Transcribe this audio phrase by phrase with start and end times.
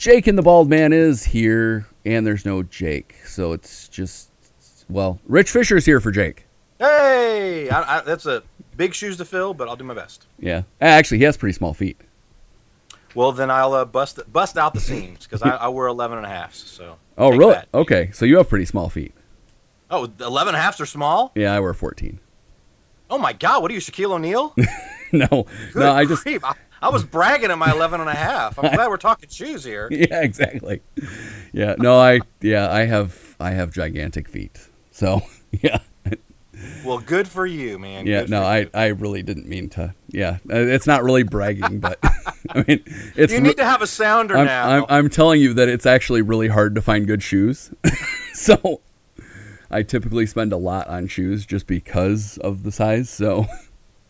[0.00, 4.30] Jake and the Bald Man is here, and there's no Jake, so it's just
[4.88, 6.46] well, Rich Fisher's here for Jake.
[6.78, 8.42] Hey, I, I, that's a
[8.78, 10.26] big shoes to fill, but I'll do my best.
[10.38, 12.00] Yeah, actually, he has pretty small feet.
[13.14, 16.26] Well, then I'll uh, bust bust out the seams because I, I wear 11 and
[16.26, 16.54] a half.
[16.54, 16.96] So.
[17.18, 17.52] Oh, really?
[17.52, 17.68] that.
[17.74, 19.12] Okay, so you have pretty small feet.
[19.90, 21.30] Oh, 11 and a halfs are small.
[21.34, 22.20] Yeah, I wear 14.
[23.10, 24.54] Oh my God, what are you, Shaquille O'Neal?
[25.12, 25.26] no,
[25.74, 26.26] Good no, I just.
[26.82, 28.58] I, was bragging at my 11 and a half.
[28.58, 29.88] I'm glad we're talking shoes here.
[29.92, 30.80] yeah, exactly.
[31.52, 34.68] Yeah, no, I yeah, I have I have gigantic feet.
[34.90, 35.78] So yeah,
[36.84, 38.06] Well, good for you, man.
[38.06, 38.22] yeah.
[38.22, 38.70] Good No, I you.
[38.74, 39.94] I really didn't mean to.
[40.08, 41.98] Yeah, uh, it's not really bragging, but
[42.50, 42.82] I mean,
[43.16, 43.32] it's.
[43.32, 44.68] You need to have a sounder I'm, now.
[44.68, 47.72] I'm I'm telling you that it's actually really hard to find good shoes.
[48.34, 48.80] so
[49.70, 53.08] I typically spend a lot on shoes just because of the size.
[53.08, 53.46] So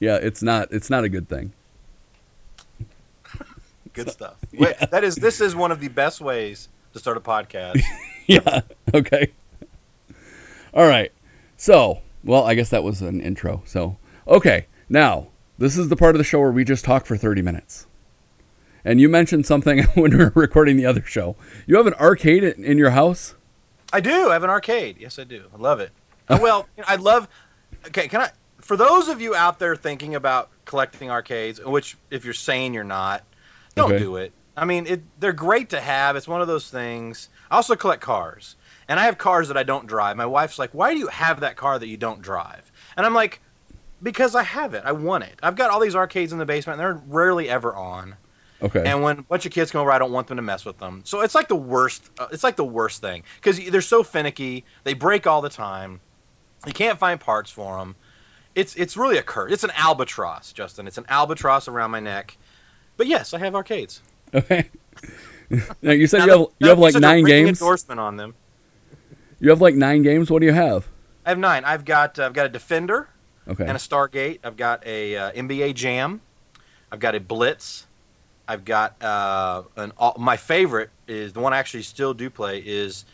[0.00, 1.52] yeah, it's not it's not a good thing.
[4.04, 4.36] Good stuff.
[4.52, 7.82] Wait, that is this is one of the best ways to start a podcast.
[8.26, 8.60] yeah.
[8.94, 9.32] Okay.
[10.72, 11.12] All right.
[11.56, 13.62] So, well, I guess that was an intro.
[13.66, 14.66] So, okay.
[14.88, 17.86] Now, this is the part of the show where we just talk for 30 minutes.
[18.84, 21.36] And you mentioned something when we were recording the other show.
[21.66, 23.34] You have an arcade in your house?
[23.92, 24.30] I do.
[24.30, 24.96] I have an arcade.
[24.98, 25.46] Yes, I do.
[25.54, 25.90] I love it.
[26.28, 27.28] Uh, well, I love.
[27.88, 28.30] Okay, can I?
[28.60, 32.84] For those of you out there thinking about collecting arcades, which if you're saying you're
[32.84, 33.24] not,
[33.74, 33.98] don't Okay.
[34.02, 34.32] do it.
[34.56, 36.16] I mean, it, they're great to have.
[36.16, 37.28] It's one of those things.
[37.50, 38.56] I also collect cars,
[38.88, 40.16] and I have cars that I don't drive.
[40.16, 43.14] My wife's like, "Why do you have that car that you don't drive?" And I'm
[43.14, 43.40] like,
[44.02, 44.82] "Because I have it.
[44.84, 45.38] I want it.
[45.42, 48.16] I've got all these arcades in the basement, and they're rarely ever on."
[48.62, 48.82] Okay.
[48.84, 50.78] And when a bunch of kids come over, I don't want them to mess with
[50.78, 51.00] them.
[51.06, 52.10] So it's like the worst.
[52.18, 54.66] Uh, it's like the worst thing because they're so finicky.
[54.84, 56.00] They break all the time.
[56.66, 57.96] You can't find parts for them.
[58.54, 59.52] It's it's really a curse.
[59.52, 60.86] It's an albatross, Justin.
[60.86, 62.36] It's an albatross around my neck.
[63.00, 64.02] But yes, I have arcades.
[64.34, 64.68] okay.
[65.80, 67.62] now, you said Now, you have that- you have like such a nine ringing games.
[67.62, 68.34] Endorsement on them.
[69.40, 70.30] You have like nine games.
[70.30, 70.86] What do you have?
[71.24, 71.64] I have nine.
[71.64, 73.08] I've got uh, I've got a Defender
[73.48, 73.62] Okay.
[73.64, 74.40] and a Stargate.
[74.44, 76.20] I've got a uh, NBA Jam.
[76.92, 77.86] I've got a Blitz.
[78.46, 82.58] I've got uh, an all, my favorite is the one I actually still do play
[82.58, 83.06] is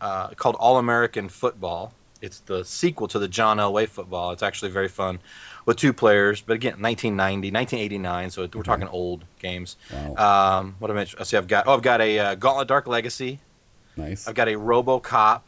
[0.00, 1.92] uh, called All American Football.
[2.22, 4.30] It's the sequel to the John Elway football.
[4.30, 5.18] It's actually very fun
[5.66, 8.30] with two players, but again, 1990, 1989.
[8.30, 9.76] So we're talking old games.
[9.92, 10.58] Wow.
[10.60, 13.40] Um, what I mentioned, see, I've got oh, I've got a uh, Gauntlet Dark Legacy.
[13.96, 14.26] nice.
[14.26, 15.42] I've got a RoboCop.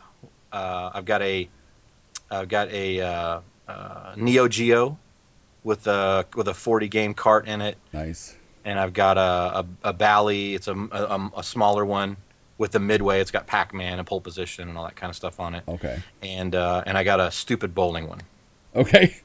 [0.53, 1.49] Uh, I've got a
[2.31, 4.99] I've got a uh, uh, Neo Geo
[5.65, 8.37] with a with a 40 game cart in it, Nice.
[8.65, 10.55] and I've got a a, a Bally.
[10.55, 12.17] It's a, a a smaller one
[12.59, 13.21] with the Midway.
[13.21, 15.63] It's got Pac Man and Pole Position and all that kind of stuff on it,
[15.69, 16.03] Okay.
[16.23, 18.21] and uh, and I got a stupid bowling one.
[18.75, 19.17] Okay.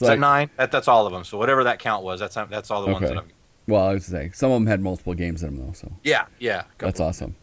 [0.00, 0.50] Is So that nine?
[0.56, 1.24] That, that's all of them.
[1.24, 3.14] So whatever that count was, that's that's all the ones Okay.
[3.14, 3.32] that I've.
[3.66, 5.72] well, I was to say some of them had multiple games in them though.
[5.72, 6.64] So Yeah, yeah.
[6.78, 7.36] That's awesome.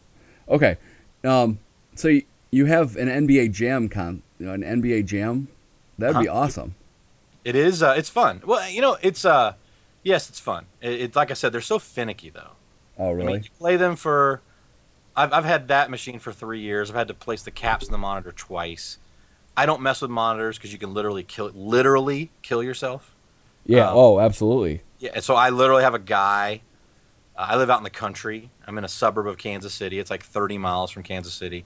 [0.48, 0.76] Okay,
[1.24, 1.58] um,
[1.94, 2.08] so
[2.50, 5.48] you have an NBA Jam con, you know, an NBA Jam.
[5.98, 6.34] That'd be Huh?
[6.34, 6.74] awesome.
[7.44, 7.82] It is.
[7.82, 8.40] Uh, it's fun.
[8.44, 9.54] Well, you know, it's uh,
[10.02, 10.66] yes, it's fun.
[10.80, 12.52] It, it's like I said, they're so finicky though.
[12.98, 13.32] Oh, I really?
[13.34, 14.40] mean, you play them for.
[15.16, 16.90] I've I've had that machine for three years.
[16.90, 18.98] I've had to place the caps in the monitor twice.
[19.58, 23.12] I don't mess with monitors because you can literally kill literally kill yourself.
[23.66, 23.90] yeah.
[23.90, 24.82] um, oh, absolutely.
[25.00, 26.62] Yeah, and so I literally have a guy.
[27.36, 28.50] Uh, I live out in the country.
[28.66, 29.98] I'm in a suburb of Kansas City.
[29.98, 31.64] It's like 30 miles from Kansas City.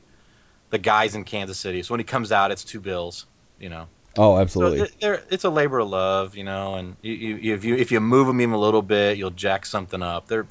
[0.70, 3.26] The guy's in Kansas City, so when he comes out, it's two bills.
[3.60, 3.88] You know.
[4.16, 4.88] Oh, absolutely.
[5.00, 8.00] they're- it's a labor of love, you know, and you, you, if you if you
[8.00, 10.28] move them even a little bit, you'll jack something up.
[10.28, 10.46] They're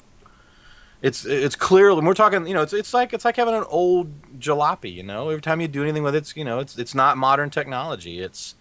[1.02, 4.38] it's it's clearly we're talking, you know, it's it's like it's like having an old
[4.38, 5.28] jalopy, you know.
[5.28, 8.20] Every time you do anything with it, it's you know, it's it's not modern technology.
[8.20, 8.54] It's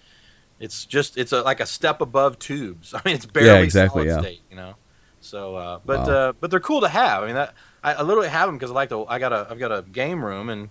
[0.59, 2.93] it's just it's a, like a step above tubes.
[2.95, 4.21] I mean, it's barely exactly, solid yeah.
[4.21, 4.75] state, you know.
[5.21, 6.13] So, uh, but Wow.
[6.13, 7.23] uh, but they're cool to have.
[7.23, 7.53] I mean, that
[7.83, 9.05] I, I literally have them because I like to.
[9.05, 10.69] I got a I've got a game room and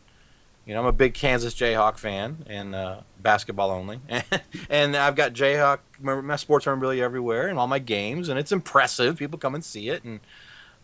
[0.67, 4.01] you know, I'm a big Kansas Jayhawk fan and uh, basketball only,
[4.71, 9.17] and I've got Jayhawk my sports memorabilia everywhere and all my games, and it's impressive.
[9.17, 10.21] People come and see it, and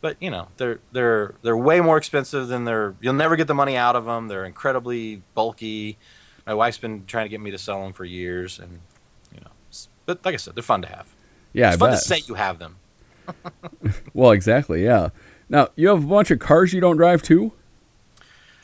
[0.01, 2.95] but you know, they're they're they're way more expensive than they're.
[3.01, 4.29] You'll never get the money out of them.
[4.29, 5.99] They're incredibly bulky.
[6.47, 8.81] My wife's been trying to get me to sell them for years, and
[9.35, 9.51] you know,
[10.05, 11.09] but like I said, they're fun to have.
[11.53, 11.99] yeah, it's I fun bet.
[12.01, 12.77] to say you have them.
[14.15, 14.85] Well, exactly.
[14.85, 15.09] Yeah.
[15.49, 17.53] Now you have a bunch of cars you don't drive too.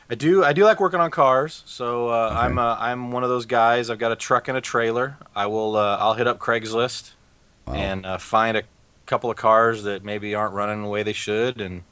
[0.09, 0.43] I do.
[0.43, 1.63] I do like working on cars.
[1.65, 2.35] So uh, Okay.
[2.39, 3.89] I'm uh, I'm one of those guys.
[3.89, 5.17] I've got a truck and a trailer.
[5.35, 5.75] I will.
[5.75, 7.11] Uh, I'll hit up Craigslist
[7.67, 7.73] Wow.
[7.75, 8.63] and uh, find a
[9.13, 11.83] couple of cars that maybe aren't running the way they should, and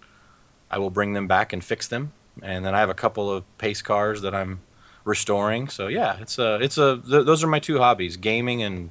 [0.72, 2.14] I will bring them back and fix them.
[2.42, 4.62] And then I have a couple of pace cars that I'm
[5.04, 5.68] restoring.
[5.70, 8.90] So yeah, it's a it's a th- those are my two hobbies: gaming and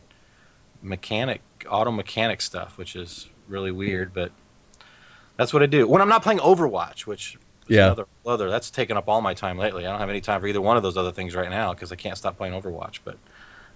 [0.80, 4.30] mechanic auto mechanic stuff, which is really weird, but
[5.36, 7.36] that's what I do when I'm not playing Overwatch, which
[7.66, 7.86] Yeah.
[7.86, 9.86] Another, other that's taken up all my time lately.
[9.86, 11.90] I don't have any time for either one of those other things right now because
[11.90, 13.00] I can't stop playing Overwatch.
[13.04, 13.16] But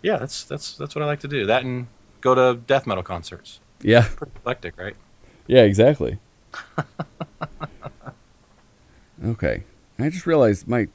[0.01, 1.45] yeah, that's that's that's what I like to do.
[1.45, 1.89] That and
[2.21, 3.61] go to death metal concerts.
[3.83, 4.09] Yeah.
[4.17, 4.97] Pretty eclectic, right?
[5.47, 6.19] Yeah, exactly.
[9.25, 9.65] okay.
[9.99, 10.89] I just realized my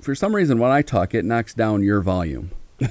[0.00, 2.50] for some reason when I talk it knocks down your volume.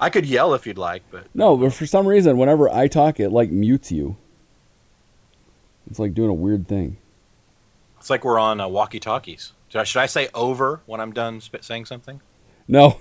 [0.00, 3.20] I could yell if you'd like, but no, but for some reason whenever I talk
[3.20, 4.16] it like mutes you.
[5.88, 6.96] It's like doing a weird thing.
[7.98, 9.52] it's like we're on uh, walkie talkies.
[9.68, 12.20] Should I, should I say over when I'm done sp- saying something?
[12.66, 13.00] No.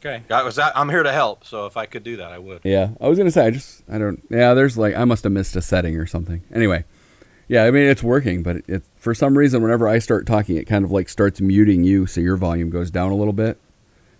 [0.00, 2.60] Okay, I was, I'm here to help, so if I could do that, I would.
[2.62, 2.90] Yeah.
[3.00, 5.32] I was going to say I just I don't Yeah, there's like I must have
[5.32, 6.42] missed a setting or something.
[6.54, 6.84] Anyway.
[7.48, 10.56] Yeah, I mean it's working, but it, it for some reason whenever I start talking
[10.56, 13.58] it kind of like starts muting you so your volume goes down a little bit.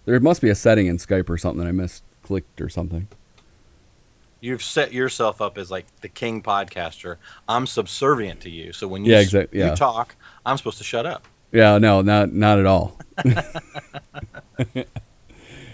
[0.07, 3.07] There must be a setting in Skype or something I missed clicked or something.
[4.41, 7.17] You've set yourself up as like the king podcaster.
[7.49, 9.71] I'm subservient to you, so when you Yeah, s- exact- yeah.
[9.71, 10.17] you talk,
[10.47, 11.29] I'm supposed to shut up.
[11.53, 12.99] Yeah, no, not not at all.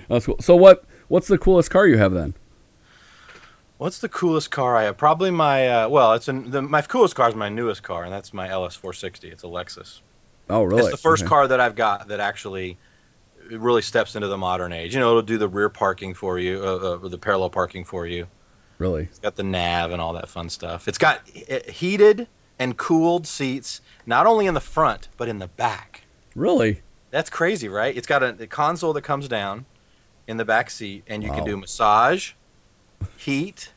[0.09, 0.37] That's cool.
[0.41, 2.35] So what what's the coolest car you have then?
[3.79, 4.97] What's the coolest car I have?
[4.97, 8.13] Probably my uh, well, it's an, the, my coolest car is my newest car, and
[8.13, 9.25] that's my LS460.
[9.25, 10.01] It's a Lexus.
[10.49, 10.83] Oh, really?
[10.83, 11.29] It's the first Okay.
[11.29, 12.79] car that I've got that actually
[13.51, 14.95] it really steps into the modern age.
[14.95, 18.07] You know, it'll do the rear parking for you, uh, uh, the parallel parking for
[18.07, 18.29] you.
[18.79, 19.05] Really?
[19.05, 20.89] It's got the nav and all that fun stuff.
[20.89, 22.27] It's got uh, heated
[22.59, 26.05] and cooled seats, not only in the front but in the back.
[26.35, 26.83] Really?
[27.11, 27.97] That's crazy, right?
[27.97, 29.67] It's got a, a console that comes down
[30.27, 31.37] in the back seat, and you Wow.
[31.37, 32.33] can do massage,
[33.17, 33.73] heat,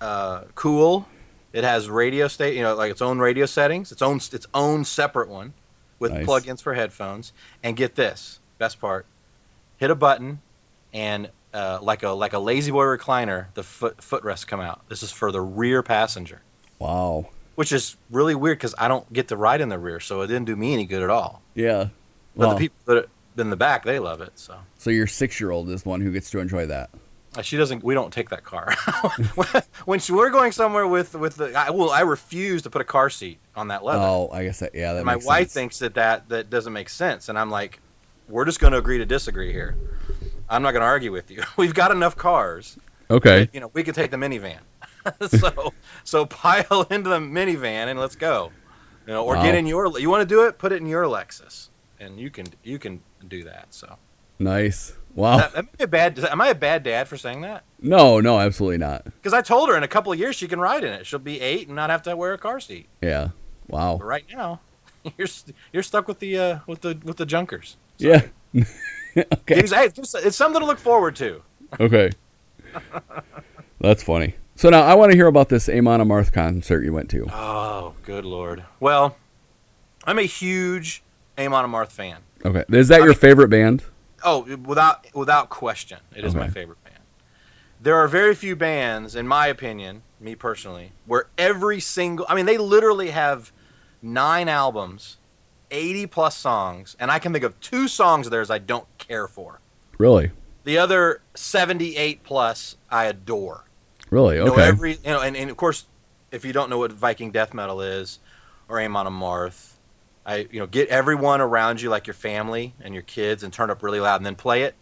[0.00, 1.08] uh, cool.
[1.52, 4.84] It has radio state, you know, like its own radio settings, its own its own
[4.84, 5.54] separate one
[5.98, 6.26] with Nice.
[6.26, 7.32] plugins for headphones.
[7.62, 9.06] And get this, best part:
[9.76, 10.40] hit a button,
[10.92, 14.80] and uh, like a like a La-Z-Boy recliner, the foot footrests come out.
[14.88, 16.42] This is for the rear passenger,
[16.80, 17.28] Wow.
[17.54, 20.26] which is really weird because I don't get to ride in the rear, so it
[20.26, 21.40] didn't do me any good at all.
[21.54, 21.88] Yeah.
[22.36, 22.52] But Wow.
[22.54, 24.32] the people that in the back, they love it.
[24.38, 24.56] So.
[24.78, 26.90] So your six year old is the one who gets to enjoy that.
[27.36, 27.82] Uh, She doesn't.
[27.82, 28.74] We don't take that car.
[29.84, 31.90] when she, we're going somewhere with with the, I will.
[31.90, 34.02] I refuse to put a car seat on that leather.
[34.04, 35.52] Oh, I guess that yeah, that my wife sense.
[35.54, 37.80] thinks that, that that doesn't make sense, and I'm like,
[38.28, 39.76] we're just going to agree to disagree here.
[40.48, 41.42] I'm not going to argue with you.
[41.56, 42.78] We've got enough cars.
[43.10, 43.48] Okay.
[43.52, 44.58] You know, we can take the minivan.
[45.28, 48.52] so so pile into the minivan and let's go.
[49.06, 49.42] You know, or Wow.
[49.42, 49.98] get in your.
[49.98, 50.56] You want to do it?
[50.56, 51.68] Put it in your Lexus,
[52.04, 53.68] and you can you can do that.
[53.70, 53.96] So
[54.38, 54.96] Nice.
[55.14, 55.38] Wow.
[55.38, 56.18] That- am I a bad?
[56.18, 57.64] Am I a bad dad for saying that?
[57.80, 59.04] no, no, absolutely not.
[59.04, 61.06] Because I told her in a couple of years she can ride in it.
[61.06, 62.88] She'll be eight and not have to wear a car seat.
[63.00, 63.28] Yeah.
[63.68, 63.96] Wow.
[63.98, 64.60] But right now,
[65.18, 67.76] you're st- you're stuck with the uh, with the with the junkers.
[67.98, 68.22] Yeah.
[68.56, 68.64] okay.
[69.46, 71.42] It's, hey, it's something to look forward to.
[71.78, 72.10] Okay.
[73.80, 74.34] That's funny.
[74.56, 77.26] So now I want to hear about this Amon Amarth concert you went to.
[77.32, 78.64] Oh, good lord.
[78.80, 79.16] Well,
[80.04, 81.03] I'm a huge
[81.38, 82.18] Amon Amarth fan.
[82.44, 82.64] Okay.
[82.70, 83.82] Is that I your mean- favorite band?
[84.22, 86.94] Oh, without without question, it is my favorite band.
[87.80, 92.46] There are very few bands, in my opinion, me personally, where every single I mean,
[92.46, 93.52] they literally have
[94.00, 95.18] nine albums,
[95.70, 99.28] eighty plus songs, and I can think of two songs of theirs I don't care
[99.28, 99.60] for.
[99.98, 100.30] Really?
[100.64, 103.64] The other seventy-eight plus I adore.
[104.10, 104.36] Really?
[104.36, 104.62] You know, Okay.
[104.66, 105.86] every you know, and, and of course,
[106.32, 108.20] if you don't know what Viking death metal is,
[108.70, 109.73] or Amon Amarth,
[110.26, 113.70] I you know get everyone around you like your family and your kids and turn
[113.70, 114.74] up really loud and then play it.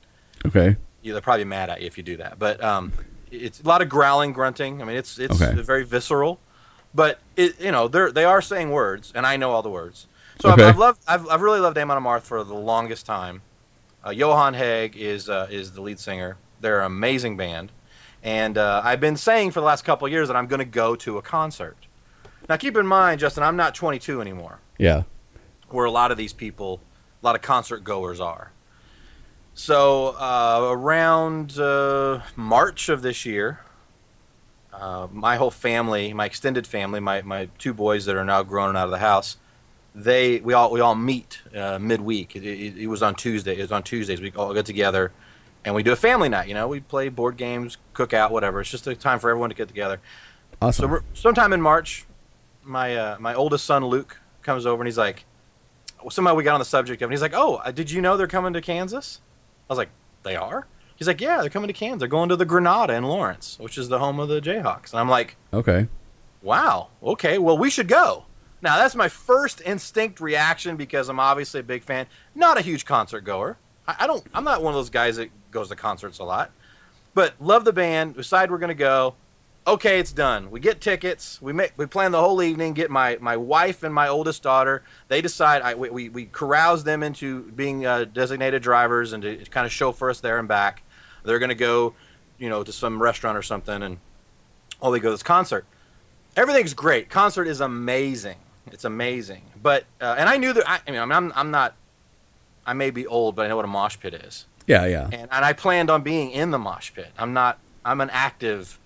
[0.47, 0.77] okay.
[1.05, 2.39] They're probably mad at you if you do that.
[2.39, 2.93] But um,
[3.31, 4.81] it's a lot of growling, grunting.
[4.81, 5.61] I mean, it's it's Okay.
[5.63, 6.39] very visceral,
[6.95, 10.07] but it you know they're they are saying words, and I know all the words.
[10.39, 10.63] So Okay.
[10.63, 13.43] I've, I've loved I've, I've really loved Amon Amarth for the longest time.
[14.07, 16.37] Uh, Johan Hegg is uh, is the lead singer.
[16.61, 17.73] They're an amazing band,
[18.23, 20.65] and uh, I've been saying for the last couple of years that I'm going to
[20.65, 21.77] go to a concert.
[22.49, 25.03] Now, keep in mind, Justin, I'm not 22 anymore Yeah.
[25.73, 26.81] Where a lot of these people,
[27.23, 28.53] a lot of concert goers are.
[29.55, 33.61] So uh, around uh, March of this year,
[34.73, 38.71] uh, my whole family, my extended family, my, my two boys that are now grown
[38.71, 39.37] and out of the house,
[39.95, 42.35] they we all we all meet uh, midweek.
[42.35, 43.59] It, it, it was on Tuesday.
[43.59, 44.21] It was on Tuesdays.
[44.21, 45.13] We all get together,
[45.65, 46.49] and we do a family night.
[46.49, 48.61] You know, we play board games, cook out, whatever.
[48.63, 50.01] It's just a time for everyone to get together.
[50.63, 50.91] Awesome.
[50.91, 52.07] we're, sometime in March,
[52.63, 55.25] my uh, my oldest son Luke comes over and he's like,
[56.11, 58.01] somehow we got on the subject of, it, and he's like, "Oh, uh, did you
[58.01, 59.21] know they're coming to Kansas?"
[59.69, 59.91] I was like,
[60.23, 60.67] "They are."
[60.97, 62.01] He's like, "Yeah, they're coming to Kansas.
[62.01, 65.01] They're going to the Granada in Lawrence, which is the home of the Jayhawks." And
[65.01, 65.89] I'm like, okay.
[66.43, 68.25] "Wow, okay, well we should go."
[68.63, 72.07] Now that's my first instinct reaction because I'm obviously a big fan.
[72.35, 73.59] Not a huge concert goer.
[73.87, 74.25] I, I don't.
[74.33, 76.53] I'm not one of those guys that goes to concerts a lot,
[77.15, 78.15] but love the band.
[78.15, 79.15] Decide we're gonna go.
[79.67, 80.51] Okay, it's done.
[80.51, 81.41] We get tickets.
[81.41, 82.73] We make we plan the whole evening.
[82.73, 84.83] Get my my wife and my oldest daughter.
[85.09, 85.63] They decide.
[85.63, 89.73] I we we, we carouse them into being uh, designated drivers and to kind of
[89.73, 90.83] chauffeur us there and back.
[91.25, 91.95] They're gonna go,
[92.39, 93.99] you know, to some restaurant or something, and
[94.81, 95.65] oh, they go to this concert.
[96.37, 97.11] Everything's great.
[97.11, 98.39] Concert is amazing.
[98.71, 99.43] It's amazing.
[99.63, 100.69] But uh, and I knew that.
[100.69, 101.77] I, I mean, I'm I'm not.
[102.65, 105.07] I may be old, but I know what a mosh pit is Yeah, yeah.
[105.07, 107.11] and, and I planned on being in the mosh pit.
[107.19, 107.59] I'm not.
[107.85, 108.79] I'm an active.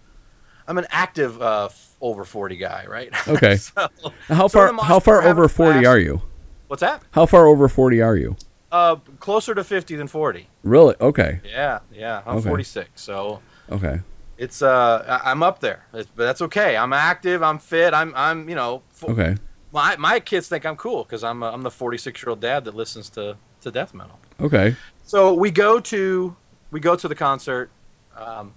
[0.68, 3.10] I'm an active uh, f- over forty guy, right?
[3.28, 3.56] Okay.
[3.56, 3.88] so,
[4.28, 5.86] How far mosh how far over 40 blast.
[5.86, 6.22] are you?
[6.68, 7.02] What's that?
[7.12, 8.36] How far over 40 are you?
[8.72, 10.48] Uh, closer to fifty than forty.
[10.64, 10.96] Really?
[11.00, 11.40] Okay.
[11.44, 12.22] Yeah, yeah.
[12.26, 12.48] I'm Okay.
[12.48, 14.00] 46, so Okay.
[14.38, 15.86] it's uh, I'm up there.
[15.94, 16.76] It's, but that's okay.
[16.76, 17.42] I'm active.
[17.42, 17.94] I'm fit.
[17.94, 18.82] I'm I'm you know.
[19.02, 19.36] Okay.
[19.72, 22.64] My my kids think I'm cool because I'm uh, I'm the 46 year old dad
[22.64, 24.18] that listens to to death metal.
[24.40, 24.74] Okay.
[25.04, 26.34] So we go to
[26.72, 27.70] we go to the concert.
[28.16, 28.54] Um,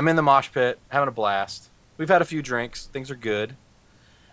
[0.00, 1.68] I'm in the mosh pit, having a blast.
[1.98, 2.86] We've had a few drinks.
[2.86, 3.54] Things are good.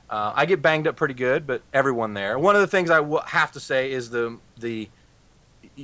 [0.10, 2.40] Uh, I get banged up pretty good, but everyone there.
[2.40, 4.88] One of the things I w- have to say is the the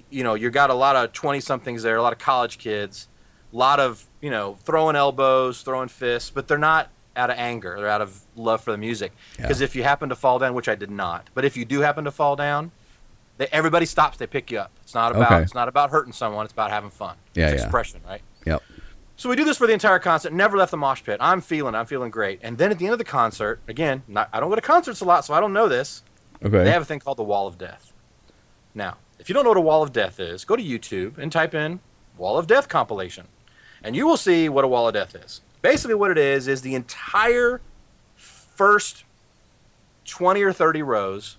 [0.10, 3.10] you know you got a lot of 20 somethings there, a lot of college kids,
[3.52, 6.88] a lot of you know throwing elbows, throwing fists, but they're not
[7.18, 7.75] out of anger.
[7.78, 9.12] They're out of love for the music.
[9.38, 9.42] Yeah.
[9.42, 11.82] Because if you happen to fall down, which I did not, but if you do
[11.82, 12.72] happen to fall down,
[13.38, 14.16] they, everybody stops.
[14.18, 14.72] They pick you up.
[14.84, 15.42] It's not about Okay.
[15.42, 16.46] it's not about hurting someone.
[16.46, 17.18] It's about having fun.
[17.34, 17.63] Yeah, it's yeah.
[17.63, 18.22] expression, right?
[18.46, 18.63] Yep.
[19.15, 20.34] So we do this for the entire concert.
[20.34, 21.17] Never left the mosh pit.
[21.20, 21.75] I'm feeling.
[21.75, 22.39] I'm feeling great.
[22.41, 25.01] And then at the end of the concert, again, not, I don't go to concerts
[25.01, 26.03] a lot, so I don't know this.
[26.43, 26.63] Okay.
[26.63, 27.93] They have a thing called the Wall of Death.
[28.74, 31.32] Now, if you don't know what a Wall of Death is, go to YouTube and
[31.32, 31.79] type in
[32.17, 33.27] Wall of Death compilation,
[33.84, 35.41] and you will see what a Wall of Death is.
[35.62, 37.62] Basically, what it is is the entire
[38.15, 39.05] first
[40.05, 41.38] 20 or 30 rows.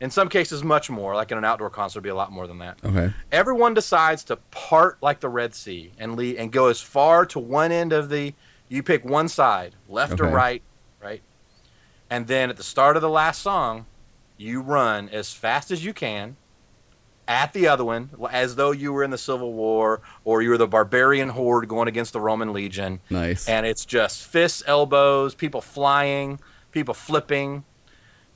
[0.00, 1.14] In some cases, much more.
[1.16, 3.12] Like in an outdoor concert, would be a lot more than that okay.
[3.32, 7.38] everyone decides to part like the Red Sea and lead, and go as far to
[7.38, 8.34] one end of the.
[8.68, 10.62] You pick one side, left or right,
[11.02, 11.22] right,
[12.10, 13.86] and then at the start of the last song,
[14.36, 16.36] you run as fast as you can
[17.26, 20.56] at the other one, as though you were in the Civil War or you were
[20.56, 23.46] the barbarian horde going against the Roman legion Nice.
[23.46, 26.40] and it's just fists, elbows, people flying,
[26.72, 27.64] people flipping,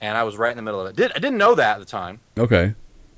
[0.02, 0.96] and I was right in the middle of it.
[0.96, 2.74] Did I didn't know that at the time okay.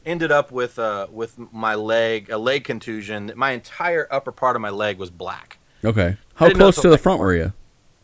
[0.07, 3.33] ended up with uh, with my leg a leg contusion.
[3.35, 5.59] My entire upper part of my leg was black.
[5.85, 6.17] Okay.
[6.35, 7.53] How close to the front were you?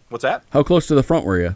[0.08, 0.42] What's that?
[0.50, 1.54] How close to the front were you?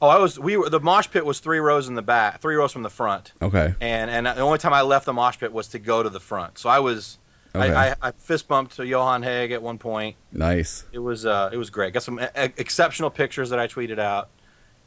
[0.00, 2.56] Oh, I was we were the mosh pit was three rows in the back, three
[2.56, 3.74] rows from the front, Okay.
[3.80, 6.20] and and the only time I left the mosh pit was to go to the
[6.20, 6.58] front.
[6.58, 7.18] So I was
[7.54, 7.72] Okay.
[7.72, 10.16] I, I, I fist bumped to Johan Hegg at one point.
[10.30, 10.84] Nice.
[10.92, 11.94] It was uh, it was great.
[11.94, 12.26] Got some e-
[12.56, 14.28] exceptional pictures that I tweeted out.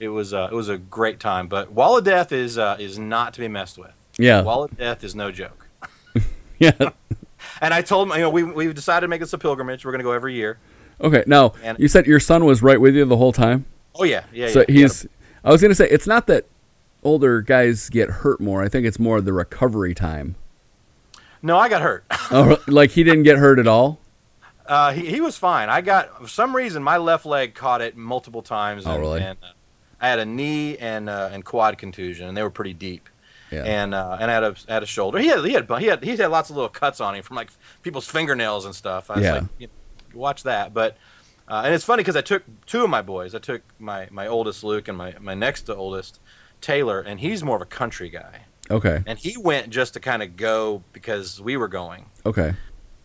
[0.01, 1.47] It was uh, it was a great time.
[1.47, 3.91] But Wall of Death is uh, is not to be messed with.
[4.17, 4.41] Yeah.
[4.41, 5.67] Wall of Death is no joke.
[6.59, 6.71] yeah.
[7.59, 9.83] And I told him, you know, we we've decided to make this a pilgrimage.
[9.85, 10.57] We're going to go every year.
[10.99, 11.23] Okay.
[11.27, 13.65] Now, And- you said your son was right with you the whole time?
[13.95, 14.47] Oh yeah, yeah.
[14.49, 14.65] so yeah.
[14.73, 15.05] He's
[15.43, 16.45] I was going to say it's not that
[17.03, 18.63] older guys get hurt more.
[18.63, 20.35] I think it's more the recovery time.
[21.41, 22.05] no, I got hurt.
[22.33, 23.99] Oh, like he didn't get hurt at all?
[24.65, 25.67] Uh, he, he was fine.
[25.67, 28.85] I got for some reason my left leg caught it multiple times.
[28.85, 29.21] Oh, really?
[29.21, 29.47] And, uh,
[30.01, 33.07] I had a knee and uh, and quad contusion, and they were pretty deep.
[33.51, 33.63] Yeah.
[33.63, 35.19] And uh, and I had a I had a shoulder.
[35.19, 37.35] He had he had he had he had lots of little cuts on him from
[37.35, 37.49] like
[37.83, 39.09] people's fingernails and stuff.
[39.11, 39.33] I was Yeah.
[39.33, 39.73] like, you know,
[40.19, 40.73] watch that.
[40.73, 40.97] But
[41.47, 43.35] uh, and it's funny because I took two of my boys.
[43.35, 46.19] I took my my oldest Luke and my my next to oldest
[46.61, 48.45] Taylor, and he's more of a country guy.
[48.69, 49.03] Okay.
[49.05, 52.05] And he went just to kind of go because we were going.
[52.25, 52.53] Okay.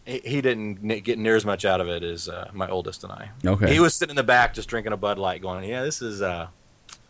[0.05, 3.13] he, he didn't get near as much out of it as uh, my oldest and
[3.13, 3.31] I.
[3.45, 3.73] Okay.
[3.73, 6.23] He was sitting in the back just drinking a Bud Light, going, "Yeah, this is
[6.23, 6.47] uh,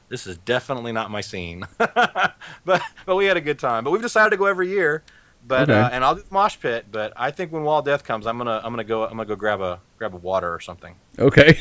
[0.08, 3.84] this is definitely not my scene." but but we had a good time.
[3.84, 5.02] But we've decided to go every year.
[5.46, 5.78] But Okay.
[5.78, 6.86] uh, and I'll do the mosh pit.
[6.90, 9.26] But I think when Wall of Death comes, I'm gonna I'm gonna go I'm gonna
[9.26, 10.96] go grab a grab a water or something.
[11.18, 11.58] Okay.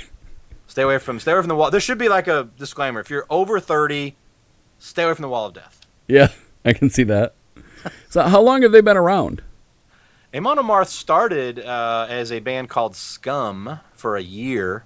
[0.68, 1.70] Stay away from stay away from the wall.
[1.70, 3.00] There should be like a disclaimer.
[3.00, 4.16] If you're over thirty,
[4.80, 5.82] stay away from the Wall of Death.
[6.08, 6.30] Yeah,
[6.66, 7.36] I can see that.
[8.10, 9.44] So how long have they been around?
[10.34, 14.86] Amon Amarth started uh, as a band called Scum for a year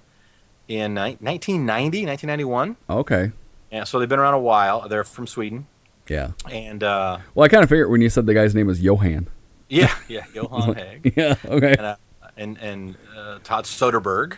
[0.68, 2.76] in ni- 1990, 1991.
[2.90, 3.32] Okay.
[3.70, 4.88] Yeah, so they've been around a while.
[4.88, 5.66] They're from Sweden,
[6.08, 6.32] Yeah.
[6.50, 9.28] and uh, Well, I kind of figured when you said the guy's name was Johan.
[9.68, 11.36] yeah, yeah, Johan Hegg Yeah.
[11.44, 11.72] Okay.
[11.78, 11.96] and uh,
[12.36, 14.34] and, and uh, Todd Soderberg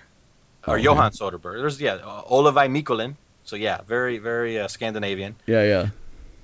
[0.67, 0.83] or Okay.
[0.83, 1.61] Johan Soderberg.
[1.61, 3.17] There's yeah, uh, Olavi Mikkonen.
[3.45, 5.37] So yeah, very very uh, Scandinavian.
[5.47, 5.65] Yeah.
[5.65, 5.89] Yeah.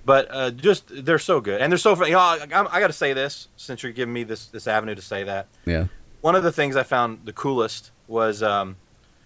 [0.05, 2.03] But uh, just they're so good, and they're so.
[2.05, 4.95] You know, I, I, got to say this since you're giving me this this avenue
[4.95, 5.49] to say that.
[5.67, 5.89] Yeah.
[6.23, 8.77] one of the things I found the coolest was um,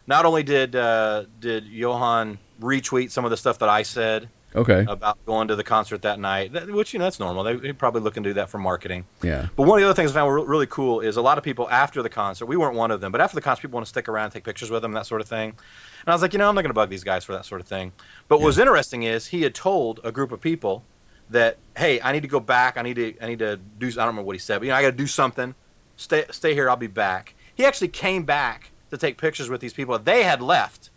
[0.09, 4.85] not only did uh, did Johan retweet some of the stuff that I said, Okay.
[4.87, 7.43] about going to the concert that night, which you know that's normal.
[7.43, 9.07] They, they're probably looking to do that for marketing.
[9.23, 9.49] Yeah.
[9.57, 11.45] But one of the other things I found were really cool is a lot of
[11.45, 12.47] people after the concert.
[12.47, 14.33] We weren't one of them, but after the concert, people want to stick around, and
[14.35, 15.51] take pictures with them, that sort of thing.
[15.51, 17.47] And I was like, you know, I'm not going to bug these guys for that
[17.47, 17.93] sort of thing.
[18.29, 20.85] But what was interesting is he had told a group of people
[21.31, 22.77] that, hey, I need to go back.
[22.77, 23.87] I need to, I need to do.
[23.87, 25.55] I don't remember what he said, but you know, I got to do something.
[25.97, 26.69] Stay, stay here.
[26.69, 27.35] I'll be back.
[27.55, 29.99] He actually came back to take pictures with these people.
[29.99, 30.91] They had left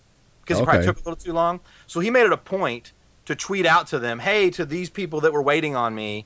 [0.45, 1.59] because he probably took a little too long.
[1.87, 2.93] So he made it a point
[3.25, 6.25] to tweet out to them, hey, to these people that were waiting on me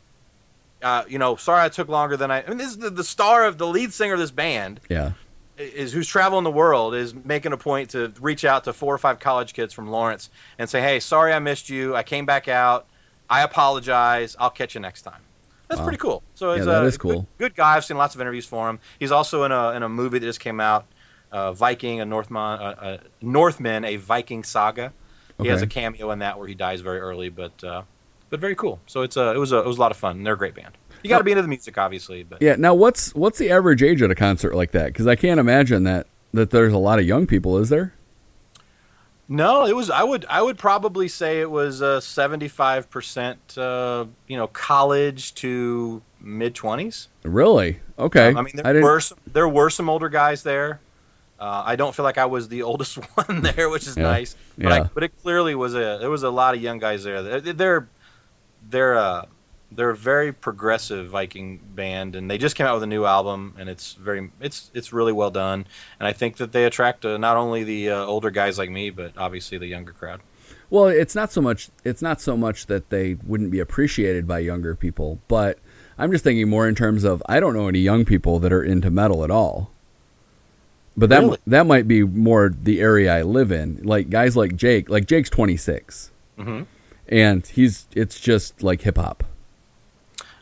[0.81, 2.41] uh, you know, sorry I took longer than I.
[2.41, 5.11] I mean, this is the, the star of the lead singer of this band Yeah.
[5.57, 8.97] is who's traveling the world is making a point to reach out to four or
[8.97, 11.97] five college kids from Lawrence and say, hey, sorry I missed you.
[11.97, 12.87] I came back out.
[13.29, 14.37] I apologize.
[14.39, 15.19] I'll catch you next time.
[15.67, 15.85] That's Wow.
[15.85, 16.23] pretty cool.
[16.33, 17.27] So Yeah, that a is good- cool.
[17.37, 17.75] Good, guy.
[17.75, 18.79] I've seen lots of interviews for him.
[18.99, 20.85] He's also in a in a movie that just came out,
[21.31, 24.93] uh, Viking, a Northman, uh, uh, Northman, a Viking saga.
[25.41, 27.83] He has a cameo in that where he dies very early, but uh,
[28.29, 28.81] but very cool.
[28.87, 30.23] So it's a it was a it was a lot of fun.
[30.23, 30.77] They're a great band.
[31.01, 32.55] You got to be into the music, obviously, but Yeah.
[32.57, 34.87] Now, what's what's the average age at a concert like that?
[34.87, 37.57] Because I can't imagine that that there's a lot of young people.
[37.57, 37.93] Is there?
[39.29, 39.89] No, it was.
[39.89, 40.25] I would.
[40.27, 43.57] I would probably say it was uh, seventy-five percent.
[43.57, 47.07] Uh, you know, college to mid twenties.
[47.23, 47.79] Really?
[47.97, 48.27] Okay.
[48.27, 48.83] I mean, there didn't.
[48.83, 50.79] were some, there were some older guys there.
[51.39, 54.03] Uh, I don't feel like I was the oldest one there, which is Yeah.
[54.03, 54.35] nice.
[54.57, 54.73] But, Yeah.
[54.73, 55.97] I, but it clearly was a.
[55.99, 57.21] There was a lot of young guys there.
[57.21, 57.87] They're
[58.69, 59.25] they're uh,
[59.71, 63.53] they're a very progressive Viking band, and they just came out with a new album,
[63.57, 65.65] and it's very it's it's really well done.
[65.99, 68.89] And I think that they attract uh, not only the uh, older guys like me,
[68.89, 70.21] but obviously the younger crowd.
[70.71, 71.69] Well, it's not so much.
[71.83, 75.57] It's not so much that they wouldn't be appreciated by younger people, but
[75.97, 78.63] I'm just thinking more in terms of I don't know any young people that are
[78.63, 79.71] into metal at all.
[80.99, 81.37] But that Really?
[81.47, 83.79] that might be more the area I live in.
[83.83, 84.89] Like guys like Jake.
[84.89, 86.63] Like Jake's 26, Mm-hmm.
[87.07, 89.23] and he's it's just like hip hop,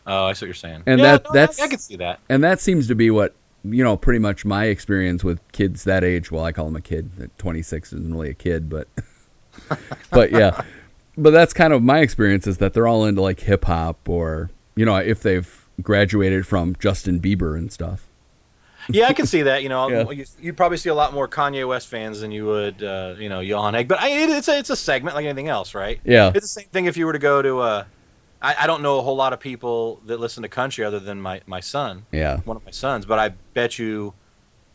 [0.05, 0.83] Oh, I see what you're saying.
[0.85, 2.19] And yeah, that- no, I- that's- I, can see that.
[2.29, 3.97] and that seems to be what you know.
[3.97, 6.31] Pretty much my experience with kids that age.
[6.31, 7.29] Well, I call him a kid.
[7.37, 8.87] 26 isn't really a kid, but
[10.11, 10.61] but yeah.
[11.17, 14.49] But that's kind of my experience is that they're all into like hip hop or
[14.75, 18.06] you know if they've graduated from Justin Bieber and stuff.
[18.89, 19.63] Yeah, I can see that.
[19.63, 20.09] You know, Yeah.
[20.09, 23.29] you, you'd probably see a lot more Kanye West fans than you would, uh, you
[23.29, 23.87] know, Johan Hegg.
[23.87, 25.99] But I, it, it's a it's a segment like anything else, right?
[26.05, 26.31] Yeah.
[26.33, 27.59] It's the same thing if you were to go to.
[27.59, 27.83] Uh,
[28.41, 31.21] I, I don't know a whole lot of people that listen to country other than
[31.21, 32.37] my my son, Yeah.
[32.45, 33.05] one of my sons.
[33.05, 34.13] But I bet you,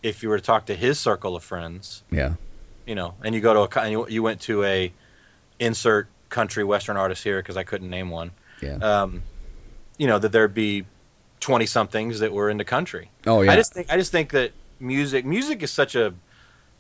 [0.02, 2.34] if you were to talk to his circle of friends, Yeah.
[2.86, 4.92] you know, and you go to a and you, you went to a
[5.60, 8.32] insert country western artist here because I couldn't name one.
[8.60, 8.76] Yeah.
[8.76, 9.22] Um,
[9.98, 10.86] you know that there'd be
[11.42, 13.10] twenty somethings that were into country.
[13.26, 13.52] oh yeah.
[13.52, 16.14] I just think I just think that music music is such a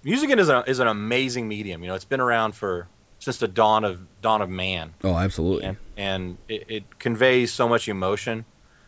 [0.02, 1.82] music is a, is an amazing medium.
[1.82, 5.64] You know, it's been around for since the dawn of dawn of man, oh, absolutely.
[5.64, 8.44] and and it, it conveys so much emotion.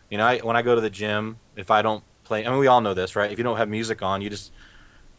[0.09, 2.59] You know, I, when I go to the gym, if I don't play, I mean,
[2.59, 3.31] we all know this, right?
[3.31, 4.51] If you don't have music on, you just,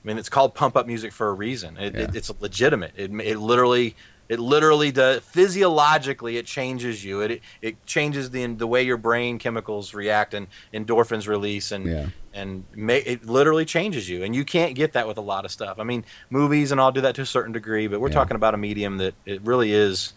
[0.04, 1.76] I mean, it's called pump up music for a reason.
[1.76, 2.92] It, it, it's legitimate.
[2.96, 3.96] It, it literally.
[4.28, 6.36] It literally does physiologically.
[6.36, 7.20] It changes you.
[7.20, 12.06] It it changes the the way your brain chemicals react and endorphins release and Yeah.
[12.34, 15.50] and ma- it literally changes you and you can't get that with a lot of
[15.50, 18.14] stuff i mean movies and i'll do that to a certain degree but we're Yeah.
[18.14, 20.12] talking about a medium that it really is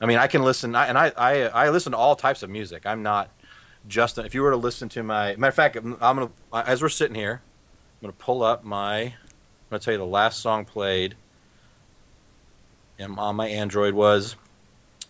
[0.00, 2.48] i mean i can listen I, and I, I i listen to all types of
[2.48, 3.28] music i'm not
[3.86, 6.88] just if you were to listen to my matter of fact i'm gonna as we're
[6.88, 9.12] sitting here i'm gonna pull up my i'm
[9.70, 11.16] gonna tell you the last song played
[13.00, 14.36] on my android was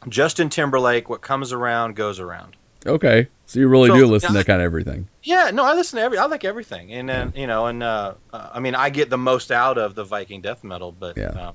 [0.09, 3.27] justin timberlake what comes around goes around Okay.
[3.47, 5.09] So you really So, do listen yeah, to kind of everything.
[5.25, 6.17] yeah, no, I listen to every.
[6.17, 9.19] I like everything, and then you know, and uh, uh, I mean, I get the
[9.19, 11.31] most out of the Viking death metal, but Yeah.
[11.49, 11.55] um,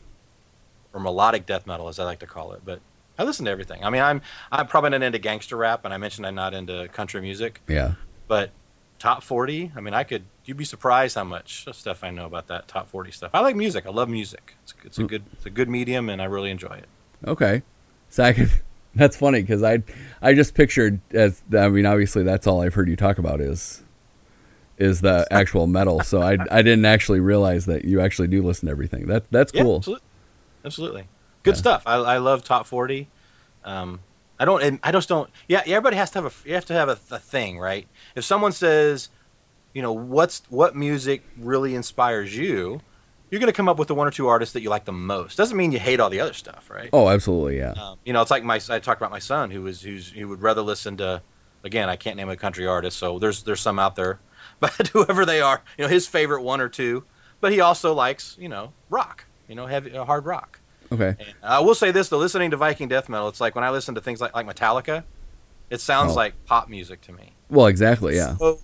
[0.92, 2.62] or melodic death metal, as I like to call it.
[2.66, 2.82] But
[3.18, 3.86] I listen to everything.
[3.86, 6.90] I mean, I'm I'm probably not into gangster rap, and I mentioned I'm not into
[6.90, 7.94] country music, Yeah.
[8.28, 8.52] but
[9.04, 9.70] top forty.
[9.76, 10.24] I mean, I could.
[10.46, 13.32] You'd be surprised how much stuff I know about that top forty stuff.
[13.34, 13.86] I like music.
[13.86, 14.56] I love music.
[14.64, 15.08] It's, it's a Mm.
[15.10, 16.88] good it's a good medium, and I really enjoy it.
[17.28, 17.64] Okay.
[18.10, 18.50] So I could.
[18.96, 19.84] That's funny because I
[20.22, 23.82] I just pictured as I mean obviously that's all I've heard you talk about is
[24.78, 26.02] is the actual metal.
[26.02, 29.08] So I I didn't actually realize that you actually do listen to everything.
[29.08, 29.78] That that's Yeah, cool.
[29.78, 30.06] absolutely.
[30.64, 31.04] Absolutely.
[31.42, 31.60] Good Yeah.
[31.60, 31.84] stuff.
[31.88, 33.08] I, I love top 40.
[33.66, 34.00] Um,
[34.44, 36.90] I don't, I just don't, yeah, everybody has to have a, you have to have
[36.90, 37.88] a, a thing, right?
[38.14, 39.08] If someone says,
[39.72, 42.82] you know, what's, what music really inspires you,
[43.30, 44.92] you're going to come up with the one or two artists that you like the
[44.92, 45.38] most.
[45.38, 46.90] Doesn't mean you hate all the other stuff, right?
[46.92, 47.72] Oh, absolutely, yeah.
[47.72, 50.28] Um, you know, it's like my, I talked about my son who was, who's, who
[50.28, 51.22] would rather listen to,
[51.64, 54.20] again, I can't name a country artist, so there's, there's some out there,
[54.60, 57.06] but whoever they are, you know, his favorite one or two,
[57.40, 60.60] but he also likes, you know, rock, you know, heavy, uh, hard rock.
[60.92, 61.16] Okay.
[61.20, 63.70] And I will say this though, listening to Viking death metal, it's like when I
[63.72, 65.04] listen to things like like Metallica,
[65.70, 66.16] it sounds Oh.
[66.16, 67.34] like pop music to me.
[67.50, 68.16] Well, exactly.
[68.16, 68.36] Yeah.
[68.38, 68.60] So,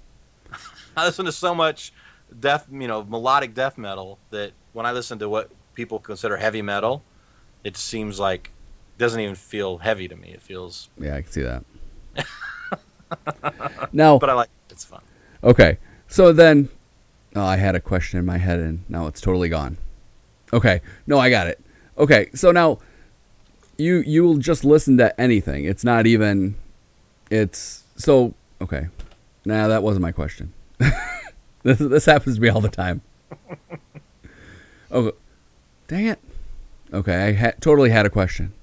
[0.98, 1.92] I listen to so much
[2.40, 6.62] death, you know, melodic death metal that when I listen to what people consider heavy
[6.62, 7.04] metal,
[7.64, 8.52] it seems like
[8.98, 10.30] doesn't even feel heavy to me.
[10.30, 11.64] It feels, Yeah, I can see that.
[13.94, 14.74] now, but I like it.
[14.74, 15.02] it's fun.
[15.44, 15.78] okay.
[16.08, 16.70] So then,
[17.36, 19.78] oh, I had a question in my head, and now it's totally gone.
[20.52, 20.82] Okay.
[21.08, 21.60] No, I got it.
[22.00, 22.30] Okay.
[22.34, 22.80] So now,
[23.78, 25.66] you you will just listen to anything.
[25.66, 26.56] It's not even.
[27.30, 28.88] It's so okay.
[29.46, 30.54] Nah, that wasn't my question.
[31.64, 33.02] this this happens to me all the time.
[34.92, 35.12] Oh,
[35.88, 36.20] dang it.
[36.92, 38.54] Okay, I ha- totally had a question.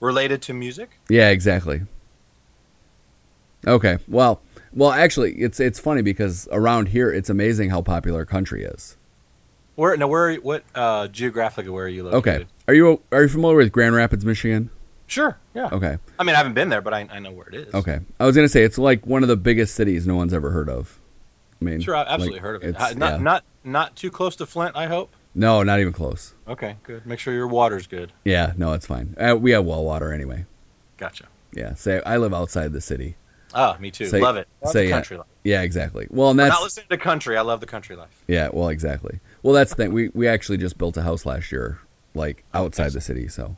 [0.00, 0.90] Related to music?
[1.08, 1.82] Yeah, exactly.
[3.66, 3.98] Okay.
[4.08, 4.40] Well,
[4.72, 8.96] well, actually, it's it's funny because around here, it's amazing how popular country is.
[9.80, 12.42] Where no, where what uh, geographically where are you located?
[12.42, 12.46] Okay.
[12.68, 14.68] Are you are you familiar with Grand Rapids, Michigan?
[15.06, 15.38] Sure.
[15.54, 15.70] Yeah.
[15.72, 15.96] Okay.
[16.18, 17.72] I mean, I haven't been there, but I, I know where it is.
[17.72, 18.00] Okay.
[18.20, 20.68] I was gonna say it's like one of the biggest cities no one's ever heard
[20.68, 21.00] of.
[21.62, 22.68] I mean, Sure, I've absolutely like, heard of it.
[22.68, 23.22] it's- Uh, not yeah.
[23.22, 25.14] not not too close to Flint, I hope.
[25.34, 26.34] No, not even close.
[26.46, 27.06] Okay, good.
[27.06, 28.12] Make sure your water's good.
[28.22, 29.16] Yeah, no, it's fine.
[29.18, 30.44] Uh, we have well water anyway.
[30.98, 31.24] Gotcha.
[31.54, 31.72] Yeah.
[31.72, 33.16] Say I live outside the city.
[33.54, 34.04] Ah, me too.
[34.04, 34.46] Say- love it.
[34.62, 34.94] Love say the yeah.
[34.94, 35.26] country life.
[35.42, 36.06] Yeah, exactly.
[36.10, 37.38] Well, and I'm that's not listening to country.
[37.38, 38.22] I love the country life.
[38.28, 39.20] Yeah, well, exactly.
[39.42, 39.92] Well, that's the thing.
[39.92, 41.78] We we actually just built a house last year,
[42.14, 42.94] like outside nice.
[42.94, 43.28] the city.
[43.28, 43.56] So,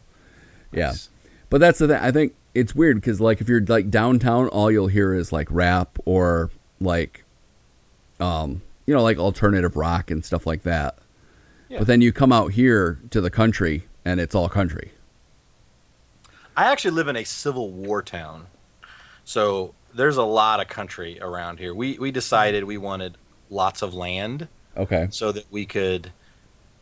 [0.73, 0.88] yeah.
[0.88, 1.09] Nice.
[1.51, 1.99] But that's the thing.
[1.99, 5.49] I think it's weird because like if you're like downtown, all you'll hear is like
[5.51, 7.25] rap or like,
[8.21, 10.99] um, you know, like alternative rock and stuff like that.
[11.68, 11.79] Yeah.
[11.79, 14.92] But then you come out here to the country and it's all country.
[16.57, 18.47] I actually live in a Civil War town,
[19.25, 21.75] so there's a lot of country around here.
[21.75, 23.16] We we decided we wanted
[23.49, 25.08] lots of land Okay.
[25.11, 26.12] so that we could,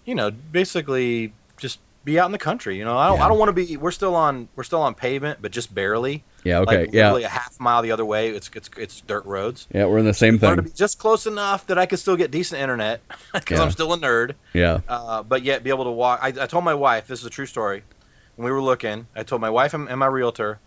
[0.04, 2.76] you know, basically just be out in the country.
[2.78, 3.24] You know, I don't Yeah.
[3.24, 3.76] I don't want to be.
[3.76, 6.24] We're still on we're still on pavement, but just barely.
[6.44, 6.60] Yeah.
[6.60, 6.86] Okay.
[6.86, 7.14] Like yeah.
[7.16, 8.30] a half mile the other way.
[8.30, 9.66] It's it's it's dirt roads.
[9.74, 9.84] Yeah.
[9.86, 10.70] We're in the same wanted to thing.
[10.72, 13.02] be just close enough that I could still get decent internet
[13.34, 13.64] because Yeah.
[13.64, 14.34] I'm still a nerd.
[14.54, 14.80] Yeah.
[14.88, 16.20] uh, but yet be able to walk.
[16.22, 17.82] I, I told my wife this is a true story.
[18.36, 20.60] When we were looking, I told my wife and, and my realtor,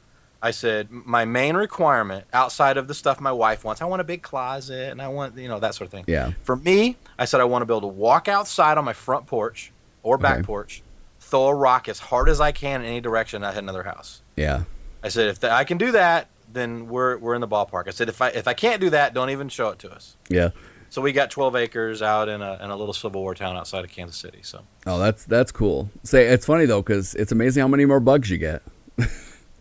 [0.44, 4.04] I said my main requirement outside of the stuff my wife wants, I want a
[4.04, 6.04] big closet and I want you know that sort of thing.
[6.06, 6.34] Yeah.
[6.44, 9.28] For me, I said I want to be able to walk outside on my front
[9.28, 9.72] porch
[10.02, 10.44] or back Okay.
[10.46, 10.82] porch,
[11.20, 13.44] throw a rock as hard as I can in any direction.
[13.44, 14.22] I hit another house.
[14.36, 14.64] Yeah.
[15.04, 17.88] I said if th- I can do that, then we're we're in the ballpark.
[17.88, 20.16] I said if I if I can't do that, don't even show it to us.
[20.30, 20.50] Yeah.
[20.90, 23.84] So we got 12 acres out in a in a little Civil War town outside
[23.84, 24.40] of Kansas City.
[24.44, 24.62] So.
[24.86, 25.90] Oh, that's that's cool.
[26.04, 28.62] Say it's funny though because it's amazing how many more bugs you get.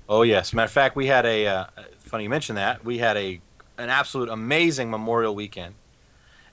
[0.09, 1.65] Oh yes, matter of fact, we had a uh,
[2.01, 3.41] funny you mentioned that we had a
[3.79, 5.75] an absolute amazing Memorial weekend,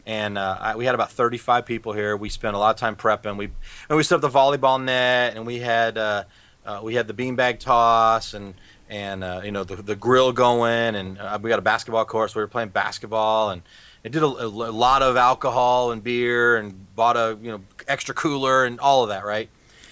[0.10, 2.18] and uh, I, we had about thirty five people here.
[2.18, 3.38] We spent a lot of time prepping.
[3.38, 3.52] We
[3.90, 6.24] and we set up the volleyball net, and we had uh,
[6.66, 8.56] uh, we had the beanbag toss, and
[8.90, 12.32] and uh, you know the the grill going, and uh, we got a basketball court,
[12.32, 13.62] so we were playing basketball, and
[14.04, 18.16] it did a, a lot of alcohol and beer, and bought a you know extra
[18.16, 19.48] cooler and all of that, right?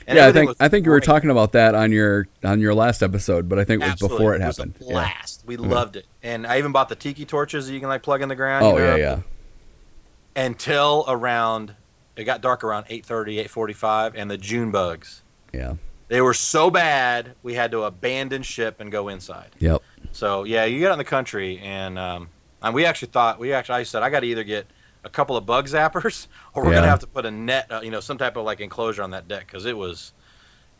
[0.07, 2.73] And yeah, I think I think you were talking about that on your on your
[2.73, 4.17] last episode, but I think it was Absolutely.
[4.17, 4.77] before it was a happened.
[4.81, 4.93] yeah.
[4.93, 5.43] blast.
[5.45, 8.23] We loved it, and I even bought the tiki torches that you can like plug
[8.23, 8.65] in the ground.
[8.65, 8.95] Oh you know?
[8.95, 9.19] yeah, yeah.
[10.37, 11.73] Until around,
[12.15, 15.23] it got dark around 8:30, 8:45, and the June bugs.
[15.51, 15.73] Yeah.
[16.09, 19.49] They were so bad we had to abandon ship and go inside.
[19.59, 19.81] Yep.
[20.11, 22.29] So yeah, you get out in the country, and um,
[22.61, 24.67] and we actually thought we actually I said I got to either get
[25.03, 26.77] a couple of bug zappers or we're Yeah.
[26.77, 29.09] gonna have to put a net, uh, you know, some type of like enclosure on
[29.11, 30.13] that deck because it was.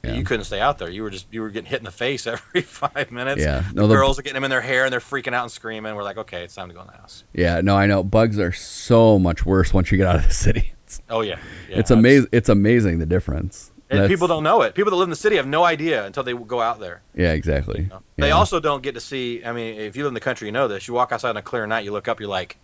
[0.03, 0.13] Yeah.
[0.13, 0.89] You couldn't stay out there.
[0.89, 3.41] You were just you were getting hit in the face every five minutes.
[3.41, 3.63] Yeah.
[3.73, 5.51] The, No, the- girls are getting them in their hair and they're freaking out and
[5.51, 5.95] screaming.
[5.95, 7.23] We're like, okay, it's time to go in the house.
[7.33, 7.61] Yeah.
[7.61, 8.03] No, I know.
[8.03, 10.73] Bugs are so much worse once you get out of the city.
[10.85, 11.37] It's, Oh yeah,
[11.69, 12.29] yeah it's amazing.
[12.31, 13.71] It's amazing the difference.
[13.89, 14.75] And That's- people don't know it.
[14.75, 17.01] People that live in the city have no idea until they go out there.
[17.15, 17.83] Yeah, exactly.
[17.83, 18.03] you know?
[18.17, 19.43] They also don't get to see.
[19.45, 20.87] I mean, if you live in the country, you know this.
[20.89, 22.57] You walk outside on a clear night, you look up, you're like,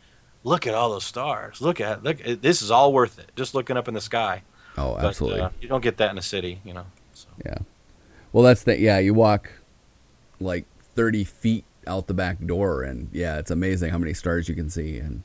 [0.43, 1.61] look at all those stars.
[1.61, 2.17] Look at look.
[2.21, 3.31] This is all worth it.
[3.37, 4.43] Just looking up in the sky.
[4.77, 5.39] Oh, But, absolutely.
[5.41, 6.85] uh, you don't get that in the city, you know.
[7.23, 7.29] So.
[7.45, 7.57] Yeah.
[8.31, 8.99] Well, that's the yeah.
[8.99, 9.51] You walk
[10.39, 14.55] like thirty feet out the back door, and yeah, it's amazing how many stars you
[14.55, 14.97] can see.
[14.97, 15.23] And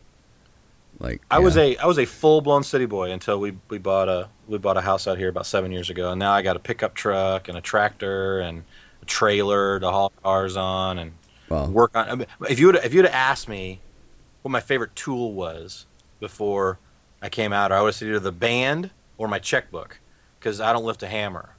[0.99, 4.09] like, I was a I was a full blown city boy until we, we bought
[4.09, 6.57] a we bought a house out here about seven years ago, and now I got
[6.57, 8.65] a pickup truck and a tractor and
[9.03, 11.13] a trailer to haul cars on and
[11.49, 12.09] well, work on.
[12.09, 13.81] I mean, if you would if you'd have asked me
[14.43, 15.87] what my favorite tool was
[16.21, 16.79] before
[17.23, 20.01] I came out, I would have said either the band or my checkbook
[20.39, 21.55] because I don't lift a hammer.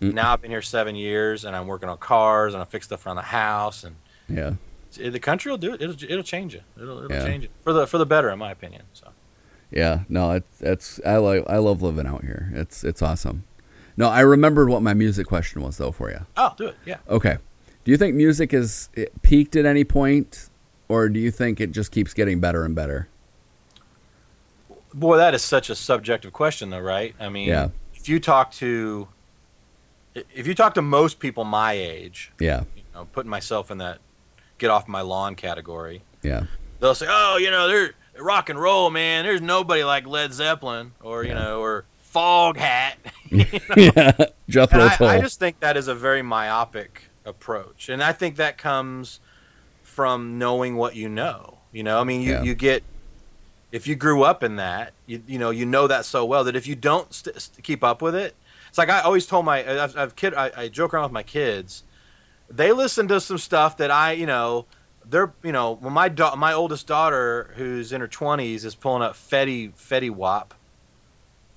[0.00, 0.14] Mm.
[0.14, 3.04] Now I've been here seven years and I'm working on cars and I fix stuff
[3.06, 3.96] around the house and
[4.28, 4.52] yeah,
[4.96, 5.82] the country will do it.
[5.82, 6.62] It'll it'll change it.
[6.76, 7.24] It'll it'll Yeah.
[7.26, 8.82] change it for the for the better, in my opinion.
[8.94, 9.08] So.
[9.70, 10.00] yeah.
[10.08, 12.50] No, it's it's I like I love living out here.
[12.54, 13.44] It's it's awesome.
[13.96, 16.20] No, I remembered what my music question was though for you.
[16.36, 16.76] Oh, do it.
[16.86, 16.96] Yeah.
[17.08, 17.36] Okay.
[17.84, 20.48] Do you think music is it peaked at any point,
[20.88, 23.08] or do you think it just keeps getting better and better?
[24.92, 27.14] Boy, that is such a subjective question, though, right?
[27.20, 27.68] I mean, Yeah.
[27.94, 29.08] if you talk to
[30.14, 32.64] if you talk to most people my age, Yeah.
[32.76, 33.98] you know, putting myself in that
[34.58, 36.44] get off my lawn category, Yeah.
[36.80, 39.24] they'll say, "Oh, you know, they're rock and roll, man.
[39.24, 41.38] There's nobody like Led Zeppelin or you Yeah.
[41.42, 42.94] know, or Foghat."
[43.30, 44.12] yeah.
[44.48, 45.16] Jethro I.
[45.16, 49.20] I just think that is a very myopic approach, and I think that comes
[49.82, 51.58] from knowing what you know.
[51.72, 52.42] You know, I mean, you, Yeah.
[52.42, 52.82] you get
[53.72, 56.56] if you grew up in that, you you know, you know that so well that
[56.56, 58.34] if you don't st- keep up with it,
[58.70, 61.22] it's like I always told my I've, I've kid I, I joke around with my
[61.22, 61.84] kids.
[62.48, 64.64] They listen to some stuff that I you know
[65.04, 69.02] they're you know when my da- my oldest daughter who's in her twenties is pulling
[69.02, 70.54] up Fetty Fetty Wap.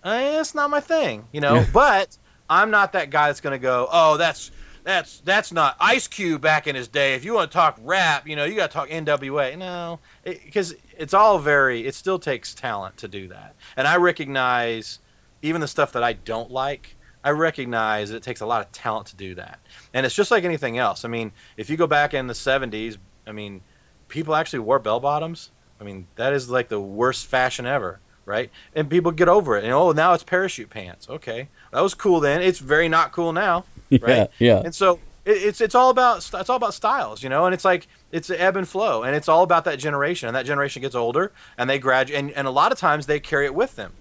[0.04, 1.66] Eh, it's not my thing, you know.
[1.74, 2.18] But
[2.50, 4.52] I'm not that guy that's gonna go, oh, that's
[4.84, 7.14] that's that's not Ice Cube back in his day.
[7.16, 9.58] If you want to talk rap, you know, you got to talk NWA.
[9.58, 11.86] No, because it's all very.
[11.88, 15.00] It still takes talent to do that, and I recognize
[15.42, 16.96] even the stuff that I don't like.
[17.24, 19.60] I recognize it takes a lot of talent to do that,
[19.94, 21.06] and it's just like anything else.
[21.06, 23.62] I mean, if you go back in the '70s, I mean,
[24.08, 25.52] people actually wore bell bottoms.
[25.80, 28.50] I mean, that is like the worst fashion ever, right?
[28.76, 29.64] And people get over it.
[29.64, 31.10] And oh, now it's parachute pants.
[31.10, 32.42] Okay, that was cool then.
[32.42, 34.00] It's very not cool now, yeah.
[34.02, 34.30] right?
[34.40, 34.62] Yeah.
[34.64, 37.46] And so it, it's it's all about it's all about styles, you know.
[37.46, 40.28] And it's like it's an ebb and flow, and it's all about that generation.
[40.28, 43.20] And that generation gets older, and they graduate, and, and a lot of times they
[43.20, 43.94] carry it with them.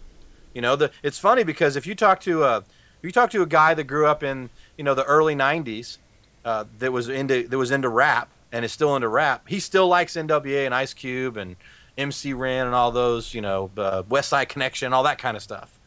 [0.54, 2.64] You know, the it's funny because if you talk to a
[3.02, 5.98] if you talk to a guy that grew up in you know the early '90s
[6.44, 9.88] uh, that was into that was into rap and is still into rap, he still
[9.88, 11.56] likes NWA and Ice Cube and
[11.98, 15.80] MC Ren and all those you know uh, Westside Connection, all that kind of stuff.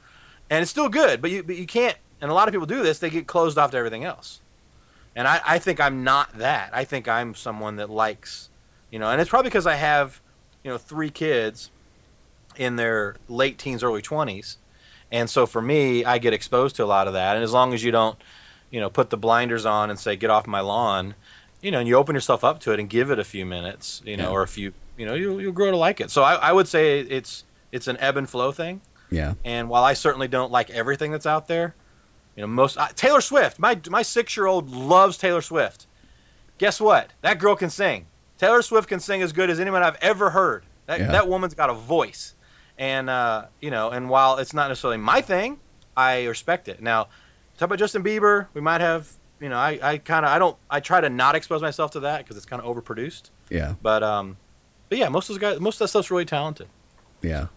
[0.49, 1.97] And it's still good, but you but you can't.
[2.19, 4.41] And a lot of people do this; they get closed off to everything else.
[5.15, 6.71] And I, I think I'm not that.
[6.73, 8.49] I think I'm someone that likes,
[8.91, 10.19] you know, and it's probably because I have,
[10.61, 11.71] you know, three kids
[12.57, 14.57] in their late teens, early 20s.
[15.11, 17.35] And so for me, I get exposed to a lot of that.
[17.35, 18.17] And as long as you don't,
[18.71, 21.15] you know, put the blinders on and say, get off my lawn,
[21.61, 24.01] you know, and you open yourself up to it and give it a few minutes,
[24.05, 24.29] you know, Yeah.
[24.29, 26.09] or a few, you know, you'll, you'll grow to like it.
[26.11, 28.81] So I, I would say it's, it's an ebb and flow thing.
[29.11, 29.35] Yeah.
[29.45, 31.75] And while I certainly don't like everything that's out there,
[32.35, 33.59] you know, most uh, Taylor Swift.
[33.59, 35.87] My my six year old loves Taylor Swift.
[36.57, 37.11] Guess what?
[37.21, 38.07] That girl can sing.
[38.37, 40.65] Taylor Swift can sing as good as anyone I've ever heard.
[40.87, 41.11] That Yeah.
[41.13, 42.34] that woman's got a voice,
[42.77, 45.59] and uh, you know, and while it's not necessarily my thing,
[45.95, 46.81] I respect it.
[46.81, 47.03] Now,
[47.57, 48.47] talk about Justin Bieber.
[48.53, 51.35] We might have, you know, I, I kind of I don't I try to not
[51.35, 53.29] expose myself to that because it's kind of overproduced.
[53.49, 53.75] Yeah.
[53.81, 54.37] But um,
[54.89, 56.67] but yeah, most of those guys, most of that stuff's really talented.
[57.21, 57.47] Yeah.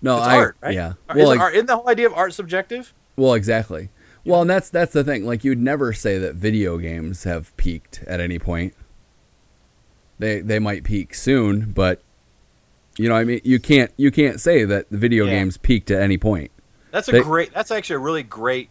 [0.00, 0.74] No, It's I art, right?
[0.74, 0.92] yeah.
[1.08, 2.94] Well, isn't, like, art, isn't the whole idea of art subjective?
[3.16, 3.88] well, exactly.
[4.24, 5.24] Well, and that's that's the thing.
[5.24, 8.74] Like you'd never say that video games have peaked at any point.
[10.18, 12.02] They they might peak soon, but
[12.98, 15.30] you know, I mean, you can't you can't say that the video Yeah.
[15.32, 16.50] games peaked at any point.
[16.90, 17.54] That's a They- great.
[17.54, 18.70] That's actually a really great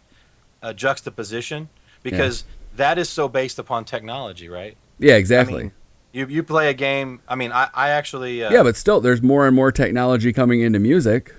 [0.62, 1.68] uh, juxtaposition
[2.02, 2.44] because
[2.76, 4.76] that is so based upon technology, right?
[4.98, 5.62] Yeah, exactly.
[5.64, 5.72] mean,
[6.12, 7.20] You you play a game.
[7.28, 8.42] I mean, I I actually.
[8.44, 11.34] Uh, yeah, but still, there's more and more technology coming into music.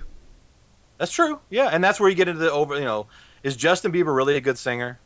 [0.98, 1.40] that's true.
[1.50, 2.74] Yeah, and that's where you get into the over.
[2.76, 3.06] You know,
[3.42, 4.98] is Justin Bieber really a good singer,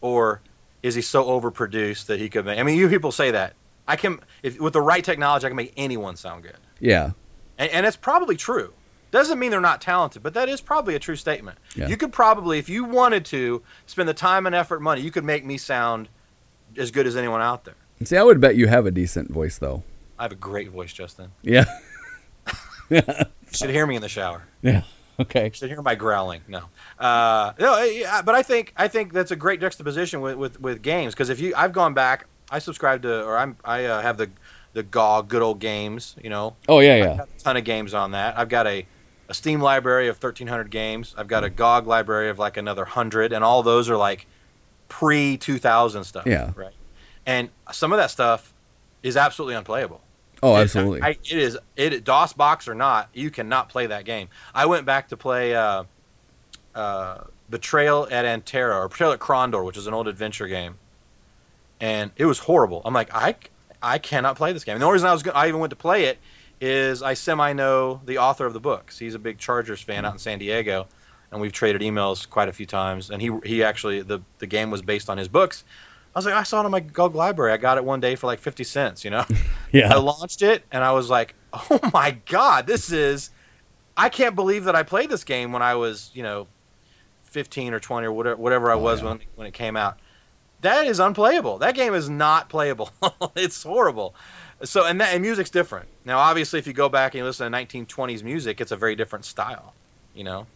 [0.00, 0.40] or
[0.82, 2.58] is he so overproduced that he could make?
[2.58, 3.54] I mean, you people say that.
[3.86, 7.12] I can if with the right technology, I can make anyone sound good, Yeah,
[7.58, 8.72] and, and it's probably true.
[9.10, 11.58] Doesn't mean they're not talented, but that is probably a true statement.
[11.74, 11.88] Yeah.
[11.88, 15.10] You could probably, if you wanted to, spend the time and effort, and money, you
[15.10, 16.08] could make me sound
[16.76, 17.74] as good as anyone out there.
[18.04, 19.82] see, I would bet you have a decent voice, though.
[20.18, 21.30] I have a great voice, Justin.
[21.42, 21.64] Yeah,
[22.90, 23.02] You
[23.52, 24.44] should hear me in the shower.
[24.62, 24.82] yeah.
[25.20, 25.46] Okay.
[25.46, 26.42] You should hear my growling.
[26.46, 26.60] No,
[26.96, 28.22] uh, no.
[28.24, 31.40] But I think I think that's a great juxtaposition with with, with games because if
[31.40, 32.26] you, I've gone back.
[32.52, 34.30] I subscribe to, or I'm I uh, have the
[34.78, 36.14] the GOG Good Old Games.
[36.22, 38.38] You know, Oh yeah, I've yeah, got a ton of games on that.
[38.38, 38.86] I've got a,
[39.28, 41.14] a Steam library of 1,300 games.
[41.18, 44.26] I've got a GOG library of like another 100, and all those are like
[44.88, 46.26] pre 2000 stuff.
[46.26, 46.52] Yeah.
[46.54, 46.72] Right.
[47.26, 48.54] And some of that stuff
[49.02, 50.00] is absolutely unplayable.
[50.42, 51.02] Oh, It- absolutely.
[51.02, 54.28] I, it is it DOSBox or not, you cannot play that game.
[54.54, 55.84] I went back to play uh,
[56.74, 60.76] uh, Betrayal at Antara or Betrayal at Krondor, which is an old adventure game,
[61.80, 62.82] and it was horrible.
[62.84, 63.34] I'm like, I
[63.82, 64.74] I cannot play this game.
[64.74, 66.18] And the only reason I was I even went to play it
[66.60, 68.98] is I semi know the author of the books.
[68.98, 70.88] He's a big Chargers fan out in San Diego,
[71.30, 73.10] and we've traded emails quite a few times.
[73.10, 75.64] And he he actually the the game was based on his books.
[76.14, 77.52] I was like, I saw it on my GOG library.
[77.52, 79.04] I got it one day for like fifty cents.
[79.04, 79.24] You know.
[79.72, 79.94] yeah.
[79.94, 83.30] I launched it and I was like, "Oh my god, this is
[83.96, 86.46] I can't believe that I played this game when I was, you know,
[87.24, 89.08] 15 or 20 or whatever whatever I Oh, was yeah.
[89.10, 89.98] when when it came out.
[90.60, 91.58] That is unplayable.
[91.58, 92.90] That game is not playable.
[93.36, 94.14] it's horrible.
[94.64, 95.88] So and that and music's different.
[96.04, 98.96] Now obviously if you go back and you listen to 1920s music, it's a very
[98.96, 99.74] different style,
[100.14, 100.46] you know.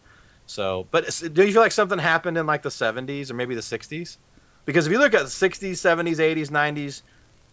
[0.45, 3.61] So, but do you feel like something happened in like the 70s or maybe the
[3.61, 4.17] 60s?
[4.65, 7.01] Because if you look at the 60s, 70s, 80s, 90s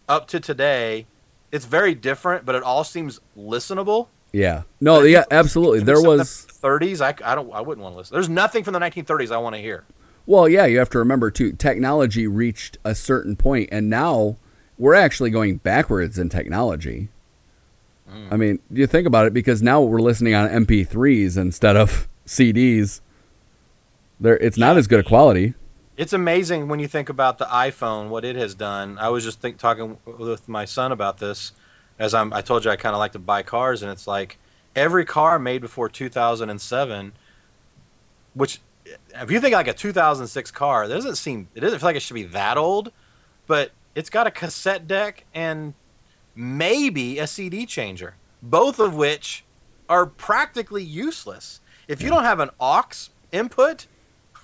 [0.09, 1.07] up to today,
[1.51, 4.07] it's very different, but it all seems listenable.
[4.31, 4.63] Yeah.
[4.79, 5.81] No, yeah, absolutely.
[5.81, 7.01] There was 30s.
[7.01, 7.51] I, I don't.
[7.51, 8.13] I wouldn't want to listen.
[8.13, 9.83] There's nothing from the 1930s I want to hear.
[10.25, 11.53] Well, yeah, you have to remember too.
[11.53, 14.37] Technology reached a certain point, and now
[14.77, 17.09] we're actually going backwards in technology.
[18.07, 18.27] Hmm.
[18.31, 23.01] I mean, you think about it because now we're listening on MP3s instead of CDs.
[24.19, 25.55] There, it's not as good a quality.
[25.97, 28.97] It's amazing when you think about the iPhone, what it has done.
[28.97, 31.51] I was just think, talking with my son about this,
[31.99, 34.37] as I'm, I told you I kind of like to buy cars, and it's like
[34.75, 37.13] every car made before 2007,
[38.33, 41.95] which if you think like a 2006 car, it doesn't seem it doesn't feel like
[41.95, 42.91] it should be that old,
[43.47, 45.73] but it's got a cassette deck and
[46.35, 49.43] maybe a CD changer, both of which
[49.89, 51.59] are practically useless.
[51.87, 53.87] If you don't have an aux input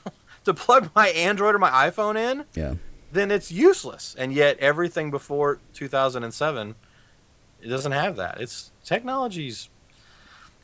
[0.44, 2.76] to plug my Android or my iPhone in, Yeah.
[3.12, 4.16] then it's useless.
[4.20, 6.76] And yet everything before 2007
[7.62, 8.40] it doesn't have that.
[8.40, 9.70] It's technology's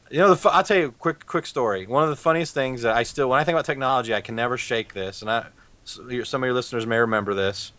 [0.09, 1.85] you know, the, I'll tell you a quick quick story.
[1.85, 4.35] One of the funniest things that I still, when I think about technology, I can
[4.35, 5.21] never shake this.
[5.21, 5.47] And I,
[5.85, 7.71] some of your listeners may remember this.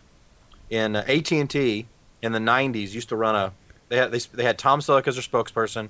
[0.69, 1.87] In uh, AT and T
[2.21, 3.53] in the '90s, used to run a.
[3.89, 5.89] They had they, they had Tom Selleck as their spokesperson,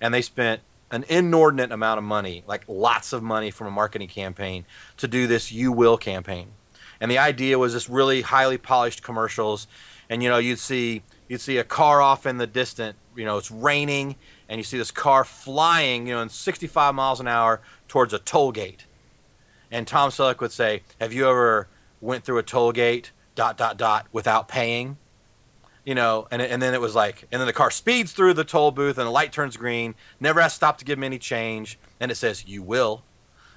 [0.00, 4.08] and they spent an inordinate amount of money, like lots of money, from a marketing
[4.08, 4.64] campaign
[4.96, 6.48] to do this "You Will" campaign.
[7.00, 9.66] And the idea was this really highly polished commercials,
[10.08, 13.36] and you know you'd see you'd see a car off in the distance, You know
[13.36, 14.16] it's raining,
[14.48, 18.18] and you see this car flying, you know, in 65 miles an hour towards a
[18.18, 18.86] toll gate.
[19.70, 21.68] And Tom Selleck would say, "Have you ever
[22.00, 24.98] went through a toll gate dot dot dot without paying?"
[25.84, 28.44] You know, and and then it was like, and then the car speeds through the
[28.44, 29.94] toll booth, and the light turns green.
[30.20, 33.02] Never has to stop to give him any change, and it says, "You will."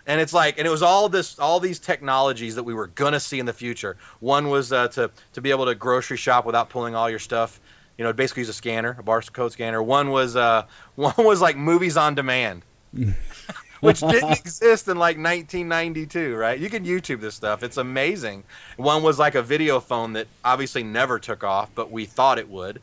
[0.08, 3.20] And it's like, and it was all this, all these technologies that we were gonna
[3.20, 3.98] see in the future.
[4.22, 7.60] One was uh, to to be able to grocery shop without pulling all your stuff.
[7.98, 9.82] You know, it basically use a scanner, a barcode scanner.
[9.82, 12.64] One was uh, one was like movies on demand,
[13.82, 16.60] which didn't exist in like 1992, right?
[16.60, 18.44] You can YouTube this stuff; it's amazing.
[18.78, 22.50] One was like a video phone that obviously never took off, but we thought it
[22.50, 22.82] would.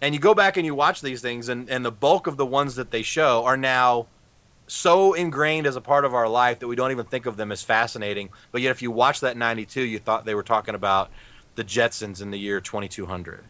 [0.00, 2.44] And you go back and you watch these things, and, and the bulk of the
[2.44, 4.06] ones that they show are now
[4.66, 7.52] so ingrained as a part of our life that we don't even think of them
[7.52, 8.30] as fascinating.
[8.52, 11.10] But yet, if you watch that 92, you thought they were talking about
[11.54, 13.44] the Jetsons in the year 2200.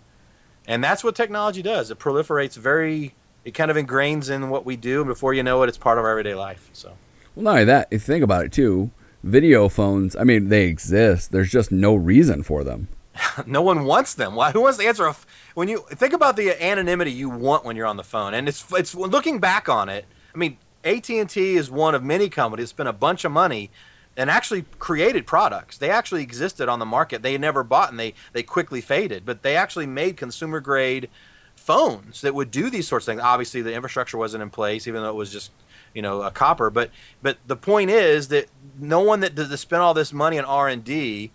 [0.67, 1.91] And that's what technology does.
[1.91, 5.01] It proliferates very, it kind of ingrains in what we do.
[5.03, 6.69] And before you know it, it's part of our everyday life.
[6.73, 6.93] So,
[7.35, 8.91] Well, not only that, if you think about it too,
[9.23, 10.17] video phones.
[10.17, 11.33] I mean, they exist.
[11.33, 12.89] There's just no reason for them.
[13.47, 14.35] no one wants them.
[14.35, 14.51] Why?
[14.53, 15.11] Who wants to answer a?
[15.11, 18.47] f- When you think about the anonymity you want when you're on the phone, and
[18.49, 20.05] it's it's looking back on it.
[20.35, 23.71] I mean, AT and T is one of many companies spent a bunch of money
[24.17, 25.77] and actually created products.
[25.79, 27.23] They actually existed on the market.
[27.23, 31.09] They never bought and they they quickly faded, but they actually made consumer grade
[31.55, 33.23] phones that would do these sorts of things.
[33.23, 35.51] Obviously, the infrastructure wasn't in place, even though it was just
[35.95, 36.71] you know a copper.
[36.71, 36.91] But
[37.23, 38.47] but the point is that
[38.79, 41.33] no one that that spent all this money on R and D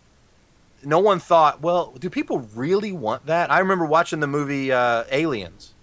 [0.84, 3.52] no one thought, well, do people really want that?
[3.52, 5.74] I remember watching the movie uh, Aliens,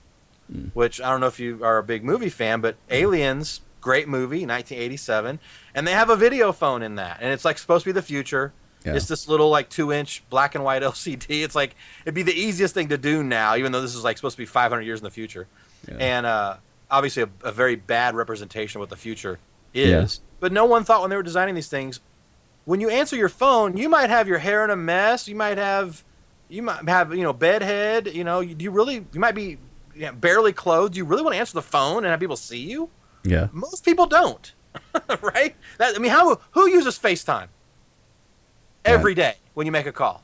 [0.74, 4.46] which I don't know if you are a big movie fan, but Aliens, great movie,
[4.46, 5.38] 1987,
[5.74, 8.02] and they have a video phone in that, and it's like supposed to be the
[8.02, 8.52] future.
[8.84, 8.94] Yeah.
[8.94, 11.42] It's this little like two inch black and white LCD.
[11.42, 14.16] It's like it'd be the easiest thing to do now, even though this is like
[14.16, 15.46] supposed to be 500 years in the future,
[15.88, 15.96] Yeah.
[15.98, 16.56] and uh,
[16.90, 19.38] obviously a, a very bad representation of what the future
[19.74, 20.20] is.
[20.40, 22.00] But no one thought when they were designing these things,
[22.64, 25.26] when you answer your phone, you might have your hair in a mess.
[25.26, 26.04] You might have,
[26.48, 28.06] you might have, you know, bedhead.
[28.14, 29.58] You know, you, do you really, you might be
[29.94, 30.92] you know, barely clothed.
[30.94, 32.88] Do you really want to answer the phone and have people see you?
[33.24, 33.48] Yeah.
[33.52, 34.52] Most people don't,
[35.22, 35.54] right?
[35.78, 37.48] That, I mean, how who uses FaceTime
[38.84, 40.22] every day when you make a call?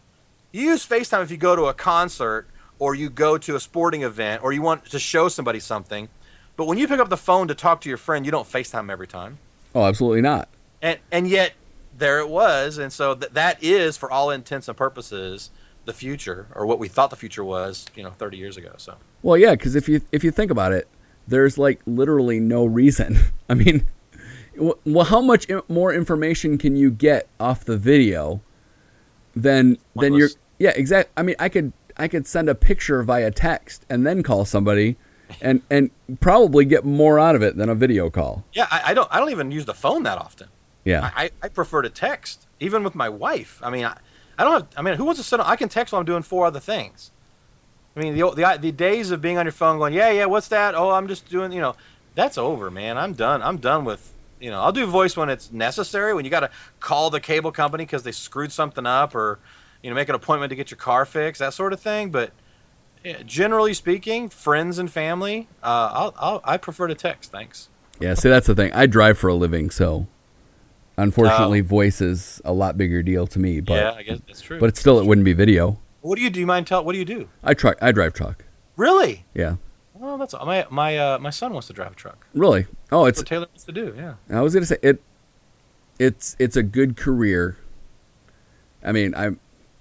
[0.53, 2.47] You use FaceTime if you go to a concert
[2.79, 6.09] or you go to a sporting event or you want to show somebody something.
[6.57, 8.91] But when you pick up the phone to talk to your friend, you don't FaceTime
[8.91, 9.39] every time
[9.75, 10.49] Oh, absolutely not.
[10.81, 11.53] and and yet
[11.97, 15.51] there it was and so th- that is for all intents and purposes
[15.85, 18.97] the future or what we thought the future was you know 30 years ago so
[19.23, 20.87] Well, yeah, because if you if you think about it,
[21.29, 23.19] there's like literally no reason.
[23.49, 23.87] I mean,
[24.57, 28.41] well, how much more information can you get off the video
[29.35, 31.13] than than your yeah exactly?
[31.17, 34.97] I mean, I could I could send a picture via text and then call somebody,
[35.41, 38.45] and and probably get more out of it than a video call.
[38.53, 40.49] yeah I, I don't i don't even use the phone that often
[40.85, 41.11] Yeah.
[41.17, 43.59] I, I prefer to text, even with my wife.
[43.63, 43.97] I mean, I,
[44.37, 44.67] I don't have.
[44.77, 45.41] I mean, who wants to sit?
[45.41, 47.11] On, I can text while I'm doing four other things.
[47.97, 50.49] I mean, the, the the days of being on your phone going, yeah, yeah, what's
[50.49, 50.75] that?
[50.75, 51.77] Oh, I'm just doing, you know,
[52.15, 52.99] that's over, man.
[52.99, 53.43] I'm done.
[53.43, 56.13] I'm done with, you know, I'll do voice when it's necessary.
[56.15, 59.39] When you got to call the cable company because they screwed something up, or
[59.83, 62.11] you know, make an appointment to get your car fixed, that sort of thing.
[62.11, 62.33] But
[63.05, 67.31] yeah, generally speaking, friends and family, uh, I'll, I'll I prefer to text.
[67.31, 67.69] Thanks.
[68.01, 68.73] Yeah, see, that's the thing.
[68.73, 70.09] I drive for a living, so
[70.97, 71.65] unfortunately, Oh.
[71.65, 73.61] voice is a lot bigger deal to me.
[73.61, 74.59] But yeah, I guess that's true.
[74.59, 75.79] but it's still, it wouldn't be video.
[76.05, 76.41] What do you do?
[76.41, 76.85] You mind tell?
[76.85, 77.29] What do you do?
[77.43, 77.77] I truck.
[77.83, 78.45] I drive truck.
[78.77, 79.25] Really?
[79.35, 79.57] Yeah,
[80.01, 82.27] Oh, that's my my uh, my son wants to drive a truck.
[82.35, 82.67] really.
[82.93, 83.21] Oh, That's it's.
[83.21, 83.95] what Taylor wants to do.
[83.97, 84.15] Yeah.
[84.31, 85.01] I was gonna say it.
[85.99, 87.57] It's it's a good career.
[88.83, 89.31] I mean, I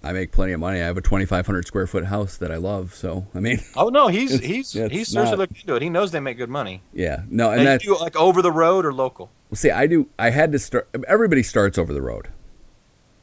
[0.03, 0.79] I make plenty of money.
[0.79, 2.93] I have a twenty five hundred square foot house that I love.
[2.93, 5.81] So I mean, Oh no, he's It's- he's it's he's seriously not- looked into it.
[5.81, 6.83] He knows they make good money.
[6.93, 9.29] yeah, no, and you do like over the road or local.
[9.53, 10.07] see, I do.
[10.19, 10.87] I had to start.
[11.07, 12.29] Everybody starts over the road.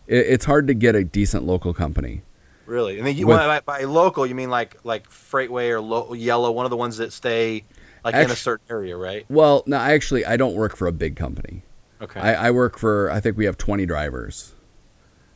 [0.06, 2.22] It, it's hard to get a decent local company.
[2.70, 2.98] Really?
[2.98, 6.52] And then you With- by, by local, you mean like like Freightway or lo- Yellow,
[6.52, 7.64] one of the ones that stay
[8.04, 9.26] like in a certain area, right?
[9.28, 11.62] Well, no, I actually I don't work for a big company.
[12.00, 12.20] Okay.
[12.20, 14.54] I, I work for I think we have twenty drivers.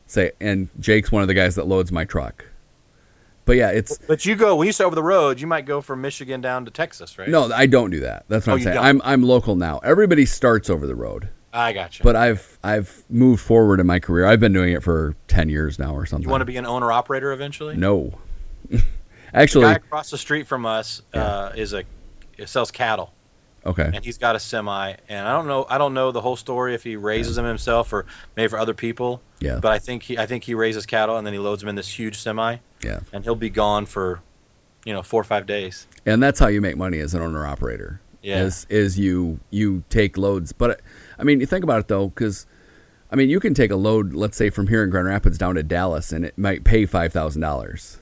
[0.06, 2.44] Say, and Jake's one of the guys that loads my truck.
[3.46, 5.80] But yeah, it's but you go when you start over the road, you might go
[5.80, 7.28] from Michigan down to Texas, right?
[7.28, 8.26] no, I don't do that.
[8.28, 8.76] That's what Oh, I'm saying.
[8.76, 8.84] don't?
[8.84, 9.80] I'm I'm local now.
[9.82, 12.02] Everybody starts over the road, I got you.
[12.02, 14.26] but I've I've moved forward in my career.
[14.26, 16.24] I've been doing it for ten years now or something.
[16.24, 17.76] you want to be an owner operator eventually?
[17.76, 18.12] No,
[18.70, 18.82] The
[19.32, 21.84] actually, guy across the street from us uh, is a
[22.36, 23.12] it sells cattle.
[23.64, 23.90] okay.
[23.94, 26.74] and he's got a semi and i don't know i don't know the whole story
[26.74, 28.04] if he raises them himself or
[28.36, 29.58] maybe for other people Yeah.
[29.62, 31.74] but i think he i think he raises cattle and then he loads them in
[31.76, 34.20] this huge semi Yeah, and he'll be gone for
[34.84, 37.46] you know four or five days and that's how you make money as an owner
[37.46, 38.00] operator.
[38.22, 38.42] Yeah.
[38.44, 40.52] is is you you take loads.
[40.52, 40.80] But
[41.18, 42.46] I mean, you think about it though, because
[43.10, 45.54] I mean, you can take a load, let's say from here in Grand Rapids down
[45.54, 47.98] to Dallas, and it might pay five thousand dollars.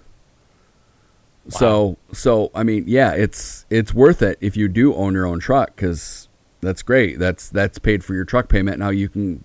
[1.44, 1.58] Wow.
[1.58, 5.40] So so I mean, yeah, it's it's worth it if you do own your own
[5.40, 6.28] truck because
[6.60, 7.18] that's great.
[7.18, 8.78] That's that's paid for your truck payment.
[8.78, 9.44] Now you can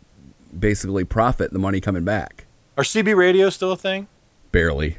[0.57, 2.45] basically profit the money coming back.
[2.77, 4.07] are cb radios still a thing
[4.51, 4.97] Barely.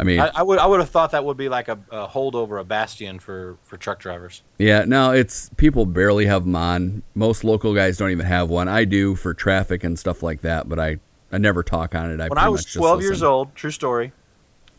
[0.00, 2.08] I mean, I, I would i would have thought that would be like a, a
[2.08, 7.02] holdover a bastion for for truck drivers Yeah, no, it's people barely have them on.
[7.14, 8.66] Most local guys don't even have one.
[8.66, 10.98] I do for traffic and stuff like that, but I,
[11.30, 12.20] I never talk on it.
[12.20, 14.12] I when i was 12 years old true story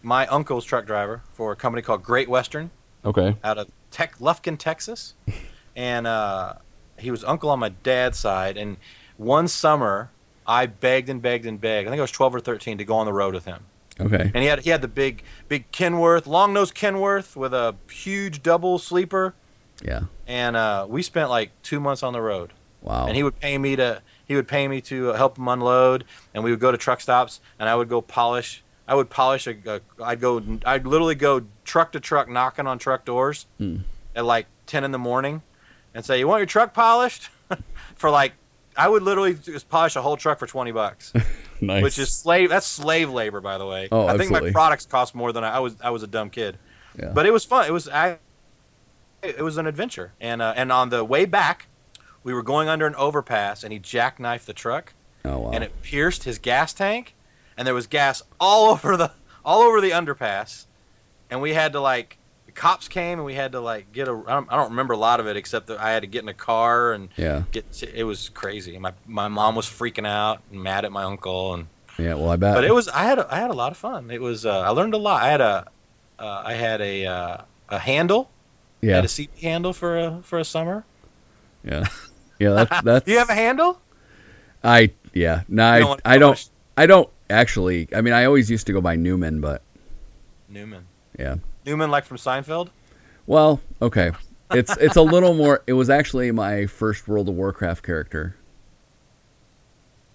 [0.01, 2.71] my uncle's truck driver for a company called great western
[3.05, 3.35] Okay.
[3.43, 5.13] out of Tech Lufkin, Texas,
[5.75, 6.53] and uh,
[6.97, 8.57] he was uncle on my dad's side.
[8.57, 8.77] And
[9.17, 10.11] one summer,
[10.47, 11.87] I begged and begged and begged.
[11.87, 13.65] I think I was twelve or thirteen to go on the road with him.
[14.01, 14.31] Okay.
[14.33, 18.41] And he had he had the big big Kenworth, long nose Kenworth with a huge
[18.43, 19.33] double sleeper.
[19.83, 20.01] Yeah.
[20.27, 22.53] And uh, we spent like two months on the road.
[22.81, 23.07] Wow.
[23.07, 26.43] And he would pay me to he would pay me to help him unload, and
[26.43, 28.63] we would go to truck stops, and I would go polish.
[28.87, 29.55] I would polish a.
[29.67, 30.41] a I'd go.
[30.65, 33.77] I'd literally go truck to truck, knocking on truck doors Hmm.
[34.15, 35.41] at like ten in the morning,
[35.93, 37.29] and say, "You want your truck polished?"
[37.95, 38.33] for like,
[38.75, 41.13] I would literally just polish a whole truck for twenty bucks,
[41.67, 41.83] nice.
[41.83, 42.49] which is slave.
[42.49, 43.87] That's slave labor, by the way.
[43.91, 44.49] Oh, I think absolutely.
[44.49, 45.75] my products cost more than I, I was.
[45.81, 46.57] I was a dumb kid,
[46.97, 47.11] yeah.
[47.13, 47.65] but it was fun.
[47.65, 47.87] It was.
[47.87, 48.17] I,
[49.21, 51.67] it was an adventure, and uh, and on the way back,
[52.23, 54.93] we were going under an overpass, and he jackknifed the truck,
[55.25, 55.51] oh wow.
[55.51, 57.15] and it pierced his gas tank,
[57.55, 59.11] and there was gas all over the
[59.45, 60.65] all over the underpass,
[61.29, 62.17] and we had to like
[62.53, 64.93] the cops came and we had to like get a I don't, I don't remember
[64.93, 67.43] a lot of it except that I had to get in a car and yeah.
[67.51, 68.77] get to, it was crazy.
[68.77, 72.15] My my mom was freaking out and mad at my uncle and Yeah.
[72.15, 72.55] Well, I bet.
[72.55, 74.11] but it was I had a, I had a lot of fun.
[74.11, 75.21] It was uh, I learned a lot.
[75.23, 75.67] I had a
[76.19, 77.37] uh, I had a uh,
[77.69, 78.29] a handle.
[78.83, 78.95] I yeah.
[78.95, 80.85] had a CB handle for a for a summer.
[81.63, 81.87] Yeah.
[82.39, 82.49] Yeah.
[82.69, 83.05] That's that's.
[83.05, 83.79] Do you have a handle?
[84.63, 85.43] I yeah.
[85.47, 86.49] No, I don't want I don't.
[86.77, 87.87] I don't actually.
[87.95, 89.61] I mean, I always used to go by Newman, but
[90.49, 90.85] Newman.
[91.17, 91.35] yeah.
[91.65, 92.69] Newman like from Seinfeld?
[93.27, 94.11] Well, okay.
[94.51, 95.63] It's it's a little more.
[95.67, 98.35] It was actually my first World of Warcraft character.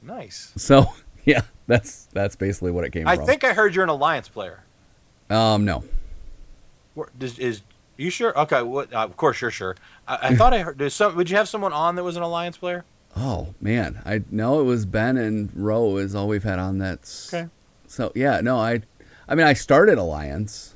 [0.03, 0.53] Nice.
[0.57, 0.93] So
[1.25, 3.09] yeah, that's that's basically what it came from.
[3.09, 3.27] I from.
[3.27, 4.63] think I heard you're an alliance player.
[5.31, 5.85] Um, no.
[6.95, 7.63] Where- Does, is
[7.97, 8.39] you sure?
[8.39, 8.93] Okay, what?
[8.93, 9.77] Uh, of course you're sure.
[10.07, 10.93] I, I thought I heard.
[10.93, 11.17] Some?
[11.17, 12.85] Would you have someone on that was an alliance player?
[13.17, 17.11] Oh man, I know it was Ben and Roe is all we've had on that.
[17.29, 17.49] Okay.
[17.87, 18.83] So yeah, no, I,
[19.27, 20.75] I mean, I started Alliance.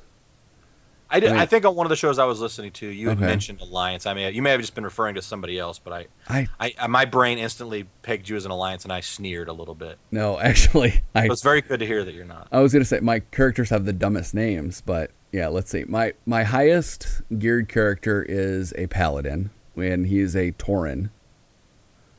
[1.13, 2.87] I, did, I mean- I think on one of the shows I was listening to,
[2.87, 3.25] you had Okay.
[3.27, 4.05] mentioned alliance.
[4.05, 6.73] I mean, you may have just been referring to somebody else, but I, I I,
[6.79, 9.97] I my brain instantly pegged you as an alliance, and I sneered a little bit.
[10.09, 12.47] no, actually, I So it's very good to hear that you're not.
[12.51, 15.83] I was gonna say my characters have the dumbest names, but yeah, let's see.
[15.85, 21.09] My my highest geared character is a paladin, and he is a Tauren.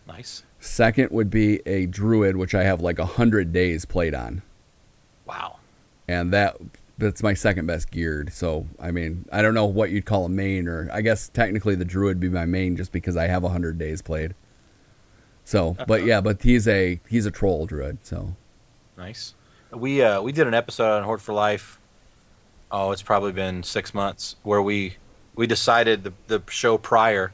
[0.07, 0.43] Nice.
[0.61, 4.43] Second would be a druid, which I have like a hundred days played on,
[5.27, 5.57] Wow.
[6.07, 6.57] and that
[7.03, 8.33] that's my second best geared.
[8.33, 11.75] So I mean, I don't know what you'd call a main, or I guess technically
[11.75, 14.35] the druid be my main just because I have a hundred days played.
[15.45, 17.99] So, but yeah, but he's a he's a troll druid.
[18.03, 18.35] So
[18.97, 19.35] Nice.
[19.73, 21.79] We uh, we did an episode on Horde for Life.
[22.71, 24.97] Oh, it's probably been six months where we
[25.35, 27.33] we decided the the show prior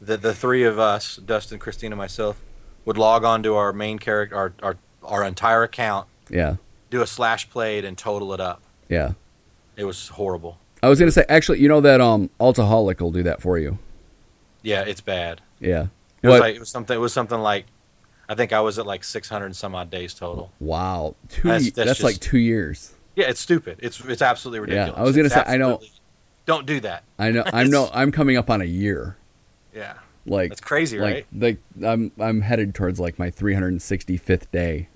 [0.00, 2.42] that the three of us, Dustin, Christina, myself,
[2.84, 6.56] would log on to our main character, our our our entire account, yeah,
[6.90, 8.62] do a slash played, and total it up.
[8.88, 9.12] Yeah.
[9.76, 10.58] It was horrible.
[10.82, 13.78] I was gonna say actually, you know that um Altoholic will do that for you.
[14.62, 15.40] Yeah, it's bad.
[15.60, 15.86] Yeah.
[16.22, 16.96] It was like it was something.
[16.96, 17.66] It was something like,
[18.28, 20.50] I think I was at like six hundred and some odd days total.
[20.60, 21.42] wow, two.
[21.48, 22.92] That's- That's, that's just- like two years.
[23.14, 23.78] Yeah, it's stupid.
[23.82, 24.92] It's it's absolutely ridiculous.
[24.94, 25.00] Yeah.
[25.00, 25.80] I was gonna It's say, I know-
[26.44, 27.04] Don't do that.
[27.18, 27.42] I know.
[27.46, 27.88] I'm no.
[27.92, 29.16] I'm coming up on a year.
[29.74, 29.94] Yeah,
[30.26, 31.26] Like that's crazy, like right?
[31.32, 34.88] like I'm I'm headed towards like my 365th day.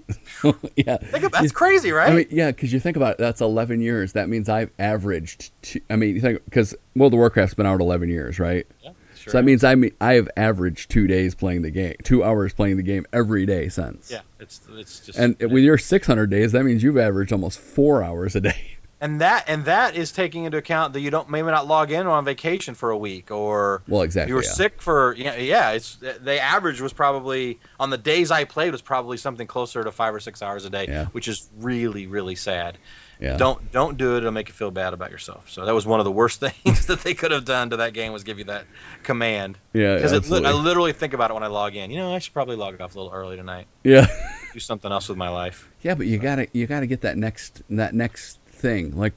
[0.76, 0.96] yeah.
[0.96, 2.10] Think of, that's crazy, right?
[2.10, 4.12] I mean, yeah, because you think about it, that's 11 years.
[4.12, 5.52] That means I've averaged.
[5.62, 8.66] Two, I mean, you think because World of Warcraft's been out 11 years, right?
[8.82, 11.94] yeah, sure So that means I mean I have averaged two days playing the game,
[12.02, 14.10] two hours playing the game every day since.
[14.10, 18.02] Yeah, it's it's just And with your 600 days, that means you've averaged almost four
[18.02, 18.78] hours a day.
[19.00, 22.06] and that and that is taking into account that you don't maybe not log in
[22.06, 24.30] on vacation for a week or Well, exactly.
[24.30, 24.50] you were yeah.
[24.50, 28.82] sick for yeah yeah it's the average was probably on the days I played was
[28.82, 31.06] probably something closer to five or six hours a day, Yeah.
[31.06, 32.78] which is really really sad.
[33.20, 33.36] Yeah.
[33.36, 34.18] Don't don't do it.
[34.18, 35.50] It'll make you feel bad about yourself.
[35.50, 37.92] So that was one of the worst things that they could have done to that
[37.92, 38.64] game was give you that
[39.02, 39.58] command.
[39.74, 41.90] Yeah, Because I literally think about it when I log in.
[41.90, 43.66] You know, I should probably log off a little early tonight.
[43.84, 44.06] Yeah.
[44.54, 45.70] Do something else with my life.
[45.82, 48.96] Yeah, but you gotta you gotta get that next that next thing.
[48.96, 49.14] Like,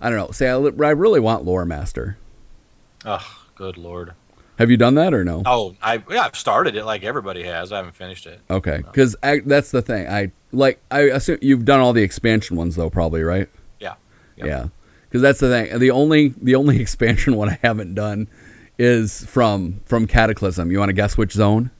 [0.00, 0.30] I don't know.
[0.30, 2.16] Say I, I really want Lore Master.
[3.04, 4.14] Oh, good lord.
[4.58, 5.42] Have you done that or no?
[5.46, 7.72] Oh, I yeah, I've started it like everybody has.
[7.72, 8.40] I haven't finished it.
[8.50, 10.06] Okay, because that's the thing.
[10.06, 10.78] I like.
[10.90, 13.48] I assume you've done all the expansion ones though, probably right?
[13.78, 13.94] Yeah.
[14.36, 14.46] Yep.
[14.46, 14.66] Yeah,
[15.08, 15.78] because that's the thing.
[15.78, 18.28] The only the only expansion one I haven't done
[18.78, 20.70] is from from Cataclysm.
[20.70, 21.70] You want to guess which zone?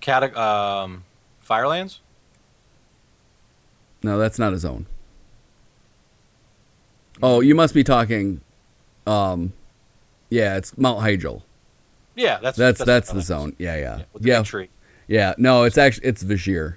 [0.00, 1.02] Cata- um,
[1.40, 2.00] Firelands.
[4.04, 4.86] No, that's not a zone.
[7.22, 8.40] Oh, you must be talking.
[9.06, 9.52] Um,
[10.30, 11.42] yeah, it's Mount Hyjal.
[12.16, 13.26] Yeah, that's That's that's the Firelands.
[13.26, 13.56] zone.
[13.58, 14.68] Yeah, yeah, Yeah, with the yeah, tree.
[15.08, 15.34] yeah.
[15.38, 16.76] No, it's actually it's Vashj'ir.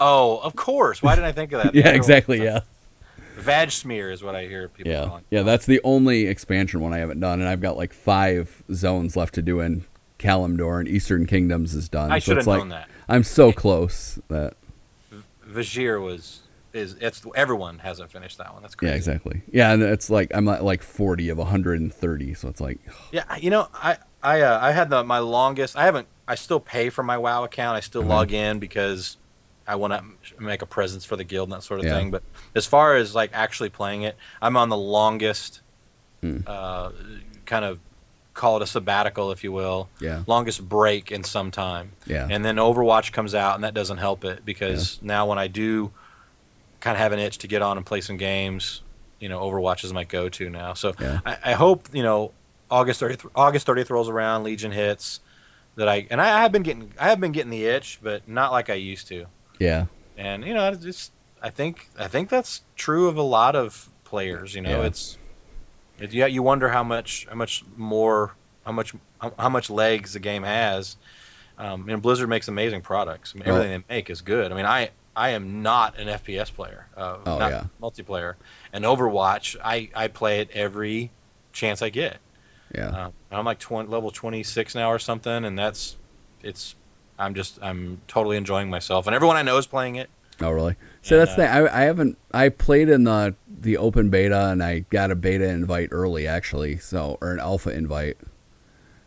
[0.00, 1.02] Oh, of course.
[1.02, 1.74] Why didn't I think of that?
[1.74, 2.42] Yeah, exactly.
[2.42, 2.60] Yeah,
[3.36, 5.24] Vag smear is what I hear people yeah, calling.
[5.30, 5.42] yeah.
[5.42, 9.34] That's the only expansion one I haven't done, and I've got like five zones left
[9.34, 9.84] to do in
[10.18, 12.10] Kalimdor and Eastern Kingdoms is done.
[12.10, 12.88] I so should have like known that.
[13.08, 14.54] I'm so close that
[15.48, 16.40] Vashj'ir was
[16.72, 18.62] is it's everyone hasn't finished that one.
[18.62, 18.90] That's crazy.
[18.90, 19.42] yeah, exactly.
[19.50, 22.78] Yeah, and it's like I'm at like 40 of 130, so it's like
[23.12, 25.76] Yeah, you know, I I uh, I had the my longest.
[25.76, 26.06] I haven't.
[26.28, 27.76] I still pay for my WoW account.
[27.76, 28.08] I still Mhm.
[28.08, 29.16] log in because
[29.66, 31.96] I want to make a presence for the guild and that sort of Yeah.
[31.96, 32.10] thing.
[32.10, 32.22] But
[32.54, 35.60] as far as like actually playing it, I'm on the longest,
[36.22, 36.38] Hmm.
[36.46, 36.90] uh,
[37.46, 37.78] kind of
[38.34, 41.92] call it a sabbatical, if you will, yeah, longest break in some time.
[42.06, 45.46] yeah, And then Overwatch comes out, and that doesn't help it because now when I
[45.48, 45.90] do
[46.80, 48.82] kind of have an itch to get on and play some games,
[49.18, 50.74] you know, Overwatch is my go-to now.
[50.74, 51.20] So Yeah.
[51.26, 52.32] I, I hope you know
[52.70, 55.20] August 30th, August 30th rolls around, Legion hits
[55.76, 58.52] that I and I have been getting I have been getting the itch, but not
[58.52, 59.26] like I used to.
[59.58, 61.12] yeah, And you know, it's just
[61.42, 64.54] I think I think that's true of a lot of players.
[64.54, 64.86] You know, Yeah.
[64.86, 65.18] it's
[65.98, 66.26] it, yeah.
[66.26, 70.42] You wonder how much how much more how much how, how much legs the game
[70.44, 70.96] has.
[71.58, 73.34] Um, and Blizzard makes amazing products.
[73.34, 74.50] I mean, everything they make is good.
[74.50, 74.90] I mean, I
[75.20, 76.86] I am not an FPS player.
[76.96, 77.64] Uh, Oh, not yeah.
[77.82, 78.34] multiplayer.
[78.72, 81.10] And Overwatch, I I play it every
[81.52, 82.16] chance I get.
[82.74, 82.88] yeah.
[82.88, 85.96] Uh, I'm like 20, level 26 now or something, and that's
[86.42, 86.74] it's.
[87.18, 90.08] I'm just I'm totally enjoying myself, and everyone I know is playing it.
[90.40, 90.76] Oh, really?
[91.02, 91.50] So And, that's the thing.
[91.50, 92.16] I, I haven't.
[92.32, 96.78] I played in the the open beta, and I got a beta invite early, actually.
[96.78, 98.16] So or an alpha invite.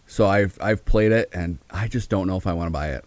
[0.05, 2.89] So I've I've played it, and I just don't know if I want to buy
[2.89, 3.03] it.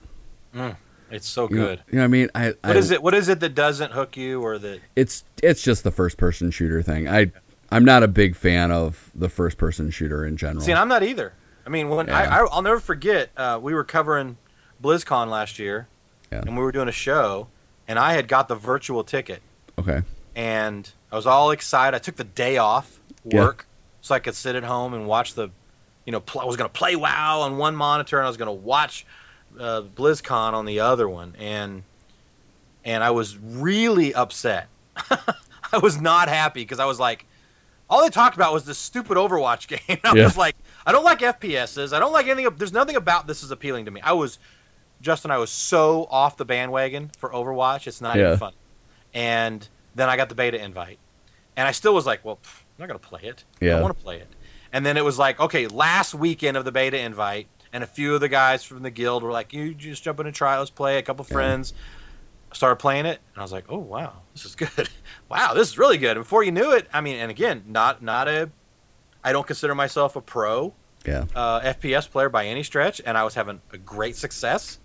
[1.17, 1.83] It's so You know, good.
[1.91, 2.31] you know what I mean?
[2.35, 3.03] I, What I, is it?
[3.03, 4.81] What is it that doesn't hook you, or that?
[4.95, 7.09] It's it's just the first person shooter thing.
[7.09, 7.33] I
[7.71, 10.65] I'm not a big fan of the first person shooter in general.
[10.65, 11.33] See, and I'm not either.
[11.67, 12.37] I mean, when I, Yeah.
[12.43, 13.31] I I'll never forget.
[13.37, 14.37] Uh, we were covering
[14.83, 15.89] BlizzCon last year,
[16.31, 16.43] Yeah.
[16.47, 17.49] and we were doing a show,
[17.89, 19.43] and I had got the virtual ticket,
[19.79, 20.03] okay.
[20.37, 21.97] and I was all excited.
[21.97, 23.41] I took the day off Yeah.
[23.41, 23.67] work
[24.01, 25.49] so I could sit at home and watch the,
[26.05, 28.37] you know, pl- I was going to play WoW on one monitor and I was
[28.37, 29.05] going to watch
[29.59, 31.83] uh, BlizzCon on the other one, and
[32.85, 34.69] and I was really upset.
[35.73, 37.27] I was not happy because I was like,
[37.91, 39.99] all they talked about was this stupid Overwatch game.
[40.05, 40.25] I Yeah.
[40.25, 40.55] was like,
[40.87, 41.93] I don't like FPSs.
[41.93, 42.55] I don't like anything.
[42.57, 44.01] There's nothing about this is appealing to me.
[44.03, 44.39] I was,
[45.01, 47.87] Justin, I was so off the bandwagon for Overwatch.
[47.89, 48.27] It's not Yeah.
[48.27, 48.53] even fun.
[49.13, 50.99] And then I got the beta invite,
[51.57, 53.45] and I still was like, well, pff, I'm not gonna play it.
[53.61, 53.73] I Yeah.
[53.73, 54.29] don't want to play it.
[54.73, 58.15] And then it was like, okay, last weekend of the beta invite, and a few
[58.15, 60.71] of the guys from the guild were like, you just jump in and try, let's
[60.71, 60.97] play.
[60.97, 61.75] A couple friends
[62.55, 64.89] started playing it, and I was like, oh wow, this is good.
[65.29, 66.17] wow, this is really good.
[66.17, 68.51] And before you knew it, I mean, and again, not not a,
[69.23, 70.73] I don't consider myself a pro
[71.05, 71.27] Yeah.
[71.35, 74.79] uh, FPS player by any stretch, and I was having a great success.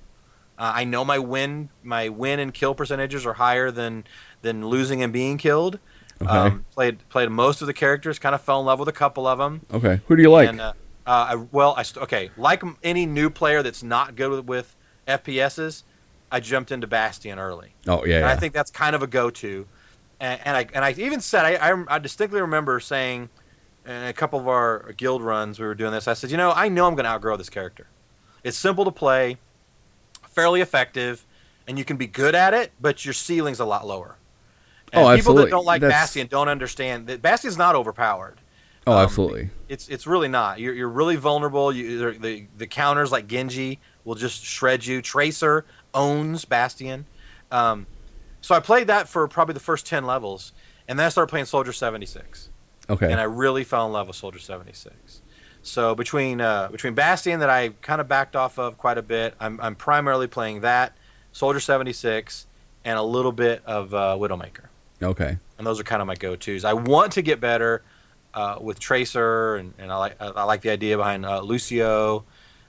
[0.58, 4.04] Uh, I know my win my win and kill percentages are higher than
[4.42, 5.80] than losing and being killed.
[6.22, 6.30] Okay.
[6.30, 9.26] Um, played played most of the characters, kind of fell in love with a couple
[9.26, 9.66] of them.
[9.74, 10.02] okay.
[10.08, 10.50] Who do you like?
[10.50, 10.74] And, uh,
[11.08, 14.76] uh, I, well, I st- okay, like any new player that's not good with, with
[15.08, 15.84] FPSs,
[16.32, 17.74] I jumped into Bastion early.
[17.88, 18.18] oh yeah.
[18.18, 18.32] And yeah.
[18.32, 19.68] I think that's kind of a go-to.
[20.20, 23.30] And, and I and I even said I, I I distinctly remember saying
[23.86, 26.08] in a couple of our guild runs we were doing this.
[26.08, 27.88] I said, you know, I know I'm going to outgrow this character.
[28.44, 29.38] It's simple to play,
[30.30, 31.26] fairly effective,
[31.68, 34.16] and you can be good at it, but your ceiling's a lot lower.
[34.94, 38.38] And Oh, people that don't like That's- Bastion don't understand that Bastion's not overpowered.
[38.88, 39.50] Oh, um, absolutely.
[39.70, 40.60] It's it's really not.
[40.60, 41.72] You're, you're really vulnerable.
[41.72, 45.02] You, the- the counters like Genji will just shred you.
[45.02, 47.06] Tracer owns Bastion.
[47.52, 47.88] Um,
[48.42, 50.52] so I played that for probably the first ten levels,
[50.88, 52.50] and then I started playing Soldier seventy six,
[52.90, 53.12] Okay.
[53.12, 55.22] and I really fell in love with Soldier seventy six.
[55.62, 59.36] So between uh, between Bastion that I kind of backed off of quite a bit,
[59.40, 60.98] I'm I'm primarily playing that
[61.32, 62.48] Soldier seventy six
[62.84, 64.66] and a little bit of uh, Widowmaker
[65.04, 65.38] okay.
[65.58, 66.66] and those are kind of my go-to's.
[66.66, 67.84] I want to get better
[68.34, 72.24] uh, with Tracer, and, and I like I, like the idea behind uh, Lucio,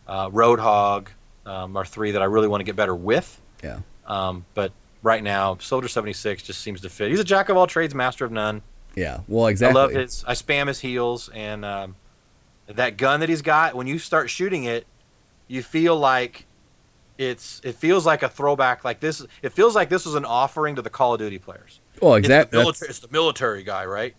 [0.07, 1.09] uh, Roadhog,
[1.47, 3.41] um, are three that I really want to get better with.
[3.63, 3.81] Yeah.
[4.07, 7.11] Um, but right now, Soldier seventy six just seems to fit.
[7.11, 8.63] He's a jack of all trades, master of none.
[8.95, 9.21] Yeah.
[9.29, 9.81] Well, exactly.
[9.81, 10.25] I love his.
[10.27, 11.97] I spam his heals, and um,
[12.67, 13.75] that gun that he's got.
[13.75, 14.87] When you start shooting it,
[15.49, 16.47] you feel like
[17.19, 17.61] it's.
[17.65, 18.85] It feels like a throwback.
[18.85, 19.25] Like this.
[19.43, 21.81] It feels like this was an offering to the Call of Duty players.
[22.01, 22.59] Well, It's exactly.
[22.59, 24.15] the, military, it's the military guy, right?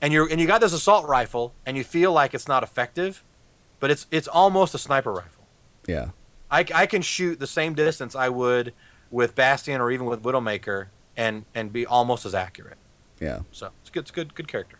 [0.00, 3.24] And you're and you got this assault rifle, and you feel like it's not effective,
[3.80, 5.44] but it's it's almost a sniper rifle.
[5.86, 6.10] Yeah.
[6.50, 8.72] I, I can shoot the same distance I would
[9.10, 10.86] with Bastion or even with Widowmaker,
[11.16, 12.78] and and be almost as accurate.
[13.20, 13.40] Yeah.
[13.52, 14.00] So it's good.
[14.00, 14.34] It's good.
[14.34, 14.78] Good character.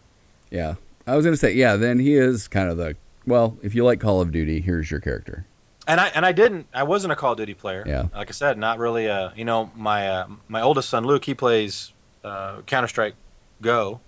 [0.51, 0.75] Yeah.
[1.07, 1.77] I was gonna say, yeah.
[1.77, 2.97] Then he is kind of the
[3.27, 3.57] well.
[3.63, 5.47] If you like Call of Duty, here's your character.
[5.89, 6.67] And I and I didn't.
[6.75, 7.85] I wasn't a Call of Duty player.
[7.87, 8.09] Yeah.
[8.15, 9.09] Like I said, not really.
[9.09, 11.93] Uh, you know, my uh, my oldest son Luke, he plays
[12.25, 13.15] uh, Counter Strike
[13.63, 14.01] Go,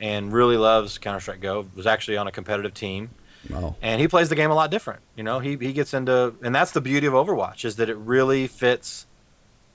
[0.00, 1.66] and really loves Counter Strike Go.
[1.74, 3.10] Was actually on a competitive team.
[3.54, 3.76] Oh.
[3.80, 5.00] and he plays the game a lot different.
[5.16, 7.96] You know, he he gets into, and that's the beauty of Overwatch is that it
[7.96, 9.06] really fits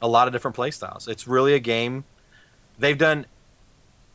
[0.01, 1.07] a lot of different play styles.
[1.07, 2.03] It's really a game.
[2.77, 3.25] They've done,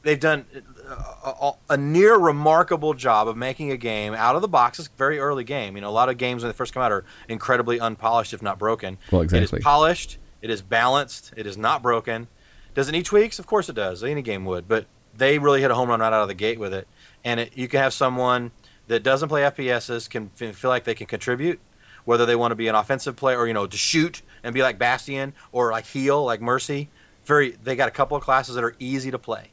[0.02, 0.44] they've done
[0.88, 0.94] uh,
[1.24, 4.78] a, a, a near remarkable job of making a game out of the box.
[4.78, 5.76] It's a very early game.
[5.76, 8.42] You know, a lot of games when they first come out are incredibly unpolished, if
[8.42, 8.98] not broken.
[9.10, 9.58] Well, It exactly.
[9.58, 10.18] is polished.
[10.42, 11.32] It is balanced.
[11.36, 12.28] It is not broken.
[12.74, 13.38] Does it need tweaks?
[13.38, 14.04] Of course it does.
[14.04, 14.68] Any game would.
[14.68, 14.86] But
[15.18, 16.88] they really hit a home run right out of the gate with it.
[17.24, 18.52] And it, you can have someone
[18.86, 21.60] that doesn't play FPSs can feel like they can contribute,
[22.04, 24.62] whether they want to be an offensive player or you know to shoot and be
[24.62, 26.88] like Bastion or like heal like Mercy.
[27.24, 29.50] Very, they got a couple of classes that are easy to play,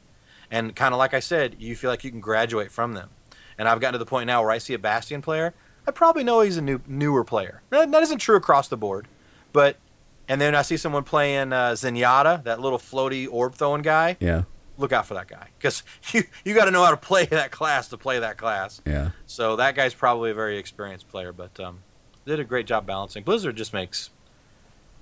[0.50, 3.10] and kind of like I said, you feel like you can graduate from them.
[3.58, 5.54] And I've gotten to the point now where I see a Bastion player,
[5.86, 7.62] I probably know he's a new newer player.
[7.72, 9.08] That, that isn't true across the board,
[9.52, 9.78] but
[10.30, 14.16] and then I see someone playing uh, Zenyatta, that little floaty orb throwing guy.
[14.22, 14.44] Yeah.
[14.78, 17.52] Look out for that guy because you you got to know how to play that
[17.52, 18.82] class to play that class.
[18.86, 19.12] Yeah.
[19.26, 21.80] So that guy's probably a very experienced player, but um,
[22.26, 23.24] did a great job balancing.
[23.24, 24.10] Blizzard just makes,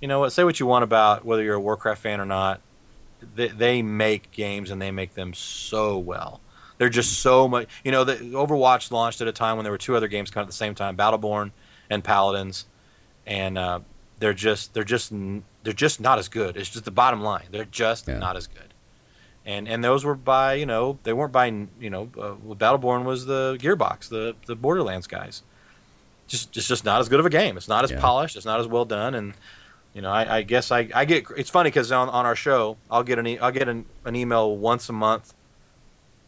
[0.00, 0.30] you know what?
[0.32, 2.60] Say what you want about whether you're a Warcraft fan or not.
[3.34, 6.40] They, they make games and they make them so well.
[6.76, 7.68] They're just so much.
[7.84, 10.44] You know, the Overwatch launched at a time when there were two other games coming
[10.44, 11.52] at the same time, Battleborn
[11.88, 12.66] and Paladins,
[13.26, 13.80] and uh,
[14.18, 15.12] they're just they're just
[15.62, 16.56] they're just not as good.
[16.56, 17.46] It's just the bottom line.
[17.50, 18.18] They're just Yeah.
[18.18, 18.73] not as good.
[19.46, 23.26] And and those were by you know they weren't by you know uh, Battleborn was
[23.26, 25.42] the Gearbox the the Borderlands guys.
[26.26, 27.56] Just it's just not as good of a game.
[27.58, 28.00] It's not as Yeah.
[28.00, 28.36] polished.
[28.36, 29.14] It's not as well done.
[29.14, 29.34] And
[29.92, 32.78] you know I, I guess I, I get it's funny because on, on our show
[32.90, 35.34] I'll get an e- I'll get an, an email once a month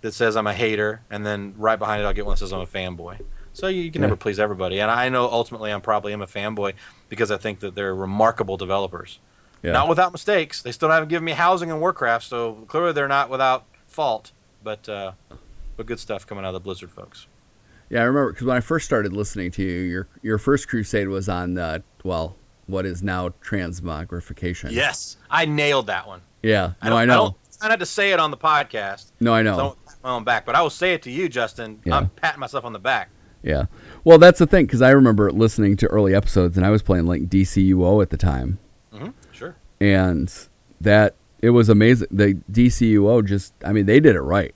[0.02, 2.52] that says I'm a hater, and then right behind it I'll get one that says
[2.52, 3.18] I'm a fanboy.
[3.54, 4.08] So you, you can Yeah.
[4.08, 6.74] never please everybody, and I know ultimately I'm probably am a fanboy
[7.08, 9.18] because I think that they're remarkable developers.
[9.62, 9.72] Yeah.
[9.72, 10.62] Not without mistakes.
[10.62, 14.32] They still haven't given me housing and Warcraft, so clearly they're not without fault.
[14.62, 15.12] But uh,
[15.76, 17.26] but good stuff coming out of the Blizzard folks.
[17.90, 21.08] Yeah, I remember because when I first started listening to you, your your first crusade
[21.08, 22.36] was on uh, well,
[22.66, 24.72] what is now transmogrification.
[24.72, 26.22] Yes, I nailed that one.
[26.42, 26.72] Yeah.
[26.80, 27.16] I No, don't, I know.
[27.16, 29.12] don't try not to say it on the podcast.
[29.20, 29.56] no, I know.
[29.56, 31.80] don't pat my own back, but I will say it to you, Justin.
[31.84, 31.96] Yeah.
[31.96, 33.10] I'm patting myself on the back.
[33.42, 33.66] Yeah.
[34.04, 37.06] Well, that's the thing because I remember listening to early episodes and I was playing
[37.06, 38.58] like DCUO at the time.
[39.80, 40.32] And
[40.80, 42.08] that it was amazing.
[42.10, 44.54] The DCUO just, I mean, they did it right.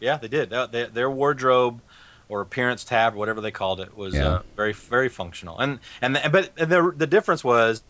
[0.00, 0.50] Yeah, they did.
[0.50, 1.80] Their- Their, their wardrobe
[2.28, 4.26] or appearance tab, whatever they called it, was Yeah.
[4.26, 5.58] uh, very very functional.
[5.58, 7.82] And and the, but and the the difference was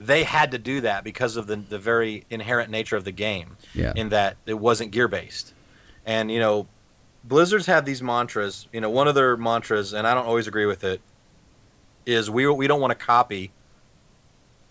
[0.00, 3.56] they had to do that because of the the very inherent nature of the game.
[3.74, 3.92] Yeah.
[3.96, 5.52] In that it wasn't gear based,
[6.04, 6.66] and you know,
[7.22, 8.66] Blizzard's had these mantras.
[8.72, 11.00] You know, one of their mantras, and I don't always agree with it,
[12.06, 13.52] is we we don't want to copy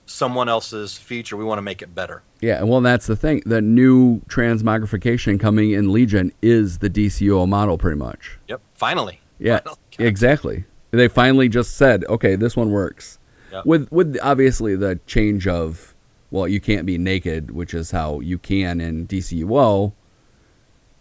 [0.05, 1.35] someone else's feature.
[1.35, 2.23] We want to make it better.
[2.41, 3.41] Yeah, well, that's the thing.
[3.45, 8.37] The new transmogrification coming in Legion is the DCUO model, pretty much.
[8.47, 8.61] Yep.
[8.75, 9.19] Finally.
[9.39, 9.79] Yeah, Finally.
[9.99, 10.65] exactly.
[10.91, 13.19] They finally just said, okay, this one works.
[13.51, 13.65] Yep.
[13.65, 15.95] With with obviously the change of,
[16.31, 19.93] well, you can't be naked, which is how you can in DCUO.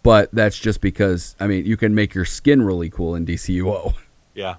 [0.03, 3.93] But that's just because I mean you can make your skin really cool in DCUO.
[4.33, 4.55] Yeah.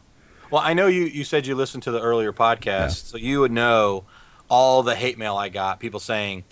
[0.51, 3.53] Well, I know you, you said you listened to the earlier podcast, so you would
[3.53, 4.05] know
[4.49, 5.80] all the hate mail I got.
[5.80, 6.44] People saying,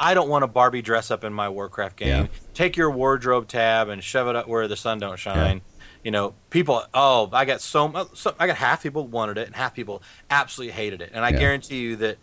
[0.00, 2.08] I don't want a Barbie dress up in my Warcraft game.
[2.08, 2.26] Yeah.
[2.54, 5.60] Take your wardrobe tab and shove it up where the sun don't shine.
[6.02, 9.54] You know, people, oh, I got so, so, I got half people wanted it and
[9.54, 11.10] half people absolutely hated it.
[11.14, 11.38] And I Yeah.
[11.38, 12.18] guarantee you that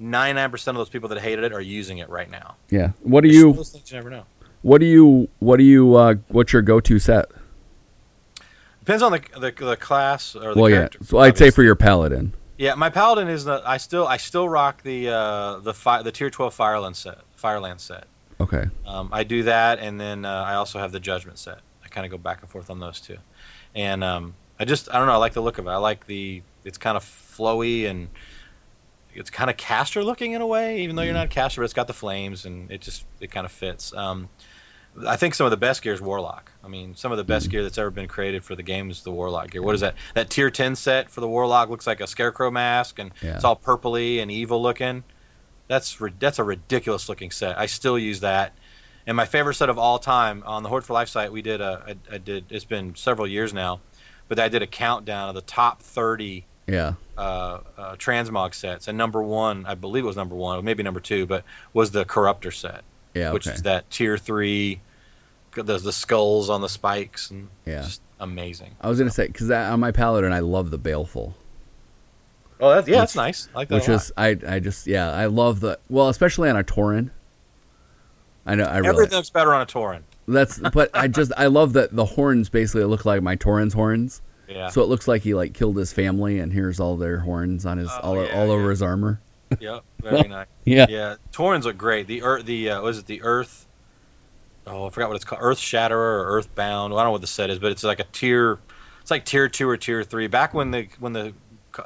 [0.00, 2.54] 99% of those people that hated it are using it right now.
[2.70, 2.92] Yeah.
[3.02, 4.24] What do you Those things you never know.
[4.62, 7.26] what do you what do you uh what's your go to set?
[8.80, 10.76] Depends on the, the, the class or the Well, yeah.
[10.76, 10.98] character.
[11.04, 12.32] So I'd say for your paladin.
[12.58, 16.12] Yeah, my paladin is the I still I still rock the uh, the fi- the
[16.12, 18.06] tier twelve Fireland set Fireland set.
[18.40, 18.64] Okay.
[18.84, 21.60] Um, I do that, and then uh, I also have the Judgment set.
[21.84, 23.18] I kind of go back and forth on those two,
[23.74, 25.12] and um, I just I don't know.
[25.12, 25.70] I like the look of it.
[25.70, 28.08] I like the it's kind of flowy and
[29.14, 31.64] it's kind of caster looking in a way, even though you're not a caster, but
[31.64, 33.92] it's got the flames and it just it kind of fits.
[33.94, 34.28] Um,
[35.06, 36.50] I think some of the best gear is Warlock.
[36.64, 39.02] I mean, some of the best gear that's ever been created for the game is
[39.02, 39.62] the Warlock gear.
[39.62, 39.94] What is that?
[40.14, 43.34] That tier ten set for the Warlock looks like a Scarecrow mask, and Yeah.
[43.36, 45.04] it's all purpley and evil looking.
[45.68, 47.58] That's that's a ridiculous looking set.
[47.58, 48.52] I still use that.
[49.06, 51.60] And my favorite set of all time on the Horde for Life site, we did
[51.60, 52.44] a I, I did.
[52.50, 53.80] It's been several years now,
[54.28, 56.94] but I did a countdown of the top thirty Yeah.
[57.16, 61.00] uh, uh, transmog sets, and number one, I believe it was number one, maybe number
[61.00, 62.82] two, but was the Corruptor set,
[63.14, 63.32] Yeah.
[63.32, 64.80] which is that tier three,
[65.62, 67.82] the the skulls on the spikes, and Yeah.
[67.82, 68.76] just amazing.
[68.80, 71.34] I was gonna say because on my paladin I love the baleful,
[72.60, 73.48] Oh, that's, yeah, Which- that's nice.
[73.54, 76.56] I like that which is I I just yeah I love the well especially on
[76.56, 77.10] a Tauren.
[78.46, 80.02] I know I really everything looks better on a Tauren.
[80.26, 84.22] that's but I just I love that the horns basically look like my Tauren's horns,
[84.48, 87.64] Yeah, so it looks like he like killed his family and here's all their horns
[87.64, 88.70] on his Oh, all yeah, all over yeah.
[88.70, 89.20] his armor.
[89.60, 90.46] yep, very nice.
[90.64, 90.86] Yeah.
[90.88, 92.06] Yeah, Taurens look great.
[92.08, 93.66] The earth, the uh, was it the Earth?
[94.68, 95.40] Oh, I forgot what it's called.
[95.42, 96.92] Earth Shatterer or Earthbound.
[96.92, 98.58] I don't know what the set is, but it's like a tier.
[99.00, 100.26] It's like tier two or tier three.
[100.26, 101.32] Back when the when the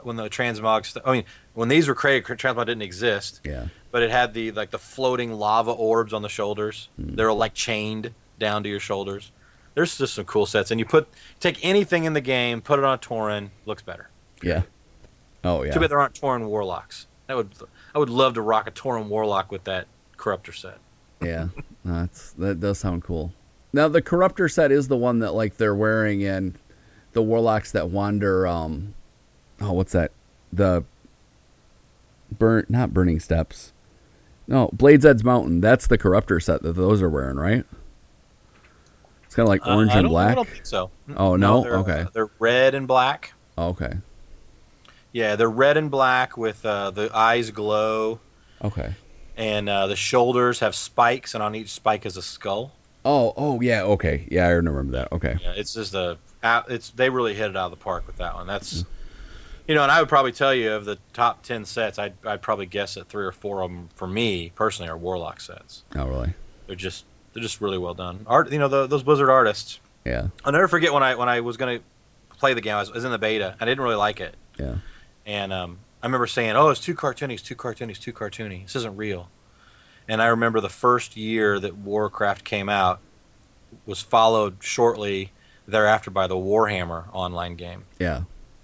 [0.02, 0.86] when the transmog.
[0.86, 1.24] St- I mean,
[1.54, 3.40] when these were created, transmog didn't exist.
[3.44, 3.66] Yeah.
[3.90, 6.88] But it had the like the floating lava orbs on the shoulders.
[6.96, 7.14] Hmm.
[7.14, 9.32] They're like chained down to your shoulders.
[9.74, 11.08] There's just some cool sets, and you put
[11.40, 14.08] take anything in the game, put it on a Tauren, looks better.
[14.42, 14.62] Yeah.
[15.44, 15.72] Oh yeah.
[15.72, 17.06] Too bad there aren't Tauren warlocks.
[17.26, 17.50] That would
[17.94, 20.78] I would love to rock a Tauren warlock with that corruptor set.
[21.24, 21.48] Yeah,
[21.84, 23.32] that's that does sound cool.
[23.72, 26.56] Now the corruptor set is the one that like they're wearing in
[27.12, 28.46] the warlocks that wander.
[28.46, 28.94] Um,
[29.60, 30.12] oh, what's that?
[30.52, 30.84] The
[32.30, 33.72] burn not Burning Steppes.
[34.46, 35.60] No, Blades Edge Mountain.
[35.60, 37.64] That's the corruptor set that those are wearing, right?
[39.24, 40.32] It's kind of like Uh, orange I and black.
[40.32, 40.90] I don't think so.
[41.16, 41.62] Oh, no?
[41.62, 42.00] they're, Okay.
[42.00, 43.32] uh, they're red and black.
[43.56, 43.94] Oh, okay,
[45.12, 48.20] Yeah, they're red and black with uh, the eyes glow,
[48.64, 48.94] okay.
[49.36, 52.72] And uh, the shoulders have spikes, and on each spike is a skull.
[53.04, 54.28] Oh, oh yeah, okay.
[54.30, 55.12] Yeah, I remember that.
[55.12, 55.36] Okay.
[55.42, 56.18] Yeah, it's just a.
[56.68, 58.46] It's they really hit it out of the park with that one.
[58.46, 58.84] That's,
[59.68, 62.42] you know, and I would probably tell you of the top ten sets, I'd I'd
[62.42, 65.84] probably guess that three or four of them for me personally are Warlock sets.
[65.96, 66.34] Oh, really?
[66.66, 68.24] They're just they're just really well done.
[68.26, 69.78] Art, you know, the, those Blizzard artists.
[70.04, 71.80] Yeah, I'll never forget when I when I was gonna
[72.38, 72.74] play the game.
[72.74, 73.56] I was, I was in the beta.
[73.60, 74.34] I didn't really like it.
[74.58, 74.76] yeah,
[75.24, 78.64] And um, I remember saying, "Oh, it's too cartoony, it's too cartoony, it's too cartoony.
[78.64, 79.28] This isn't real."
[80.08, 82.98] And I remember the first year that Warcraft came out
[83.86, 85.32] was followed shortly
[85.66, 87.84] thereafter by the Warhammer online game.
[87.98, 88.22] yeah,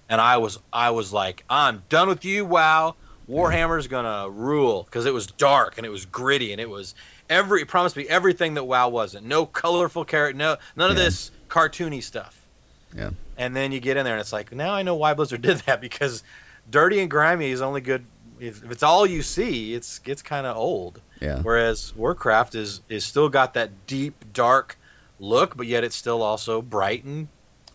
[0.09, 2.95] And I was I was like, "I'm done with you, WoW.
[3.29, 6.93] Warhammer's gonna rule because it was dark and it was gritty and it was
[7.29, 9.25] every it promised me everything that WoW wasn't.
[9.25, 11.05] No colorful character, no none of Yeah.
[11.05, 12.35] this cartoony stuff."
[12.95, 15.41] yeah, And then you get in there and it's like, now I know why Blizzard
[15.43, 16.23] did that because
[16.69, 18.05] dirty and grimy is only good
[18.39, 21.01] if, if it's all you see, it's it's kind of old.
[21.19, 21.41] yeah.
[21.41, 24.77] Whereas Warcraft is is still got that deep dark
[25.19, 27.27] look, but yet it's still also bright and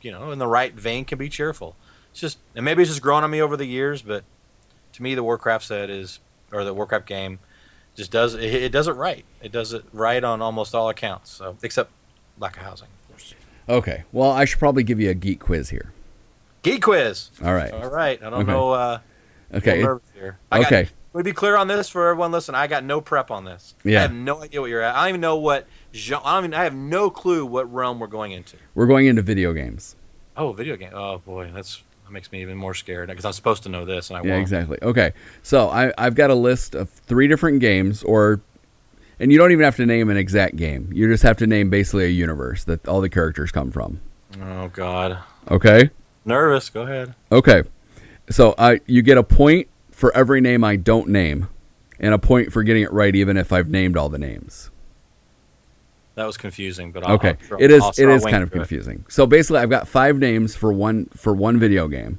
[0.04, 1.76] you know, in the right vein, can be cheerful.
[2.10, 4.22] It's just, and maybe it's just grown on me over the years, but
[4.92, 6.20] to me, the Warcraft set is,
[6.52, 7.38] or the Warcraft game,
[7.96, 9.24] just does it, it does it right.
[9.40, 11.30] It does it right on almost all accounts.
[11.30, 11.90] So except
[12.38, 12.88] lack of housing.
[13.68, 14.04] Okay.
[14.12, 15.92] Well, I should probably give you a geek quiz here.
[16.64, 17.30] Geek quiz.
[17.44, 17.70] All right.
[17.72, 18.20] All right.
[18.20, 18.50] I don't Okay.
[18.50, 18.70] know.
[18.72, 18.98] Uh,
[19.54, 19.78] Okay.
[19.78, 20.38] a little here.
[20.50, 20.88] I got- Okay.
[21.12, 22.32] Let me be clear on this for everyone.
[22.32, 23.76] Listen, I got no prep on this.
[23.84, 24.00] Yeah.
[24.00, 24.96] I have no idea what you're at.
[24.96, 25.66] I don't even know what.
[25.92, 26.54] gen- I don't even.
[26.54, 28.56] I have no clue what realm we're going into.
[28.74, 29.94] We're going into video games.
[30.36, 30.90] Oh, video game.
[30.92, 34.10] Oh boy, that's that makes me even more scared because I'm supposed to know this
[34.10, 34.42] and I Yeah, won't.
[34.42, 34.78] exactly.
[34.82, 35.12] Okay.
[35.44, 38.40] So I, I've got a list of three different games, or,
[39.20, 40.88] and you don't even have to name an exact game.
[40.92, 44.00] You just have to name basically a universe that all the characters come from.
[44.42, 45.90] Oh God, Okay.
[46.24, 46.70] Nervous.
[46.70, 47.14] Go ahead.
[47.30, 47.62] Okay.
[48.30, 51.48] So I, you get a point for every name I don't name,
[52.00, 54.70] and a point for getting it right, even if I've named all the names.
[56.14, 57.30] That was confusing, but I'll, Okay.
[57.30, 57.82] I'll throw- It is.
[57.82, 58.58] I'll It is kind of to it.
[58.58, 59.04] confusing.
[59.08, 62.18] So basically, I've got five names for one for one video game.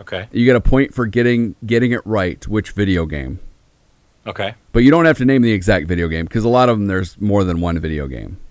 [0.00, 0.28] Okay.
[0.32, 3.40] You get a point for getting getting it right, which video game.
[4.26, 4.54] Okay.
[4.72, 6.86] But you don't have to name the exact video game because a lot of them
[6.86, 8.38] there's more than one video game.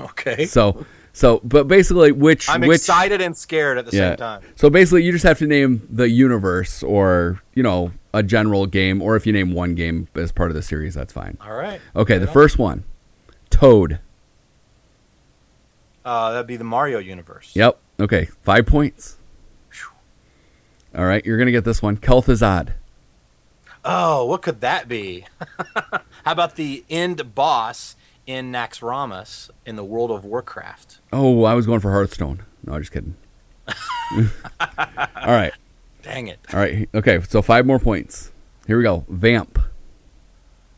[0.00, 0.46] Okay.
[0.46, 4.10] So so but basically which I'm which excited and scared at the yeah.
[4.10, 4.42] same time.
[4.56, 9.02] So basically you just have to name the universe or, you know, a general game
[9.02, 11.36] or if you name one game as part of the series that's fine.
[11.40, 11.80] All right.
[11.94, 12.32] Okay, the on.
[12.32, 12.84] first one.
[13.50, 13.98] Toad.
[16.04, 17.52] Uh, that'd be the Mario universe.
[17.54, 17.78] Yep.
[18.00, 19.16] Okay, 5 points.
[20.94, 21.96] All right, you're going to get this one.
[21.96, 22.72] Kel'Thuzad.
[23.84, 25.24] Oh, what could that be?
[26.24, 27.96] How about the end boss
[28.26, 31.00] in Naxxramas in the World of Warcraft?
[31.12, 32.42] Oh, I was going for Hearthstone.
[32.64, 33.16] No, I'm just kidding.
[34.18, 34.26] All
[35.26, 35.52] right.
[36.02, 36.38] Dang it.
[36.52, 36.88] All right.
[36.94, 38.32] Okay, so 5 more points.
[38.66, 39.04] Here we go.
[39.08, 39.58] Vamp.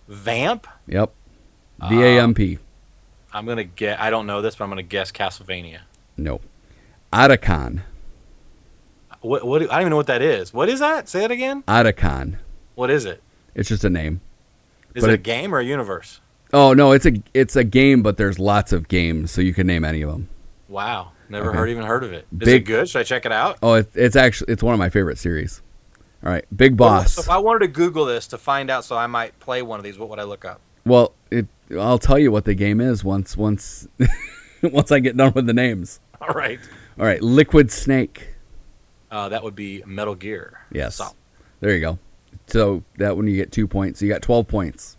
[0.08, 0.66] Vamp?
[0.86, 1.12] Yep.
[1.80, 2.58] Uh, v A M P.
[3.32, 3.98] I'm gonna get.
[4.00, 5.80] I don't know this, but I'm gonna guess Castlevania.
[6.16, 6.42] Nope.
[7.12, 7.82] Otacon.
[9.20, 9.44] What?
[9.46, 9.62] What?
[9.62, 10.52] I don't even know what that is.
[10.54, 11.08] What is that?
[11.08, 11.62] Say it again.
[11.64, 12.36] Otacon.
[12.74, 13.22] What is it?
[13.54, 14.20] It's just a name.
[14.94, 16.20] Is But it a it- game or a universe?
[16.52, 19.66] Oh no, it's a it's a game, but there's lots of games, so you can
[19.66, 20.28] name any of them.
[20.68, 21.58] Wow, never Okay.
[21.58, 22.26] heard even heard of it.
[22.32, 22.88] Is Big- it good?
[22.88, 23.58] Should I check it out?
[23.62, 25.62] Oh, it, it's actually it's one of my favorite series.
[26.24, 27.14] All right, Big Boss.
[27.14, 29.80] So if I wanted to Google this to find out, so I might play one
[29.80, 30.60] of these, what would I look up?
[30.84, 31.46] Well, it
[31.78, 33.88] I'll tell you what the game is once once
[34.62, 36.00] once I get done with the names.
[36.20, 36.60] All right.
[36.98, 38.28] All right, Liquid Snake.
[39.10, 40.60] Uh, that would be Metal Gear.
[40.70, 40.96] Yes.
[40.96, 41.08] So,
[41.60, 41.98] There you go.
[42.46, 44.00] So that one you get two points.
[44.02, 44.96] You got twelve points.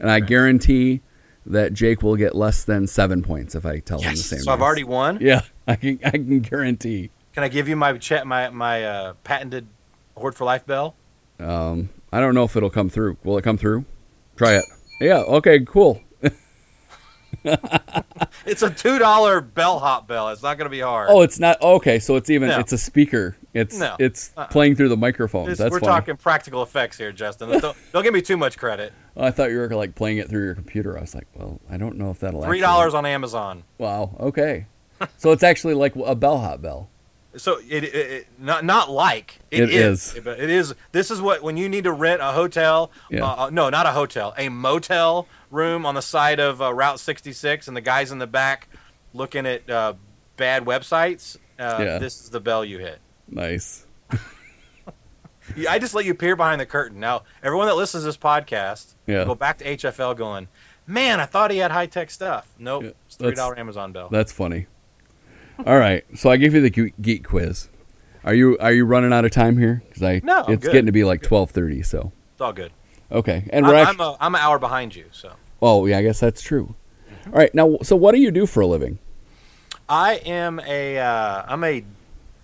[0.00, 1.02] And I guarantee
[1.46, 4.40] that Jake will get less than seven points if I tell him the same.
[4.40, 5.18] So I've already won.
[5.20, 7.10] Yeah, I can I can guarantee.
[7.34, 9.66] Can I give you my chat my my uh, patented
[10.16, 10.96] Horde for Life bell?
[11.38, 13.16] Um, I don't know if it'll come through.
[13.24, 13.84] Will it come through?
[14.36, 14.64] Try it.
[15.00, 15.18] Yeah.
[15.18, 15.60] Okay.
[15.60, 16.00] Cool.
[18.46, 20.28] It's a two dollar bellhop bell.
[20.30, 21.08] It's not going to be hard.
[21.10, 21.98] Oh, it's not okay.
[21.98, 22.48] So it's even.
[22.48, 22.58] No.
[22.58, 23.36] It's a speaker.
[23.54, 23.96] It's No.
[23.98, 24.46] it's Uh-uh.
[24.48, 25.46] playing through the microphone.
[25.48, 25.90] This- That's we're funny.
[25.92, 27.50] talking practical effects here, Justin.
[27.50, 28.92] Don't, don't give me too much credit.
[29.16, 30.96] Oh, I thought you were like playing it through your computer.
[30.96, 32.42] I was like, well, I don't know if that'll.
[32.42, 33.64] Three dollars on Amazon.
[33.78, 34.16] Wow.
[34.20, 34.66] Okay.
[35.16, 36.88] so it's actually like a bellhop bell.
[37.36, 40.14] So it, it, it not not like it is.
[40.14, 40.26] is.
[40.26, 40.74] It is.
[40.92, 42.90] This is what when you need to rent a hotel.
[43.08, 43.24] Yeah.
[43.24, 44.34] Uh, uh, no, not a hotel.
[44.36, 48.26] A motel room on the side of uh, Route 66, and the guys in the
[48.26, 48.68] back
[49.14, 49.94] looking at uh,
[50.36, 51.36] bad websites.
[51.58, 51.98] Uh, Yeah.
[51.98, 52.98] This is the bell you hit.
[53.28, 53.86] Nice.
[55.68, 57.00] I just let you peer behind the curtain.
[57.00, 59.24] Now, everyone that listens to this podcast, Yeah.
[59.24, 60.48] go back to HFL going,
[60.86, 62.48] man, I thought he had high tech stuff.
[62.58, 64.08] Nope, Yeah, it's three dollar Amazon bill.
[64.10, 64.66] That's funny.
[65.66, 66.04] All right.
[66.16, 67.68] So I gave you the geek quiz.
[68.24, 69.82] Are you are you running out of time here?
[69.88, 70.72] Because I No, I'm it's good.
[70.72, 71.82] getting to be like twelve thirty.
[71.82, 72.72] So It's all good.
[73.10, 73.44] okay.
[73.50, 74.06] And I'm, we're I'm, actually.
[74.06, 75.32] a, I'm an hour behind you, so
[75.62, 76.74] Oh yeah, I guess that's true.
[77.10, 77.32] Mm-hmm.
[77.34, 77.54] All right.
[77.54, 78.98] Now, so what do you do for a living?
[79.88, 81.84] I am a uh, I'm a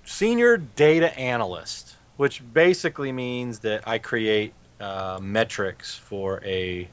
[0.05, 1.86] senior data analyst,
[2.17, 6.89] which basically means that I create uh, metrics for a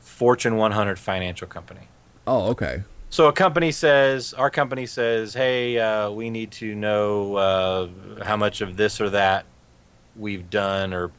[0.00, 1.88] Fortune 100 financial company.
[2.26, 2.82] Oh, okay.
[3.10, 7.88] So a company says, our company says, hey, uh, we need to know uh,
[8.24, 9.46] how much of this or that
[10.16, 11.12] we've done, or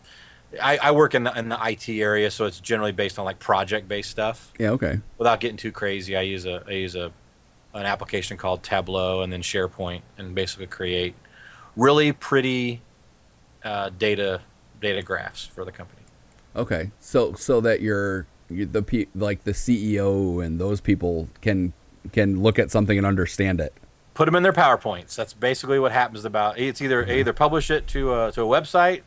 [0.62, 3.40] I, I work in the, in the IT area, so it's generally based on like
[3.40, 4.54] project-based stuff.
[4.60, 4.72] Yeah.
[4.72, 5.00] Okay.
[5.18, 7.12] Without getting too crazy, I use a I use a
[7.74, 11.16] an application called Tableau and then SharePoint, and basically create
[11.76, 12.82] really pretty
[13.64, 14.42] uh, data
[14.82, 16.02] data graphs for the company.
[16.56, 16.92] Okay.
[17.00, 21.74] So so that you're the pe- like the CEO and those people can
[22.14, 23.74] can look at something and understand it.
[24.14, 25.16] put them in their powerpoints.
[25.16, 26.26] That's basically what happens.
[26.26, 27.12] About it's either Mm-hmm.
[27.20, 29.02] either publish it to a, to a website,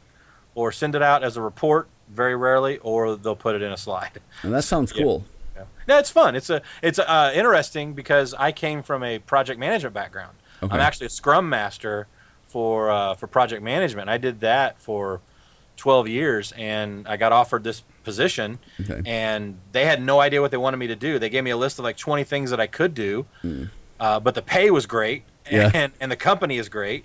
[0.55, 1.89] or send it out as a report.
[2.09, 4.21] Very rarely, or they'll put it in a slide.
[4.43, 5.03] And that sounds Yeah.
[5.05, 5.25] cool.
[5.57, 5.65] Yeah.
[5.89, 6.35] No, it's fun.
[6.37, 10.37] It's a it's uh, interesting because I came from a project management background.
[10.63, 10.75] Okay.
[10.75, 12.07] I'm actually a Scrum Master
[12.51, 14.09] for uh, for project management.
[14.11, 15.21] I did that for
[15.77, 19.01] 12 years, and I got offered this position, Okay.
[19.07, 21.19] and they had no idea what they wanted me to do.
[21.19, 23.27] They gave me a list of like 20 things that I could do,
[24.01, 25.23] uh, but the pay was great.
[25.51, 25.71] Yeah.
[25.75, 27.05] and and the company is great,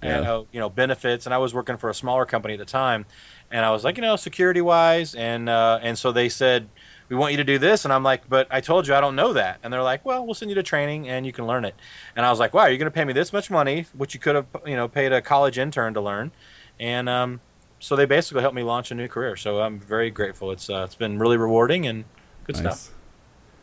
[0.00, 0.32] and Yeah.
[0.32, 1.26] uh, you know benefits.
[1.26, 3.04] And I was working for a smaller company at the time,
[3.50, 6.68] and I was like, you know, security wise, and uh, and so they said.
[7.08, 9.14] We want you to do this, and I'm like, but I told you I don't
[9.14, 11.64] know that, and they're like, well, we'll send you to training and you can learn
[11.64, 11.74] it,
[12.16, 14.20] and I was like, wow, you're going to pay me this much money, which you
[14.20, 16.32] could have, you know, paid a college intern to learn,
[16.80, 17.40] and um,
[17.78, 19.36] so they basically helped me launch a new career.
[19.36, 20.50] So I'm very grateful.
[20.50, 22.04] It's uh, it's been really rewarding and
[22.46, 22.64] good stuff.
[22.64, 22.90] Nice.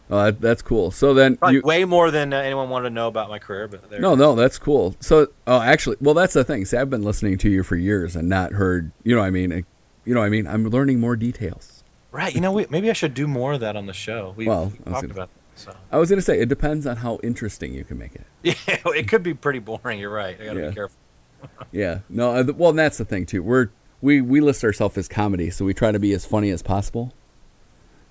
[0.09, 0.91] That, that's cool.
[0.91, 3.89] So then you way more than uh, anyone wanted to know about my career, but
[3.89, 4.01] there.
[4.01, 4.95] No, no, that's cool.
[4.99, 6.65] So, oh, actually, well, that's the thing.
[6.65, 8.91] See, I've been listening to you for years and not heard.
[9.03, 9.65] You know, what I mean,
[10.03, 11.70] you know, what I mean, I'm learning more details.
[12.11, 12.33] Right.
[12.35, 14.33] You know, we, maybe I should do more of that on the show.
[14.35, 15.41] We, Well, we talked gonna- about that.
[15.55, 18.25] So I was gonna say it depends on how interesting you can make it.
[18.43, 18.53] yeah,
[18.93, 19.99] it could be pretty boring.
[19.99, 20.39] You're right.
[20.41, 20.69] I got to Yeah.
[20.69, 20.97] be careful.
[21.71, 21.99] Yeah.
[22.09, 22.31] No.
[22.35, 23.43] uh, Well, that's the thing too.
[23.43, 23.67] We're
[24.01, 27.13] we we list ourselves as comedy, so we try to be as funny as possible.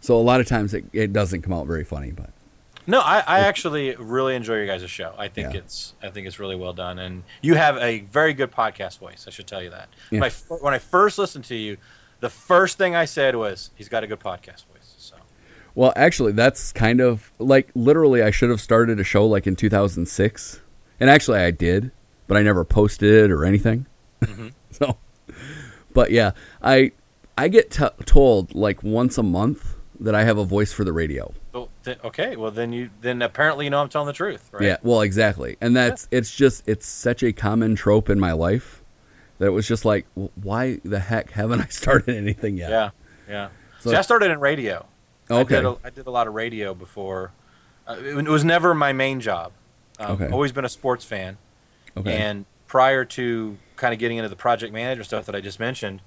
[0.00, 2.30] So a lot of times it, it doesn't come out very funny, but
[2.86, 5.14] No, I, I actually really enjoy your guys' show.
[5.18, 5.60] I think Yeah.
[5.60, 9.24] it's I think it's really well done, and you have a very good podcast voice.
[9.26, 9.88] I should tell you that.
[10.10, 10.20] Yeah.
[10.20, 11.76] When, I, when I first listened to you,
[12.20, 15.16] the first thing I said was, "He's got a good podcast voice." So
[15.74, 18.22] Well, actually, that's kind of like literally.
[18.22, 20.60] I should have started a show like in 2006,
[21.00, 21.90] and actually, I did,
[22.26, 23.86] but I never posted it or anything.
[24.22, 24.48] Mm-hmm.
[24.70, 24.98] so,
[25.92, 26.92] but yeah, I
[27.36, 30.92] I get t- told like once a month that I have a voice for the
[30.92, 31.34] radio.
[31.52, 32.36] Well, th- okay.
[32.36, 34.62] Well, then you then apparently you know I'm telling the truth, right?
[34.62, 38.79] Yeah, well, exactly, and that's it's just it's such a common trope in my life
[39.40, 42.70] that it was just like, why the heck haven't I started anything yet?
[42.70, 42.90] Yeah.
[43.28, 43.48] Yeah.
[43.80, 44.86] So- See, I started in radio.
[45.30, 45.56] Okay.
[45.56, 47.32] I did a, I did a lot of radio before.
[47.88, 49.52] Uh, it, it was never my main job.
[49.98, 50.28] Um, Okay.
[50.30, 51.38] Always been a sports fan.
[51.96, 52.16] Okay.
[52.16, 56.02] And prior to kind of getting into the project manager stuff that I just mentioned,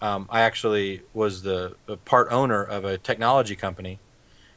[0.00, 1.74] um, I actually was the,
[2.04, 3.98] part owner of a technology company,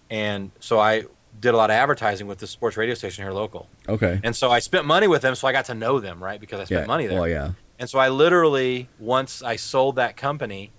[0.10, 1.06] and so I
[1.40, 3.68] did a lot of advertising with the sports radio station here local.
[3.88, 4.20] okay.
[4.24, 6.40] And so I spent money with them, so I got to know them, right?
[6.40, 6.88] Because I spent yeah.
[6.88, 7.20] money there.
[7.20, 7.52] Well, yeah.
[7.80, 10.72] And so I literally, once I sold that company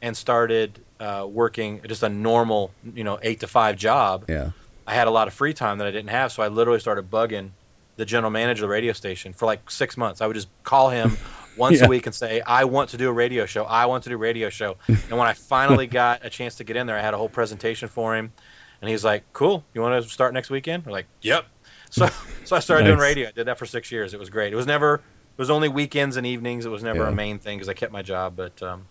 [0.00, 4.50] and started uh, working just a normal, you know, eight to five job, Yeah.
[4.86, 6.30] I had a lot of free time that I didn't have.
[6.30, 7.50] So I literally started bugging
[7.96, 10.20] the general manager of the radio station for like six months.
[10.20, 11.16] I would just call him
[11.56, 11.86] once Yeah.
[11.86, 13.64] a week and say, I want to do a radio show.
[13.64, 14.76] I want to do a radio show.
[14.88, 17.28] and when I finally got a chance to get in there, I had a whole
[17.28, 18.32] presentation for him.
[18.80, 19.64] And he's like, cool.
[19.72, 20.84] You want to start next weekend?
[20.84, 21.46] We're like, yep.
[21.90, 22.08] So,
[22.44, 23.28] so I started doing radio.
[23.28, 24.12] I did that for six years.
[24.12, 24.52] It was great.
[24.52, 25.00] It was never,
[25.36, 26.64] it was only weekends and evenings.
[26.66, 27.08] It was never Yeah.
[27.08, 28.34] a main thing because I kept my job.
[28.36, 28.86] But um,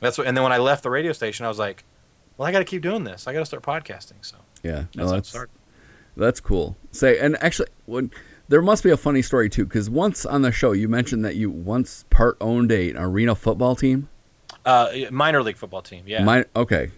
[0.00, 1.84] that's what, and then when I left the radio station, I was like,
[2.36, 3.26] well, I got to keep doing this.
[3.26, 4.22] I got to start podcasting.
[4.22, 4.72] So Yeah.
[4.72, 5.50] that's No, that's started.
[6.16, 6.76] That's cool.
[6.92, 8.10] Say, and actually, when
[8.48, 11.34] there must be a funny story too, because once on the show you mentioned that
[11.36, 14.08] you once part owned a an arena football team.
[14.64, 16.04] Uh, minor league football team.
[16.06, 16.24] Yeah.
[16.24, 16.90] Mine, okay,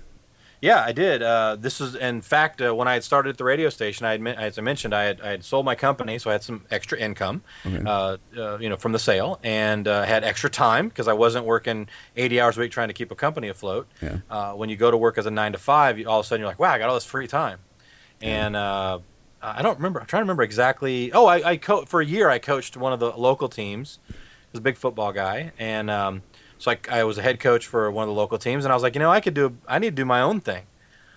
[0.61, 1.23] Yeah, I did.
[1.23, 4.13] Uh, this is, in fact, uh, when I had started at the radio station, I
[4.13, 6.65] had, as I mentioned, I had, I had sold my company, so I had some
[6.71, 7.83] extra income, Okay.
[7.87, 11.45] uh, uh, you know, from the sale, and uh, had extra time because I wasn't
[11.47, 13.87] working 80 hours a week trying to keep a company afloat.
[14.03, 14.19] Yeah.
[14.29, 16.29] Uh, when you go to work as a nine to five, you, all of a
[16.29, 17.61] sudden you're like, wow, I got all this free time,
[18.21, 18.99] and uh,
[19.41, 20.01] I don't remember.
[20.01, 21.13] I'm trying to remember exactly.
[21.13, 24.01] Oh, I, I co- for a year I coached one of the local teams.
[24.11, 24.15] I
[24.53, 26.23] was a big football guy, and um,
[26.59, 28.77] so I, I was a head coach for one of the local teams, and I
[28.77, 29.57] was like, you know, I could do.
[29.67, 30.65] I need to do my own thing.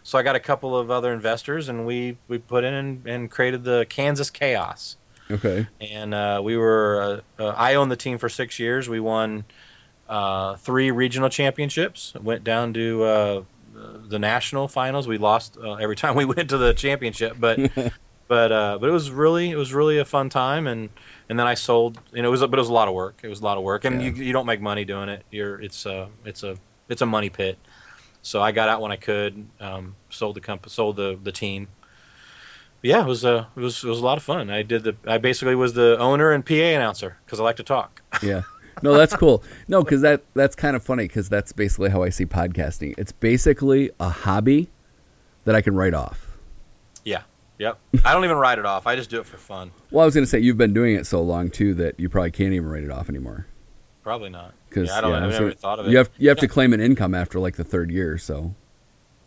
[0.04, 3.32] So I got a couple of other investors, and we we put in and, and
[3.32, 4.98] created the Kansas Chaos.
[5.30, 7.22] okay, And uh, we were.
[7.40, 8.90] Uh, uh, I owned the team for six years.
[8.90, 9.46] We won
[10.10, 12.14] uh, three regional championships.
[12.22, 13.44] Went down to uh,
[14.08, 15.08] the national finals.
[15.08, 17.60] We lost uh, every time we went to the championship, but
[18.28, 20.68] but uh, but it was really it was really a fun time.
[20.68, 20.90] And
[21.32, 21.98] and then I sold.
[22.14, 23.22] You know, it was a- but it was a lot of work.
[23.24, 24.10] It was a lot of work, and Yeah.
[24.12, 25.24] you you don't make money doing it.
[25.32, 26.58] You're it's a it's a
[26.90, 27.58] it's a money pit.
[28.22, 29.48] So I got out when I could.
[29.60, 31.70] Um, sold the comp- sold the the team.
[32.84, 34.50] Yeah, it was uh, it was it was a lot of fun.
[34.50, 37.64] I did the I basically was the owner and PA announcer because I like to
[37.64, 38.02] talk.
[38.22, 38.42] yeah.
[38.84, 39.44] No, that's cool.
[39.68, 42.96] No, because that that's kind of funny because that's basically how I see podcasting.
[42.98, 44.70] It's basically a hobby
[45.46, 46.31] that I can write off.
[47.62, 48.06] Yeah, yep.
[48.06, 48.88] I don't even write it off.
[48.88, 49.72] I just do it for fun.
[49.92, 52.10] Well, I was going to say you've been doing it so long too that you
[52.10, 53.46] probably can't even write it off anymore.
[54.04, 54.54] Probably not.
[54.70, 55.14] Because yeah, I don't.
[55.14, 55.92] I've never thought of it.
[55.92, 58.18] You have you have to claim an income after like the third year.
[58.18, 58.56] So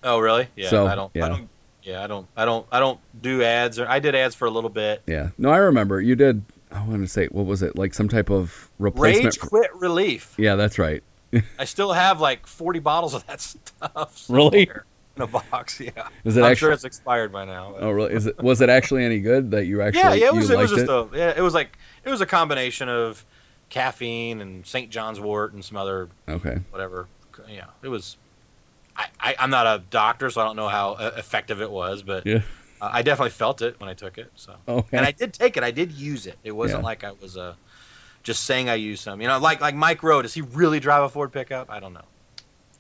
[0.03, 0.49] Oh, really?
[0.55, 0.68] Yeah.
[0.68, 1.11] So, I don't.
[1.14, 1.26] yeah.
[1.26, 1.49] I don't.
[1.82, 2.26] Yeah, I don't.
[2.37, 2.66] I don't.
[2.72, 3.78] I don't do ads.
[3.78, 5.03] Or I did ads for a little bit.
[5.07, 6.43] yeah, no, I remember you did.
[6.72, 9.26] I want to say what was it like some type of replacement?
[9.26, 10.35] Rage quit relief.
[10.39, 11.03] Yeah, that's right.
[11.59, 14.24] I still have like forty bottles of that stuff.
[14.28, 14.68] Really?
[15.17, 15.81] In a box.
[15.81, 16.57] Yeah, Is it I'm actually?
[16.67, 17.73] sure it's expired by now.
[17.73, 18.12] but- oh, really?
[18.15, 18.43] Is it?
[18.43, 20.01] Was it actually any good that you actually?
[20.03, 20.51] yeah, yeah, it was.
[20.51, 21.09] It was just a.
[21.15, 23.25] Yeah, it was like it was a combination of
[23.71, 24.91] caffeine and St.
[24.91, 26.59] John's wort and some other Okay.
[26.71, 27.09] whatever.
[27.49, 28.17] Yeah, it was.
[28.97, 32.25] I, I I'm not a doctor, so I don't know how effective it was, but
[32.27, 32.43] Yeah.
[32.81, 34.31] uh, I definitely felt it when I took it.
[34.37, 34.97] So Okay.
[34.97, 35.65] and I did take it.
[35.65, 36.39] I did use it.
[36.45, 36.87] It wasn't Yeah.
[36.87, 37.55] like I was uh,
[38.23, 39.21] just saying I used some.
[39.21, 40.23] You know, like like Mike Rowe.
[40.23, 41.71] Does he really drive a Ford pickup?
[41.71, 42.05] I don't know.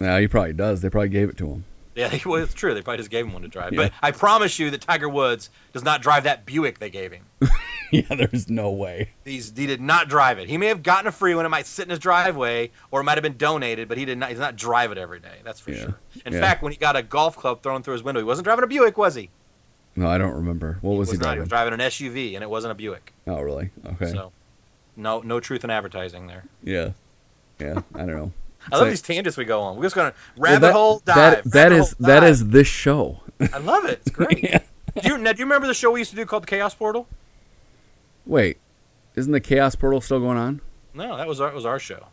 [0.00, 0.80] Now he probably does.
[0.82, 1.64] They probably gave it to him.
[1.94, 2.74] Yeah, well, it's true.
[2.74, 3.72] They probably just gave him one to drive.
[3.72, 3.82] Yeah.
[3.84, 7.24] But I promise you that Tiger Woods does not drive that Buick they gave him.
[7.92, 9.10] yeah, there's no way.
[9.24, 10.48] He's, he did not drive it.
[10.48, 11.46] He may have gotten a free one.
[11.46, 14.18] It might sit in his driveway, or it might have been donated, but he did
[14.18, 14.28] not.
[14.30, 15.38] He does not drive it every day.
[15.44, 15.78] That's for Yeah.
[15.78, 15.94] sure.
[16.26, 16.40] In Yeah.
[16.40, 18.66] fact, when he got a golf club thrown through his window, he wasn't driving a
[18.66, 19.30] Buick, was he?
[19.96, 20.78] No, I don't remember.
[20.80, 21.20] What was, he not.
[21.20, 21.40] He driving?
[21.40, 23.12] was driving an SUV, and it wasn't a Buick.
[23.28, 23.70] Oh, really?
[23.86, 24.06] Okay.
[24.10, 24.32] So,
[24.96, 26.44] no, no truth in advertising there.
[26.64, 26.90] Yeah.
[27.60, 27.82] Yeah.
[27.94, 28.32] I don't know.
[28.72, 29.76] I love So- these tangents we go on.
[29.76, 31.16] We're just gonna Well, rabbit that- hole dive.
[31.44, 32.30] That, that is hole that dive.
[32.30, 33.20] is this show.
[33.52, 34.00] I love it.
[34.06, 34.42] It's great.
[34.42, 34.60] Yeah.
[35.02, 36.74] do you now, do you remember the show we used to do called the Chaos
[36.74, 37.06] Portal?
[38.26, 38.58] Wait,
[39.16, 40.60] isn't the Chaos Portal still going on?
[40.94, 42.06] No, that was our, was our show.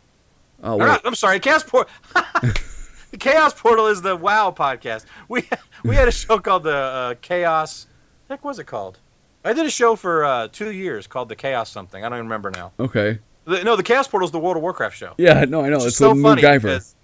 [0.62, 1.00] Oh wait.
[1.04, 1.92] I'm sorry, Chaos Portal.
[2.42, 5.04] the Chaos Portal is the WoW podcast.
[5.28, 5.48] We
[5.84, 7.86] we had a show called the uh, Chaos.
[8.28, 8.98] Heck, what was it called?
[9.44, 12.04] I did a show for uh, two years called the Chaos something.
[12.04, 12.72] I don't even remember now.
[12.78, 13.18] Okay.
[13.44, 15.14] The, no, the Chaos Portal is the World of Warcraft show.
[15.18, 15.44] Yeah.
[15.46, 15.84] No, I know.
[15.84, 16.94] It's so funny because-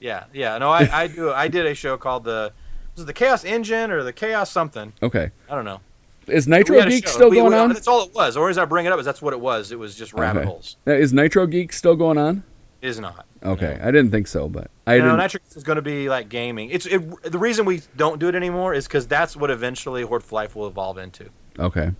[0.00, 0.56] yeah, yeah.
[0.58, 1.32] No, I, I do.
[1.32, 2.52] I did a show called the
[2.94, 4.92] was it the Chaos Engine or the Chaos something.
[5.02, 5.30] Okay.
[5.50, 5.80] I don't know.
[6.28, 7.72] Is Nitro Geek still We- going we- on?
[7.72, 8.34] That's all it was.
[8.34, 9.72] The reason I bring it up is that's what it was.
[9.72, 10.48] It was just rabbit Okay.
[10.48, 10.76] holes.
[10.86, 12.44] Now, Is Nitro Geek still going on?
[12.80, 13.24] It is not.
[13.42, 13.88] Okay, No.
[13.88, 15.18] I didn't think so, but I no, didn't.
[15.20, 16.70] Nitrix is going to be like gaming.
[16.70, 20.22] It's it, the reason we don't do it anymore is because that's what eventually Horde
[20.22, 21.90] for Life will evolve into, okay.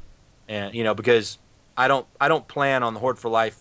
[0.48, 1.38] and you know because
[1.76, 3.58] I don't I don't plan on the Horde for Life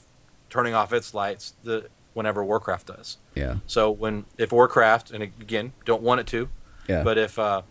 [0.49, 3.17] turning off its lights the whenever Warcraft does.
[3.35, 3.57] Yeah.
[3.67, 6.49] So when if Warcraft and again don't want it to,
[6.87, 7.03] Yeah.
[7.03, 7.61] but if uh,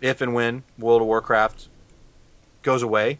[0.00, 1.68] if and when World of Warcraft
[2.62, 3.18] goes away,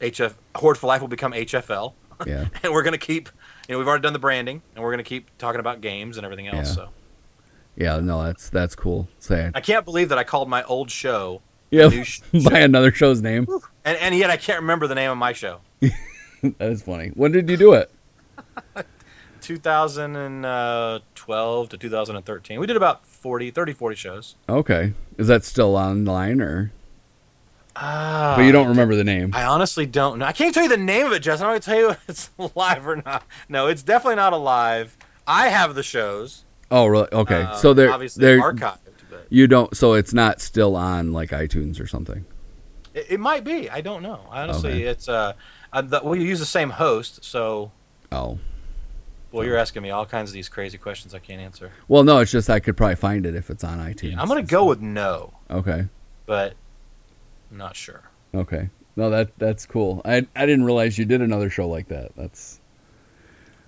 [0.00, 1.92] HF Horde for Life will become HFL,
[2.26, 2.46] yeah.
[2.62, 3.28] and we're going to keep.
[3.68, 6.16] You know, we've already done the branding, and we're going to keep talking about games
[6.16, 6.68] and everything else.
[6.68, 6.74] Yeah.
[6.74, 6.88] So
[7.76, 8.00] Yeah.
[8.00, 9.08] No, that's that's cool.
[9.18, 11.90] Say I can't believe that I called my old show yeah.
[12.02, 13.46] sh- by another show's name.
[13.84, 15.60] And, and yet I can't remember the name of my show.
[15.80, 17.10] that is funny.
[17.14, 17.90] When did you do it?
[19.40, 22.60] 2012 to 2013.
[22.60, 24.36] We did about 40, 30, 40 shows.
[24.48, 24.92] Okay.
[25.16, 26.72] Is that still online or?
[27.76, 29.30] Ah, But you don't remember the name.
[29.34, 30.26] I honestly don't know.
[30.26, 31.46] I can't tell you the name of it, Justin.
[31.46, 33.22] I'm going to tell you if it's live or not.
[33.48, 34.96] No, it's definitely not alive.
[35.26, 36.44] I have the shows.
[36.70, 37.08] Oh, really?
[37.12, 37.42] Okay.
[37.42, 38.78] uh, so they're obviously they're archived,
[39.10, 39.76] but you don't.
[39.76, 42.24] So it's not still on like iTunes or something.
[42.94, 43.70] it, it might be.
[43.70, 44.20] I don't know.
[44.28, 44.82] Honestly, Okay.
[44.82, 45.34] it's uh,
[45.72, 47.70] uh the, we use the same host, so
[48.10, 48.38] Oh.
[49.32, 51.72] well, you're asking me all kinds of these crazy questions I can't answer.
[51.88, 52.18] Well, no.
[52.18, 54.16] It's just I could probably find it if it's on iTunes.
[54.18, 55.86] I'm going to go with no, Okay.
[56.26, 56.54] but
[57.50, 58.02] I'm not sure.
[58.34, 58.70] Okay.
[58.96, 60.02] No, that that's cool.
[60.04, 62.16] I I didn't realize you did another show like that.
[62.16, 62.60] That's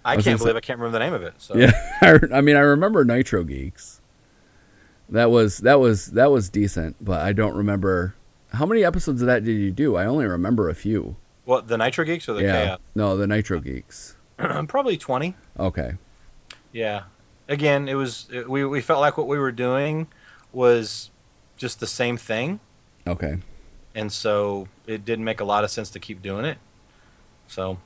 [0.04, 1.34] I, was can't gonna believe I can't remember the name of it.
[1.38, 1.56] So.
[1.56, 1.70] yeah.
[2.02, 4.00] I, I mean, I remember Nitro Geeks.
[5.08, 8.16] That was that was that was decent, but I don't remember
[8.52, 9.96] how many episodes of that did you do.
[9.96, 11.16] I only remember a few.
[11.44, 12.76] What the Nitro Geeks or the yeah.
[12.94, 14.16] No, the Nitro Geeks.
[14.68, 15.34] Probably twenty.
[15.58, 15.92] Okay.
[16.72, 17.04] Yeah.
[17.48, 20.06] Again, it was it, we we felt like what we were doing
[20.52, 21.10] was
[21.56, 22.60] just the same thing,
[23.06, 23.38] Okay.
[23.94, 26.58] and so it didn't make a lot of sense to keep doing it.
[27.48, 27.78] So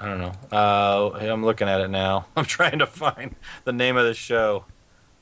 [0.00, 0.32] I don't know.
[0.52, 2.26] Uh, I'm looking at it now.
[2.36, 4.64] I'm trying to find the name of the show.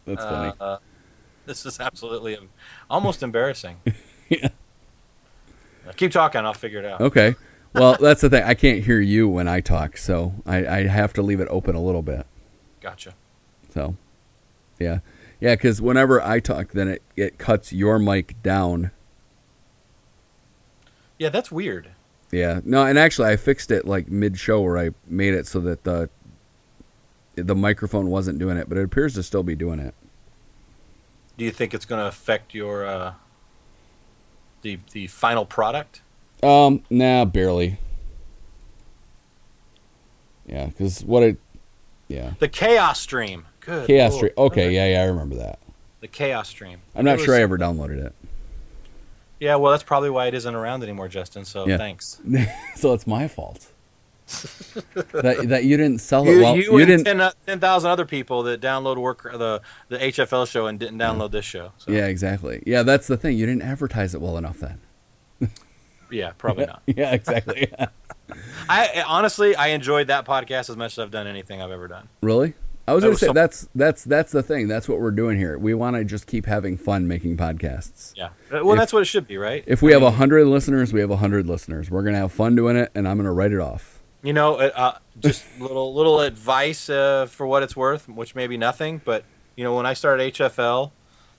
[0.06, 0.52] That's funny.
[0.60, 0.78] Uh,
[1.46, 2.38] this is absolutely
[2.90, 3.78] almost embarrassing.
[4.28, 4.48] Yeah.
[5.96, 6.40] Keep talking.
[6.42, 7.02] I'll figure it out.
[7.02, 7.34] Okay.
[7.74, 8.42] Well, that's the thing.
[8.44, 11.74] I can't hear you when I talk, so I, I have to leave it open
[11.74, 12.26] a little bit.
[12.80, 13.14] Gotcha.
[13.72, 13.96] So,
[14.78, 14.98] yeah,
[15.40, 15.54] yeah.
[15.54, 18.90] Because whenever I talk, then it it cuts your mic down.
[21.18, 21.90] Yeah, that's weird.
[22.30, 22.60] Yeah.
[22.64, 25.84] No, and actually, I fixed it like mid show where I made it so that
[25.84, 26.10] the
[27.36, 29.94] the microphone wasn't doing it, but it appears to still be doing it.
[31.38, 33.14] Do you think it's going to affect your uh,
[34.60, 36.01] the the final product?
[36.42, 37.78] Um, nah, barely.
[40.46, 41.36] Yeah, because what it,
[42.08, 43.46] yeah, The Chaos Stream.
[43.60, 43.86] Good.
[43.86, 44.32] chaos stream.
[44.36, 45.60] Okay, yeah, yeah, I remember that.
[46.00, 46.80] The Chaos Stream.
[46.96, 48.12] I'm not It sure I ever downloaded it.
[49.38, 51.44] Yeah, well, that's probably why it isn't around anymore, Justin.
[51.44, 51.76] So Yeah.
[51.78, 52.20] thanks.
[52.74, 53.68] so it's my fault.
[55.12, 56.56] that that you didn't sell it You, well.
[56.56, 57.04] you, You, didn't.
[57.04, 61.44] 10 10,000 other people that download work the the HFL show and didn't download this
[61.44, 61.72] show.
[61.78, 62.62] So, Yeah, exactly.
[62.66, 63.36] Yeah, that's the thing.
[63.36, 64.80] You didn't advertise it well enough then.
[66.12, 66.82] Yeah, probably not.
[66.86, 67.72] Yeah, exactly.
[68.68, 72.08] I honestly, I enjoyed that podcast as much as I've done anything I've ever done.
[72.22, 72.54] really?
[72.88, 74.66] I was That going to say some- that's that's that's the thing.
[74.66, 75.56] That's what we're doing here.
[75.56, 78.12] We want to just keep having fun making podcasts.
[78.16, 78.30] Yeah.
[78.50, 79.62] Well, If- that's what it should be, right?
[79.68, 81.90] If we have a hundred listeners, we have a hundred listeners.
[81.92, 84.00] We're gonna have fun doing it, and I'm gonna write it off.
[84.24, 88.48] You know, uh, uh, just little little advice uh, for what it's worth, which may
[88.48, 89.24] be nothing, but
[89.56, 90.90] you know, when I started HFL,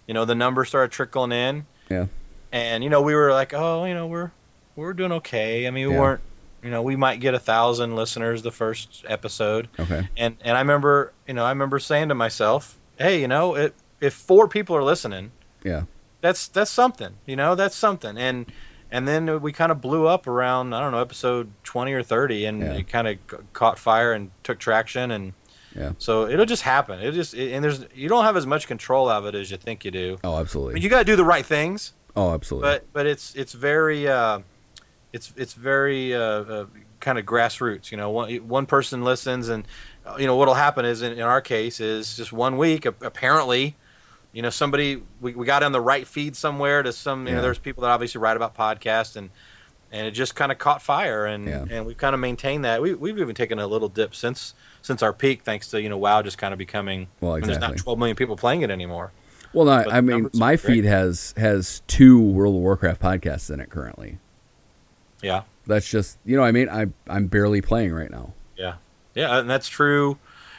[0.07, 2.05] you know, the numbers started trickling in, Yeah,
[2.53, 4.31] and you know, we were like, oh, you know, we're
[4.75, 5.67] we're doing okay.
[5.67, 5.99] I mean, we Yeah.
[6.01, 6.21] weren't,
[6.63, 10.61] you know, we might get a thousand listeners the first episode, okay, and and I
[10.61, 14.75] remember, you know, I remember saying to myself, hey, you know, it, if four people
[14.75, 15.31] are listening,
[15.63, 15.83] yeah,
[16.21, 18.45] that's that's something you know that's something and
[18.91, 22.45] and then we kind of blew up around i don't know episode 20 or 30
[22.45, 22.73] and Yeah.
[22.75, 25.33] it kind of c- caught fire and took traction and
[25.75, 25.91] yeah.
[25.97, 29.09] so it'll just happen it just it, and there's you don't have as much control
[29.09, 30.75] of it as you think you do Oh, I absolutely.
[30.75, 32.69] mean, you got to do the right things oh, absolutely.
[32.69, 34.39] but but it's it's very uh
[35.13, 36.65] it's it's very uh, uh
[36.99, 39.65] kind of grassroots you know one one person listens and
[40.05, 43.75] uh, you know what'll happen is in, in our case is just one week apparently
[44.33, 47.35] you know somebody we, we got on the right feed somewhere to some you Yeah.
[47.37, 49.29] know there's people that obviously write about podcasts and
[49.91, 51.65] and it just kind of caught fire and Yeah.
[51.69, 55.03] and we've kind of maintained that we, we've even taken a little dip since since
[55.03, 57.77] our peak thanks to you know wow just kind of becoming Well, and there's not
[57.77, 59.11] 12 million people playing it anymore
[59.53, 63.59] well, no, but I mean, my feed has has two World of Warcraft podcasts in
[63.59, 64.17] it currently.
[65.23, 68.33] Yeah That's just you know, I mean, I I'm barely playing right now.
[68.57, 68.75] Yeah,
[69.15, 70.17] yeah, and that's true.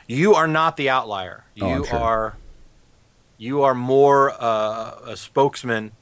[0.09, 1.45] You are not the outlier.
[1.55, 1.99] You Oh, sure.
[1.99, 2.37] are,
[3.39, 5.93] you are more uh, a spokesman,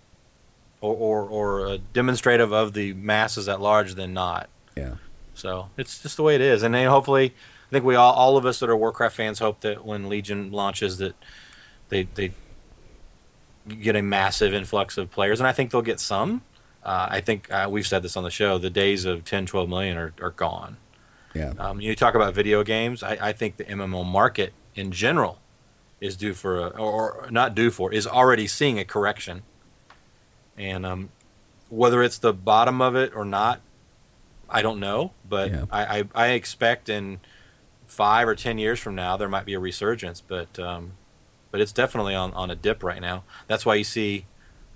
[0.81, 4.49] or, or or a demonstrative of the masses at large than not.
[4.77, 4.95] Yeah,
[5.35, 7.35] So it's just the way it is, and then hopefully,
[7.69, 10.51] I think we all, all of us that are Warcraft fans, hope that when Legion
[10.53, 11.15] launches, that
[11.91, 12.33] they they
[13.81, 16.43] get a massive influx of players, and I think they'll get some.
[16.85, 18.59] Uh, I think uh, we've said this on the show.
[18.59, 20.77] The days of 10, 12 million are, are gone.
[21.35, 23.03] yeah, Um, you talk about video games.
[23.03, 25.39] I, I think the MMO market in general
[26.01, 29.43] is due for a, or, or not due for, is already seeing a correction.
[30.59, 31.11] And um,
[31.69, 33.61] whether it's the bottom of it or not,
[34.51, 35.13] I don't know.
[35.29, 35.65] But Yeah.
[35.71, 37.21] I, I, I expect in
[37.87, 40.21] five or ten years from now there might be a resurgence.
[40.21, 40.93] But um,
[41.51, 43.25] but it's definitely on, on a dip right now.
[43.47, 44.27] That's why you see,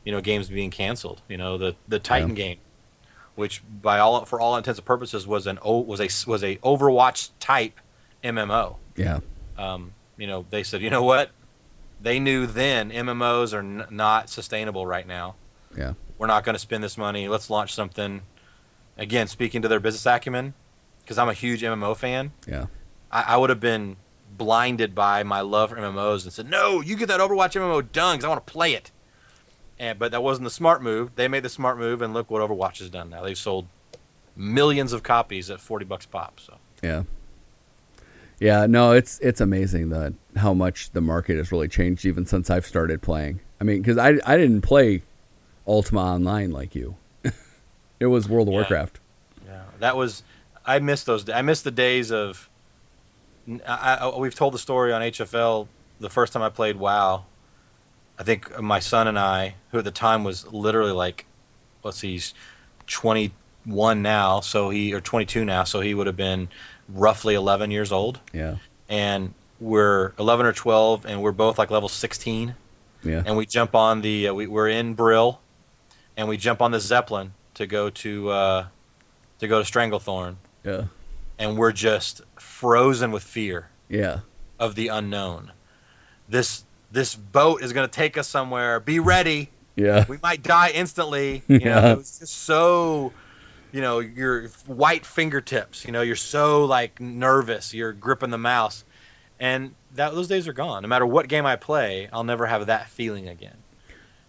[0.06, 1.20] you know, games being canceled.
[1.28, 2.34] You know, the the Titan Yeah.
[2.36, 2.58] game
[3.34, 7.28] which by all for all intents and purposes was an was a was a Overwatch
[7.38, 7.78] type
[8.24, 8.76] MMO.
[8.96, 9.18] yeah,
[9.58, 11.32] Um, you know, they said, you know what?
[12.00, 15.34] They knew then MMOs are n- not sustainable right now.
[15.76, 17.28] yeah, We're not going to spend this money.
[17.28, 18.22] Let's launch something.
[18.96, 20.54] Again, speaking to their business acumen,
[21.00, 22.66] because I'm a huge MMO fan, yeah,
[23.12, 23.96] I, I would have been
[24.34, 28.16] blinded by my love for MMOs and said, "No, you get that Overwatch MMO done
[28.16, 28.90] because I want to play it."
[29.78, 31.11] And but that wasn't the smart move.
[31.16, 33.23] They made the smart move, and look what Overwatch has done now.
[33.23, 33.66] They've sold
[34.35, 36.40] millions of copies at forty bucks pop.
[36.40, 37.03] So yeah.
[38.39, 42.51] Yeah, no, it's it's amazing that how much the market has really changed even since
[42.51, 43.40] I've started playing.
[43.61, 45.03] I mean, because I I didn't play
[45.66, 46.97] Ultima Online like you.
[48.01, 48.61] it was World of Yeah.
[48.61, 49.01] Warcraft.
[49.47, 50.23] yeah, that was
[50.66, 51.28] I miss those.
[51.31, 52.48] I miss the days of.
[53.66, 55.69] I, I, we've told the story on HFL
[56.01, 57.24] the first time I played WoW.
[58.18, 61.26] I think my son and I, who at the time was literally like,
[61.82, 62.34] let's see, he's
[62.86, 66.48] 21 now, so he or 22 now, so he would have been
[66.88, 68.56] roughly 11 years old, Yeah,
[68.88, 72.55] and we're 11 or 12, and we're both like level 16,
[73.02, 75.40] yeah, and we jump on the uh, we, we're in Brill,
[76.16, 78.66] and we jump on the Zeppelin to go to uh,
[79.38, 80.84] to go to Stranglethorn, yeah,
[81.38, 84.20] and we're just frozen with fear yeah,
[84.59, 85.52] of the unknown.
[86.28, 86.64] This
[86.97, 88.81] this boat is going to take us somewhere.
[88.81, 89.51] Be ready.
[89.77, 91.43] yeah, We might die instantly.
[91.47, 91.93] You Yeah.
[91.93, 93.12] it was just so.
[93.73, 95.85] You know, your white fingertips.
[95.85, 97.74] You know, you're so like nervous.
[97.74, 98.85] You're gripping the mouse,
[99.39, 100.81] and that those days are gone.
[100.82, 103.56] No matter what game I play, I'll never have that feeling again,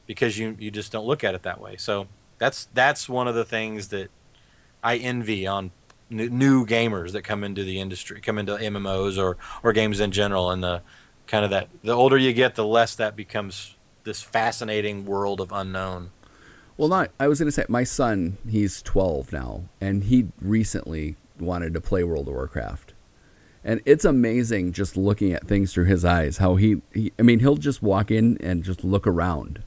[0.06, 1.78] because you you just don't look at it that way.
[1.78, 2.08] So
[2.40, 4.10] that's that's one of the things that
[4.84, 5.72] I envy on
[6.12, 10.12] n- new gamers that come into the industry, come into MMOs or or games in
[10.12, 10.82] general, and the
[11.28, 15.52] kind of that the older you get, the less that becomes this fascinating world of
[15.52, 16.12] unknown.
[16.78, 17.12] Well, not.
[17.20, 18.38] I was going to say my son.
[18.48, 22.94] He's 12 now, and he recently wanted to play World of Warcraft,
[23.64, 26.38] and it's amazing just looking at things through his eyes.
[26.38, 29.64] How he, he I mean, he'll just walk in and just look around,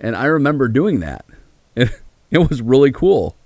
[0.00, 1.24] and I remember doing that.
[1.76, 1.90] It,
[2.30, 3.36] it was really cool.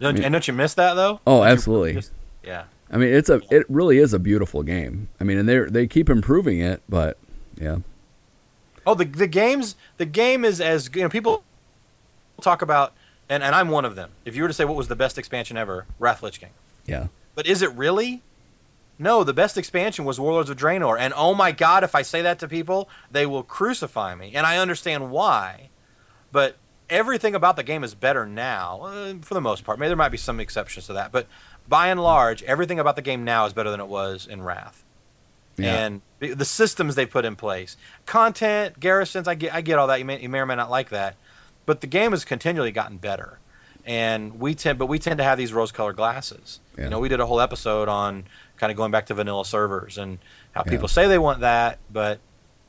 [0.00, 1.20] Don't, mean- and don't you miss that though?
[1.26, 1.94] Oh, you absolutely.
[1.94, 2.12] just-
[2.42, 2.64] yeah.
[2.90, 3.40] I mean, it's a.
[3.50, 5.08] It really is a beautiful game.
[5.20, 7.18] I mean, and they they keep improving it, but
[7.60, 7.78] yeah,
[8.86, 11.42] Oh, the the games the game is as you know people
[12.40, 12.92] talk about,
[13.28, 14.10] and, and I'm one of them.
[14.24, 16.50] If you were to say what was the best expansion ever, Wrath Lich King.
[16.86, 18.22] yeah, But is it really?
[18.98, 22.22] No, the best expansion was Warlords of Draenor, and oh my god, if I say
[22.22, 25.68] that to people, they will crucify me, and I understand why.
[26.32, 26.56] But
[26.88, 29.78] everything about the game is better now, uh, for the most part.
[29.78, 31.26] Maybe there might be some exceptions to that, but
[31.68, 34.84] by and large, everything about the game now is better than it was in Wrath.
[35.56, 35.86] Yeah.
[35.86, 39.98] And the systems they put in place, content, garrisons, I get, I get all that.
[39.98, 41.16] You may, you may or may not like that,
[41.64, 43.38] but the game has continually gotten better.
[43.86, 46.60] And we tend, but we tend to have these rose-colored glasses.
[46.76, 46.84] Yeah.
[46.84, 48.24] You know, we did a whole episode on
[48.56, 50.18] kind of going back to vanilla servers and
[50.52, 50.72] how Yeah.
[50.72, 52.18] people say they want that, but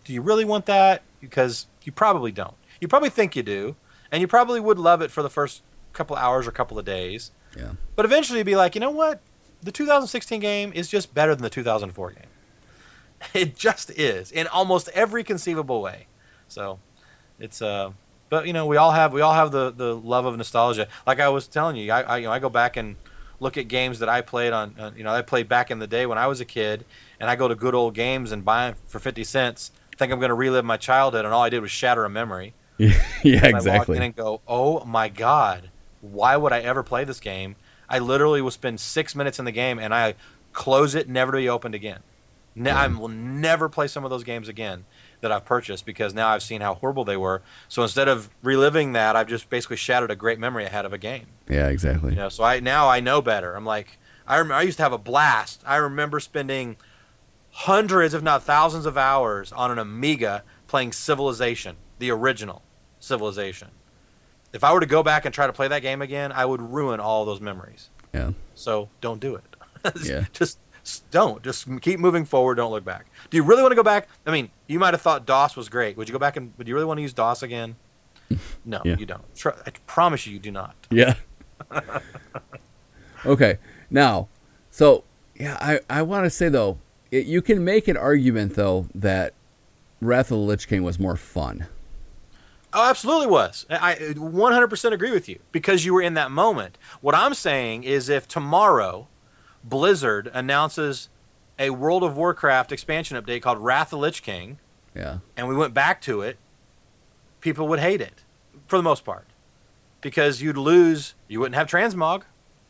[0.06, 1.02] do you really want that?
[1.20, 2.54] Because you probably don't.
[2.80, 3.76] You probably think you do,
[4.12, 7.32] and you probably would love it for the first couple hours or couple of days.
[7.58, 7.72] Yeah.
[7.96, 9.22] But eventually, you'd be like, you know what?
[9.64, 12.24] The 2016 game is just better than the 2004 game.
[13.34, 16.06] It just is in almost every conceivable way.
[16.48, 16.78] So,
[17.40, 17.92] it's uh,
[18.30, 20.88] but you know, we all have we all have the the love of nostalgia.
[21.08, 22.96] Like I was telling you, I, I you know I go back and
[23.40, 24.76] look at games that I played on.
[24.78, 26.86] Uh, you know, I played back in the day when I was a kid,
[27.20, 29.72] and I go to good old games and buy them for 50 cents.
[29.98, 32.54] Think I'm going to relive my childhood, and all I did was shatter a memory.
[32.78, 32.94] yeah,
[33.24, 33.98] And exactly.
[33.98, 35.72] in and go, "Oh my god,
[36.12, 37.56] why would I ever play this game?"
[37.90, 40.16] I literally will spend six minutes in the game and I
[40.54, 42.00] close it, never to be opened again.
[42.56, 44.86] Ne- I will never play some of those games again
[45.22, 47.44] that I've purchased because now I've seen how horrible they were.
[47.68, 50.94] So instead of reliving that, I've just basically shattered a great memory I had of
[50.94, 51.28] a game.
[51.48, 52.12] Yeah, exactly.
[52.12, 53.56] You know, so I now I know better.
[53.56, 55.62] I'm like, I remember I used to have a blast.
[55.66, 56.78] I remember spending
[57.52, 62.64] hundreds, if not thousands, of hours on an Amiga playing Civilization, the original
[63.00, 63.70] Civilization.
[64.54, 66.62] If I were to go back and try to play that game again, I would
[66.62, 67.90] ruin all those memories.
[68.14, 68.32] Yeah.
[68.56, 69.44] So don't do it.
[70.04, 70.26] Yeah.
[70.34, 70.60] Just
[71.12, 71.42] don't.
[71.44, 72.56] Just keep moving forward.
[72.56, 73.06] Don't look back.
[73.30, 74.08] Do you really want to go back?
[74.26, 75.96] I mean, you might have thought DOS was great.
[75.98, 77.76] Would you go back and would you really want to use DOS again?
[78.66, 78.98] No, Yeah.
[78.98, 79.24] you don't.
[79.46, 80.76] I promise you, you do not.
[80.90, 81.14] Yeah.
[83.26, 83.58] okay.
[83.90, 84.28] Now,
[84.72, 85.04] so
[85.36, 86.78] yeah, I I want to say though,
[87.12, 89.34] it, you can make an argument though that
[90.02, 91.68] Wrath of the Lich King was more fun.
[92.80, 93.66] Oh, absolutely was.
[93.70, 96.78] I I 100% agree with you because you were in that moment.
[97.02, 99.08] What I'm saying is if tomorrow
[99.64, 101.10] Blizzard announces
[101.60, 104.60] a World of Warcraft expansion update called Wrath of Lich King
[104.96, 105.18] Yeah.
[105.36, 106.38] and we went back to it,
[107.42, 108.24] people would hate it
[108.68, 109.26] for the most part
[110.02, 112.24] because you'd lose, you wouldn't have transmog.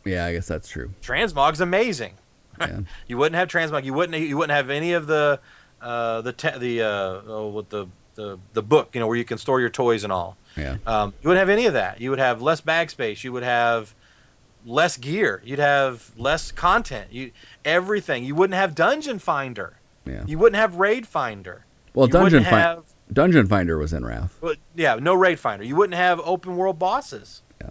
[0.05, 0.93] Yeah, I guess that's true.
[1.01, 2.13] Transmog's amazing.
[2.59, 2.79] Yeah.
[3.07, 3.83] You wouldn't have transmog.
[3.83, 4.17] You wouldn't.
[4.19, 5.39] You wouldn't have any of the
[5.81, 8.89] uh, the te- the uh, oh, with the, the the book.
[8.93, 10.35] You know where you can store your toys and all.
[10.57, 10.77] Yeah.
[10.85, 12.01] Um, you wouldn't have any of that.
[12.01, 13.23] You would have less bag space.
[13.23, 13.95] You would have
[14.65, 15.41] less gear.
[15.45, 17.13] You'd have less content.
[17.13, 17.31] You
[17.63, 18.25] everything.
[18.25, 19.77] You wouldn't have Dungeon Finder.
[20.05, 20.23] Yeah.
[20.27, 21.63] You wouldn't have Raid Finder.
[21.93, 22.81] Well, you Dungeon Finder
[23.11, 24.37] Dungeon Finder was in Wrath.
[24.41, 25.63] well, yeah, no Raid Finder.
[25.63, 27.41] You wouldn't have open world bosses.
[27.61, 27.69] Yeah.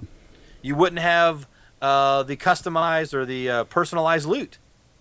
[0.62, 1.46] You wouldn't have
[1.82, 4.58] uh, the customized or the uh, personalized loot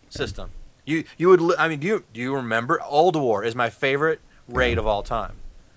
[0.09, 0.49] system.
[0.85, 1.55] You you would.
[1.57, 5.33] I mean, do you do you remember Ulduar is my favorite raid of all time.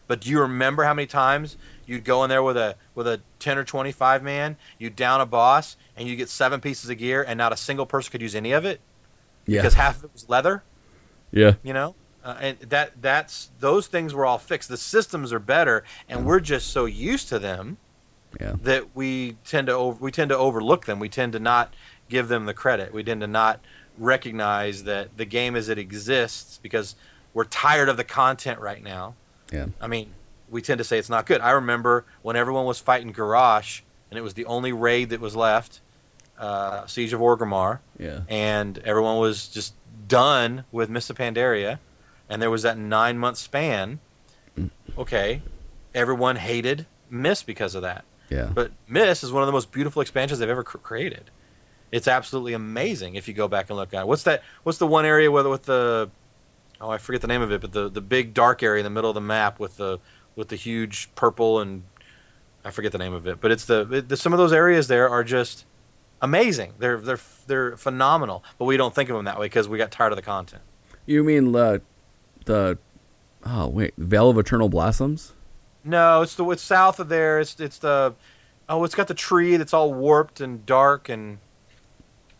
[0.06, 3.20] But do you remember how many times you'd go in there with a with a
[3.38, 6.96] ten or twenty five man, you down a boss, and you get seven pieces of
[6.98, 8.80] gear, and not a single person could use any of it
[9.46, 9.60] Yeah.
[9.60, 10.62] because half of it was leather
[11.30, 11.54] yeah.
[11.62, 15.84] you know uh, and that that's those things were all fixed the systems are better
[16.08, 17.76] and we're just so used to them
[18.40, 18.54] Yeah.
[18.62, 21.74] that we tend to over, we tend to overlook them we tend to not
[22.08, 23.60] give them the credit we tend to not
[23.98, 26.94] recognize that the game as it exists because
[27.34, 29.14] we're tired of the content right now
[29.52, 29.66] Yeah.
[29.80, 30.14] i mean
[30.50, 34.18] we tend to say it's not good i remember when everyone was fighting garrosh and
[34.18, 35.80] it was the only raid that was left
[36.38, 38.20] uh, siege of orgrimmar Yeah.
[38.28, 39.74] and everyone was just
[40.06, 41.80] done with Mists of Pandaria,
[42.30, 43.98] and there was that nine month span.
[44.96, 45.42] Okay,
[45.94, 48.50] everyone hated Mist because of that, Yeah.
[48.54, 51.30] but Mist is one of the most beautiful expansions they've ever cr- created.
[51.92, 54.06] It's absolutely amazing if you go back and look at it.
[54.06, 54.42] What's that?
[54.62, 56.10] What's the one area with with the
[56.80, 58.90] oh I forget the name of it, but the the big dark area in the
[58.90, 59.98] middle of the map with the
[60.36, 61.84] with the huge purple and
[62.64, 64.88] I forget the name of it, but it's the, it, the some of those areas
[64.88, 65.64] there are just
[66.20, 66.74] amazing.
[66.78, 69.90] They're they're they're phenomenal, but we don't think of them that way because we got
[69.90, 70.62] tired of the content.
[71.06, 71.82] You mean the
[72.44, 72.78] the
[73.44, 75.34] oh wait, Vale of Eternal Blossoms?
[75.84, 77.40] No, it's the it's south of there.
[77.40, 78.14] It's it's the
[78.68, 81.38] oh, it's got the tree that's all warped and dark and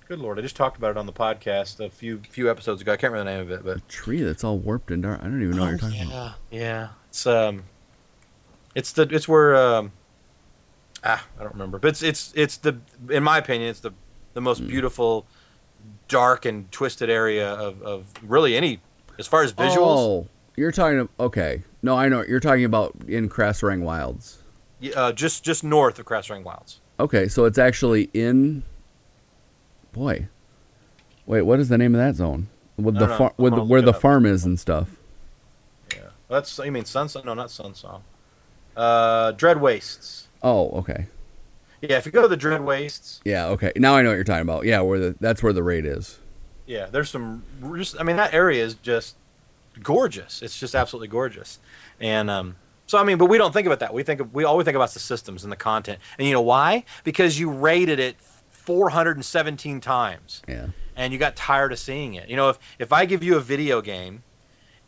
[0.09, 2.93] good lord, I just talked about it on the podcast a few few episodes ago.
[2.93, 5.21] I can't remember the name of it, but A tree that's all warped and dark.
[5.21, 6.35] I don't even know what you're talking yeah, about.
[6.51, 6.89] yeah.
[7.11, 7.65] It's um,
[8.75, 9.93] it's the it's where um,
[11.05, 12.79] ah, I don't remember, but it's it's it's the
[13.11, 13.93] in my opinion, it's the
[14.35, 15.27] the most beautiful,
[16.07, 18.81] dark and twisted area of of really any
[19.19, 19.77] as far as visuals.
[19.79, 20.27] Oh,
[20.57, 21.01] you're talking.
[21.01, 24.43] ab- Okay, no, I know you're talking about in Krasarang Wilds.
[24.83, 26.81] y- Uh, just just north of Krasarang Wilds.
[27.01, 28.63] Okay, so it's actually in.
[29.93, 30.29] Boy,
[31.27, 32.49] wait, what is the name of that zone?
[32.79, 34.01] with the far, with the, where the up.
[34.01, 34.89] farm is and stuff.
[35.95, 36.11] Yeah.
[36.29, 37.25] That's you mean Sunsong?
[37.25, 38.03] No, not Sunsong.
[38.77, 40.29] Uh, Dread Wastes.
[40.43, 41.07] Oh, okay.
[41.81, 43.73] Yeah, if you go to the Dread Wastes, Yeah, okay.
[43.77, 44.65] Now I know what you're talking about.
[44.65, 46.19] Yeah, where the that's where the raid is.
[46.67, 47.45] yeah, there's some.
[47.77, 49.17] Just, I mean, that area is just
[49.83, 50.43] gorgeous.
[50.43, 51.59] It's just absolutely gorgeous,
[52.01, 52.57] and um,
[52.87, 53.95] so I mean, but we don't think about that.
[53.95, 56.41] We think of, we always think about the systems and the content, and you know
[56.41, 56.85] why?
[57.05, 58.17] Because you rated it
[58.69, 60.43] 417 times.
[60.47, 60.67] Yeah.
[60.95, 62.29] and you got tired of seeing it.
[62.29, 64.25] You know, if if I give you a video game,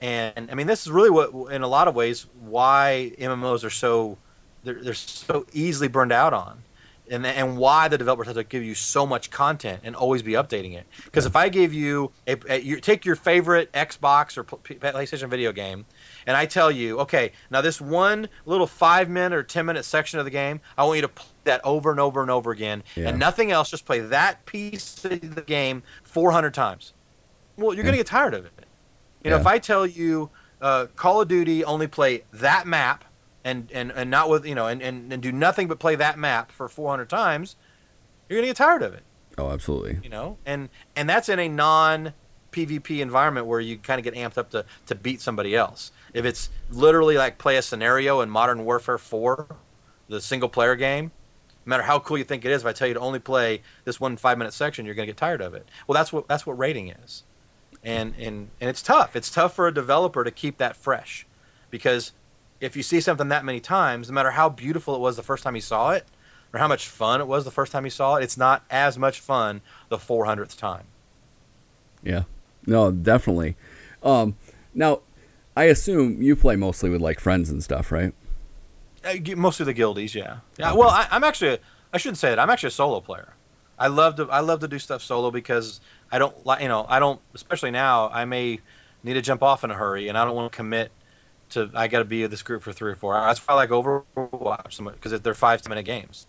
[0.03, 3.71] and I mean, this is really what, in a lot of ways, why MMOs are
[3.71, 4.19] so
[4.65, 6.63] they're, they're so easily burned out on,
[7.11, 10.33] and and why the developers have to give you so much content and always be
[10.33, 10.87] updating it.
[11.05, 15.53] Because if I gave you a, a you take your favorite Xbox or PlayStation video
[15.53, 15.87] game,
[16.27, 20.19] and I tell you, okay, now this one little five minute or ten minute section
[20.19, 22.83] of the game, I want you to play that over and over and over again,
[22.95, 23.09] Yeah.
[23.09, 23.71] and nothing else.
[23.71, 26.93] Just play that piece of the game 400 times.
[27.57, 28.53] Well, you're going to get tired of it.
[29.25, 29.41] You know, Yeah.
[29.41, 30.31] if I tell you
[30.61, 33.05] uh, Call of Duty only play that map
[33.45, 36.19] and, and, and not with, you know, and, and, and do nothing but play that
[36.19, 37.57] map for 400 times,
[38.29, 39.03] you're going to get tired of it,
[39.39, 39.99] Oh, absolutely.
[40.03, 40.39] you know?
[40.45, 42.13] And, and that's in a non
[42.53, 45.93] PvP environment where you kind of get amped up to, to beat somebody else.
[46.13, 49.57] If it's literally like play a scenario in Modern Warfare 4,
[50.09, 51.13] the single player game,
[51.65, 53.63] no matter how cool you think it is, if I tell you to only play
[53.85, 55.69] this one five minute section, you're going to get tired of it.
[55.87, 57.23] Well, that's what that's what rating is,
[57.85, 59.15] and and and it's tough.
[59.15, 61.27] It's tough for a developer to keep that fresh,
[61.71, 62.13] because
[62.61, 65.43] if you see something that many times, no matter how beautiful it was the first
[65.43, 66.07] time you saw it,
[66.53, 68.99] or how much fun it was the first time you saw it, it's not as
[68.99, 70.85] much fun the 400th time.
[72.03, 72.25] Yeah.
[72.67, 73.57] No, definitely.
[74.03, 74.37] Um,
[74.75, 75.01] now,
[75.57, 78.13] I assume you play mostly with like friends and stuff, right?
[79.05, 80.39] Uh, Mostly the guildies, yeah.
[80.59, 80.71] Yeah.
[80.71, 80.79] Okay.
[80.79, 81.59] Well, I, I'm actually, a,
[81.93, 82.39] I shouldn't say that.
[82.39, 83.35] I'm actually a solo player.
[83.79, 85.81] I love to, I love to do stuff solo because
[86.13, 88.61] I don't like, you know, I don't, especially now, I may
[89.03, 90.91] need to jump off in a hurry, and I don't want to commit
[91.51, 91.71] to.
[91.75, 93.37] I got to be with this group for three or four hours.
[93.39, 96.27] That's why I like Overwatch so much because they're five minute games.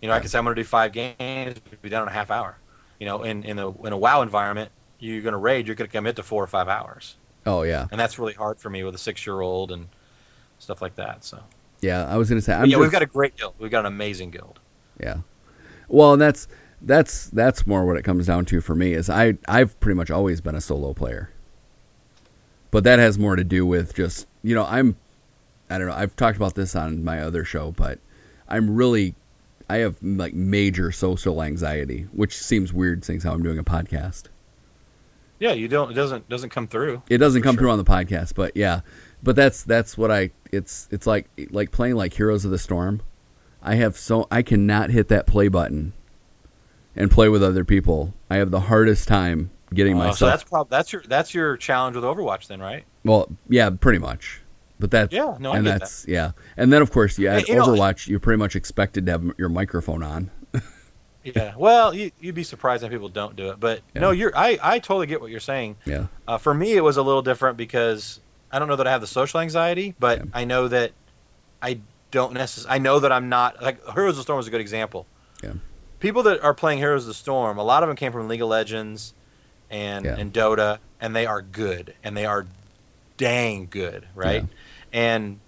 [0.00, 2.12] You know, I can say I'm going to do five games, be done in a
[2.12, 2.58] half hour.
[2.98, 5.88] You know, in in a in a WoW environment, you're going to raid, you're going
[5.88, 7.16] to commit to four or five hours,
[7.46, 7.86] Oh, yeah.
[7.90, 9.88] and that's really hard for me with a six year old and
[10.58, 11.24] stuff like that.
[11.24, 11.40] So.
[11.80, 12.54] Yeah, I was gonna say.
[12.54, 13.54] I'm yeah, just, we've got a great guild.
[13.58, 14.58] We've got an amazing guild.
[14.98, 15.18] Yeah.
[15.88, 16.48] Well, that's
[16.80, 20.10] that's that's more what it comes down to for me is I I've pretty much
[20.10, 21.30] always been a solo player.
[22.70, 24.96] But that has more to do with just, you know, I'm
[25.68, 27.98] I don't know, I've talked about this on my other show, but
[28.48, 29.16] I'm really
[29.68, 34.24] I have like major social anxiety, which seems weird seeing how I'm doing a podcast.
[35.40, 35.90] Yeah, you don't.
[35.90, 37.02] It doesn't doesn't come through.
[37.08, 37.62] It doesn't come sure.
[37.62, 38.80] through on the podcast, but yeah.
[39.22, 43.00] But that's that's what I it's it's like like playing like Heroes of the Storm.
[43.62, 45.94] I have so I cannot hit that play button
[46.94, 48.12] and play with other people.
[48.30, 50.18] I have the hardest time getting Uh, myself.
[50.18, 52.84] so that's prob- that's your that's your challenge with Overwatch then, right?
[53.04, 54.40] well, yeah, pretty much.
[54.80, 56.32] But that's Yeah, no, I and get that's yeah.
[56.56, 58.08] And then of course you add you know- Overwatch.
[58.08, 60.30] you're pretty much expected to have your microphone on.
[61.22, 61.54] Yeah.
[61.56, 64.36] Well, you, you'd be surprised that people don't do it, but no, you're.
[64.36, 65.76] I I totally get what you're saying.
[65.86, 68.20] Yeah, Uh, for me, it was a little different because
[68.52, 70.24] I don't know that I have the social anxiety, but Yeah.
[70.34, 70.92] I know that
[71.62, 71.80] I
[72.10, 72.74] don't necessarily.
[72.76, 75.06] I know that I'm not like Heroes of the Storm is a good example.
[75.42, 75.52] Yeah.
[75.98, 78.42] People that are playing Heroes of the Storm, a lot of them came from League
[78.42, 79.14] of Legends
[79.74, 80.16] and Yeah.
[80.16, 82.46] and Dota, and they are good, and they are
[83.16, 84.42] dang good, right?
[84.42, 84.48] Yeah.
[84.92, 85.40] And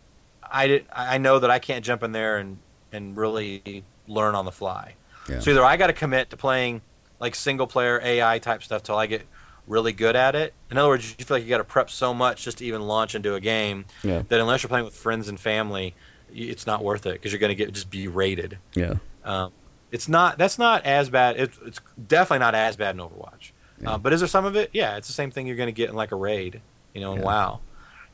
[0.42, 0.86] I did.
[0.92, 2.58] I know that I can't jump in there and
[2.92, 4.94] and really learn on the fly.
[5.28, 6.82] yeah, So either I got to commit to playing
[7.20, 9.22] like single player AI type stuff till I get
[9.66, 10.54] really good at it.
[10.70, 12.82] In other words, you feel like you got to prep so much just to even
[12.82, 15.94] launch into a game that unless you're playing with friends and family,
[16.32, 18.58] it's not worth it because you're going to get just berated.
[18.74, 18.94] yeah,
[19.24, 19.50] Um,
[19.90, 20.38] it's not.
[20.38, 21.36] That's not as bad.
[21.38, 23.50] It's, it's definitely not as bad in Overwatch.
[23.80, 23.92] Yeah.
[23.92, 24.70] Uh, but is there some of it?
[24.72, 26.60] Yeah, it's the same thing you're going to get in like a raid.
[26.94, 27.24] You know, in Yeah.
[27.26, 27.60] WoW.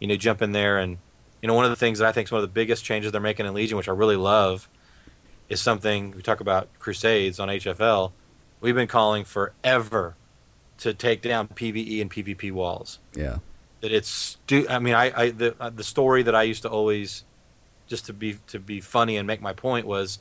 [0.00, 0.98] You know, jump in there and
[1.40, 3.12] you know one of the things that I think is one of the biggest changes
[3.12, 4.68] they're making in Legion, which I really love,
[5.48, 8.12] is something we talk about Crusades on HFL.
[8.60, 10.16] We've been calling forever
[10.78, 13.36] to take down PVE and PvP walls yeah,
[13.82, 16.68] that it's stu- I mean I, I the uh, the story that I used to
[16.70, 17.24] always
[17.86, 20.18] just to be to be funny and make my point was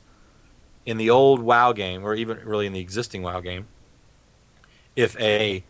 [0.86, 3.66] in the old WoW game or even really in the existing WoW game
[4.96, 5.64] if a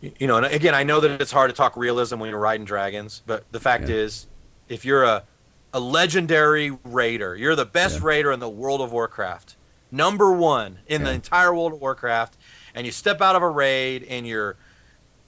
[0.00, 2.64] you know and again I know that it's hard to talk realism when you're riding
[2.66, 3.96] dragons but the fact Yeah.
[3.96, 4.26] is
[4.68, 5.24] if you're a
[5.72, 8.06] a legendary raider you're the best Yeah.
[8.06, 9.56] raider in the World of Warcraft
[9.90, 12.36] number 1 in the entire World of Warcraft
[12.74, 14.56] and you step out of a raid in your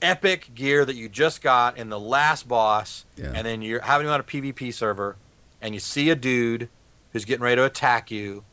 [0.01, 3.31] epic gear that you just got in the last boss, Yeah.
[3.33, 5.15] and then you're having you on a PvP server,
[5.59, 6.69] and you see a dude
[7.13, 8.43] who's getting ready to attack you.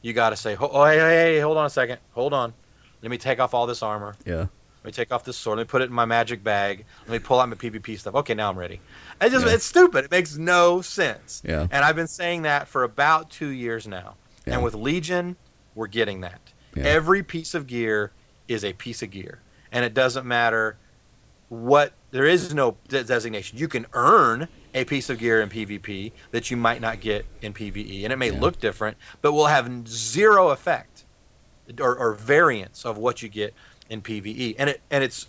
[0.00, 2.54] You got to say, "Oh, hey, hey, hey, hold on a second, hold on,
[3.02, 4.14] let me take off all this armor.
[4.24, 5.58] yeah, Let me take off this sword.
[5.58, 6.84] Let me put it in my magic bag.
[7.06, 8.14] Let me pull out my PvP stuff.
[8.14, 8.80] Okay, now I'm ready.
[9.20, 9.52] It just Yeah.
[9.54, 10.04] it's stupid.
[10.06, 11.42] It makes no sense.
[11.44, 11.66] Yeah.
[11.70, 14.14] And I've been saying that for about two years now.
[14.46, 14.54] Yeah.
[14.54, 15.36] And with Legion,
[15.74, 16.40] we're getting that.
[16.74, 16.84] Yeah.
[16.84, 18.12] Every piece of gear
[18.48, 20.78] is a piece of gear, and it doesn't matter
[21.48, 21.92] what.
[22.10, 23.58] There is no de- designation.
[23.58, 27.52] You can earn a piece of gear in PvP that you might not get in
[27.54, 30.91] PvE, and it may look different, but will have zero effect
[31.80, 33.54] or, or variance of what you get
[33.88, 34.56] in PvE.
[34.58, 35.26] And it and it's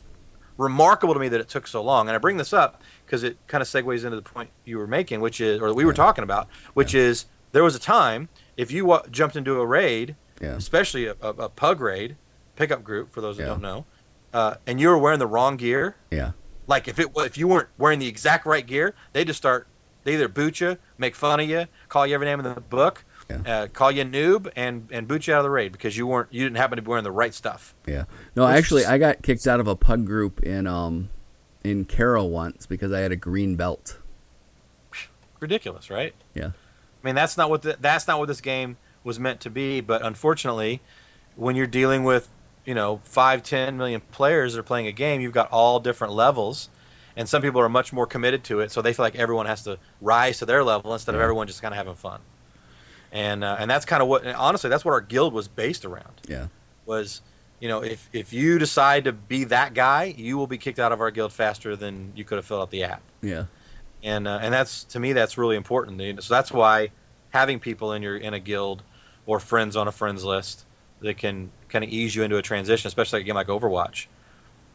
[0.57, 2.07] remarkable to me that it took so long.
[2.07, 4.88] And I bring this up because it kind of segues into the point you were
[4.88, 5.95] making, which is, or we were Yeah.
[5.95, 10.15] talking about, which is there was a time if you wa- jumped into a raid,
[10.40, 10.49] Yeah.
[10.56, 12.18] especially a, a, a pug raid,
[12.56, 13.49] pickup group for those that Yeah.
[13.49, 13.86] don't know,
[14.34, 16.32] uh, and you were wearing the wrong gear, Yeah.
[16.68, 19.68] like if it if you weren't wearing the exact right gear, they just start
[20.03, 23.06] they either boot you, make fun of you, call you every name in the book,
[23.30, 23.38] Yeah.
[23.64, 26.06] uh, call you a noob, and and boot you out of the raid because you
[26.06, 27.74] weren't you didn't happen to be wearing the right stuff.
[27.88, 28.04] Yeah.
[28.36, 31.10] No, Which actually, is- I got kicked out of a pug group in um
[31.64, 33.98] in Kara once because I had a green belt.
[35.40, 36.14] Ridiculous, right?
[36.34, 36.48] Yeah.
[36.48, 39.82] I mean, that's not what the, that's not what this game was meant to be.
[39.82, 40.82] But unfortunately,
[41.36, 42.30] when you're dealing with
[42.66, 46.14] you know five, ten million players that are playing a game, you've got all different
[46.14, 46.70] levels,
[47.18, 49.64] and some people are much more committed to it, so they feel like everyone has
[49.64, 52.22] to rise to their level instead of everyone just kind of having fun.
[53.14, 56.19] And uh, and that's kind of what honestly that's what our guild was based around.
[56.27, 56.48] Yeah.
[56.85, 57.22] Was
[57.61, 60.91] you know if if you decide to be that guy, you will be kicked out
[60.91, 63.45] of our guild faster than you could have filled out the app Yeah.
[64.03, 66.23] and uh, and that's to me that's really important.
[66.23, 66.90] So that's why
[67.30, 68.81] having people in your in a guild
[69.27, 70.65] or friends on a friends list
[71.02, 74.07] that can kind of ease you into a transition, especially like a game like Overwatch.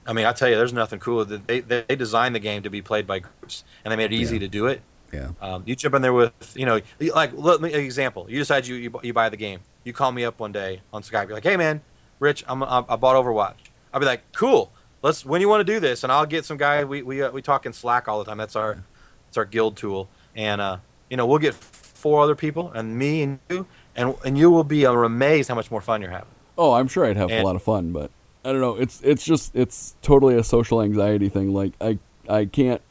[0.07, 1.25] I mean, I tell you, there's nothing cooler.
[1.25, 4.37] They they designed the game to be played by groups, and they made it easy
[4.37, 4.41] Yeah.
[4.41, 4.81] to do it.
[5.13, 5.31] Yeah.
[5.41, 8.27] Um, you jump in there with, you know, like let me example.
[8.29, 9.61] You decide you, you you buy the game.
[9.85, 11.29] You call me up one day on Skype.
[11.29, 11.81] You're like, hey man,
[12.19, 13.55] Rich, I'm, I I bought Overwatch.
[13.93, 14.73] I'll be like, cool.
[15.03, 16.85] Let's when you want to do this, and I'll get some guy.
[16.85, 18.39] We we uh, we talk in Slack all the time.
[18.39, 18.83] That's our
[19.27, 20.79] that's our guild tool, and uh,
[21.09, 23.67] you know we'll get four other people and me and you,
[23.97, 26.29] and and you will be amazed how much more fun you're having.
[26.57, 28.11] Oh, I'm sure I'd have a lot of fun, but
[28.45, 28.77] I don't know.
[28.77, 31.55] It's it's just it's totally a social anxiety thing.
[31.55, 31.99] Like I
[32.29, 32.83] I can't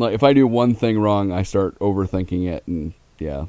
[0.00, 3.46] like if I do one thing wrong, I start overthinking it, and yeah,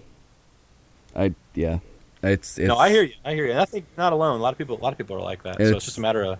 [1.15, 1.79] I yeah,
[2.23, 3.13] it's, it's no, I hear you.
[3.25, 3.51] I hear you.
[3.51, 4.39] And I think not alone.
[4.39, 5.55] A lot of people, a lot of people are like that.
[5.57, 6.39] so It's- it's just a matter of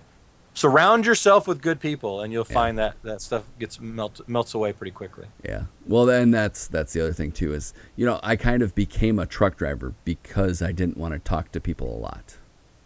[0.53, 2.53] surround yourself with good people, and you'll Yeah.
[2.53, 5.27] find that that stuff gets melt, melts away pretty quickly.
[5.43, 5.63] Yeah.
[5.87, 9.17] Well, then that's that's the other thing too is you know I kind of became
[9.19, 12.37] a truck driver because I didn't want to talk to people a lot.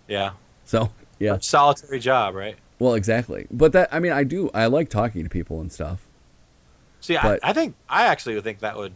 [0.08, 0.32] Yeah.
[0.64, 1.38] So yeah.
[1.40, 2.56] Solitary job, right?
[2.78, 3.48] Well, exactly.
[3.52, 6.05] But that I mean I do I like talking to people and stuff.
[7.06, 8.94] See, But- I, I think I actually would think that would.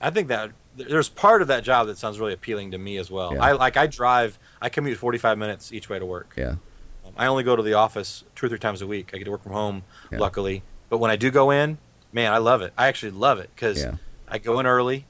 [0.00, 3.10] I think that there's part of that job that sounds really appealing to me as
[3.10, 3.34] well.
[3.34, 3.44] Yeah.
[3.44, 4.38] I like I drive.
[4.60, 6.32] I commute 45 minutes each way to work.
[6.36, 6.56] Yeah.
[7.04, 9.10] Um, I only go to the office two or three times a week.
[9.12, 10.18] I get to work from home, Yeah.
[10.18, 10.62] luckily.
[10.88, 11.78] But when I do go in,
[12.12, 12.72] man, I love it.
[12.76, 13.96] I actually love it because Yeah.
[14.26, 15.06] I go in early,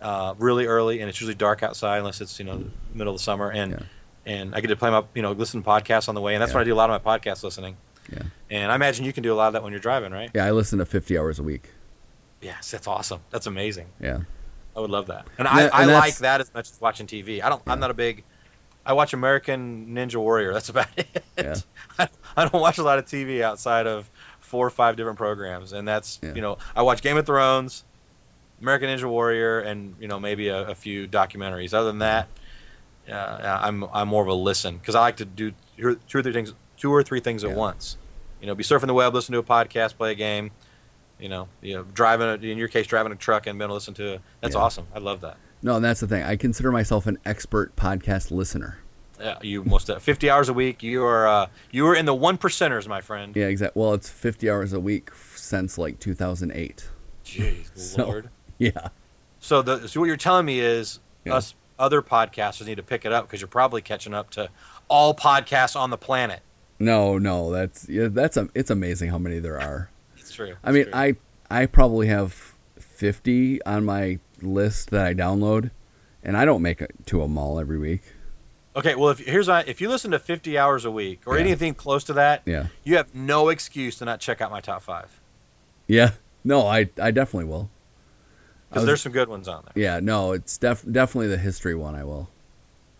[0.00, 2.64] uh, really early, and it's usually dark outside unless it's you know
[2.94, 3.86] middle of the summer, and
[4.26, 6.42] and I get to play my you know listen to podcasts on the way, and
[6.42, 6.56] that's Yeah.
[6.58, 7.76] when I do a lot of my podcast listening.
[8.12, 8.22] Yeah.
[8.50, 10.30] And I imagine you can do a lot of that when you're driving, right?
[10.34, 11.70] Yeah, I listen to 50 hours a week.
[12.40, 13.20] Yes, that's awesome.
[13.30, 13.86] That's amazing.
[14.00, 14.20] Yeah.
[14.76, 15.26] I would love that.
[15.38, 17.42] And Yeah, I, and I like that as much as watching TV.
[17.42, 17.60] I don't.
[17.66, 18.22] I'm not a big.
[18.86, 20.52] I watch American Ninja Warrior.
[20.52, 21.24] That's about it.
[21.36, 21.56] Yeah.
[21.98, 24.08] I, I don't watch a lot of TV outside of
[24.38, 26.34] four or five different programs, and that's Yeah.
[26.34, 27.84] you know I watch Game of Thrones,
[28.62, 31.74] American Ninja Warrior, and you know maybe a, a few documentaries.
[31.74, 32.28] Other than that,
[33.10, 36.32] uh, I'm I'm more of a listen because I like to do two or three
[36.32, 37.96] things, two or three things at once.
[38.40, 40.50] You know, be surfing the web, listen to a podcast, play a game.
[41.18, 43.70] You know, you know, driving a, in your case, driving a truck and being able
[43.70, 44.20] to listen to.
[44.40, 44.60] That's Yeah.
[44.60, 44.86] awesome.
[44.94, 45.36] I love that.
[45.62, 46.22] No, and that's the thing.
[46.22, 48.78] I consider myself an expert podcast listener.
[49.20, 50.80] Yeah, you most uh, 50 hours a week.
[50.84, 53.34] You are uh, you are in the one percenters, my friend.
[53.34, 53.80] Yeah, exactly.
[53.82, 56.88] Well, it's 50 hours a week since like 2008.
[57.24, 58.30] Jeez, So- Lord.
[58.58, 58.88] Yeah.
[59.40, 61.34] So the so what you're telling me is Yeah.
[61.34, 64.50] us other podcasters need to pick it up because you're probably catching up to
[64.86, 66.40] all podcasts on the planet.
[66.78, 69.90] No, no, that's yeah, that's a, it's amazing how many there are.
[70.16, 70.54] It's true.
[70.62, 70.92] I mean, true.
[70.94, 71.16] I
[71.50, 75.70] I probably have 50 on my list that I download,
[76.22, 78.02] and I don't make it to a mall every week.
[78.76, 78.94] okay.
[78.94, 81.40] Well, if here's a- if you listen to 50 hours a week or Yeah.
[81.44, 82.66] anything close to that, Yeah.
[82.84, 85.20] you have no excuse to not check out my top five
[85.88, 86.12] Yeah.
[86.44, 87.70] No, I I definitely will.
[88.70, 89.72] Because there's some good ones on there.
[89.82, 91.94] Yeah, no, it's def- definitely the history one.
[91.96, 92.28] I will.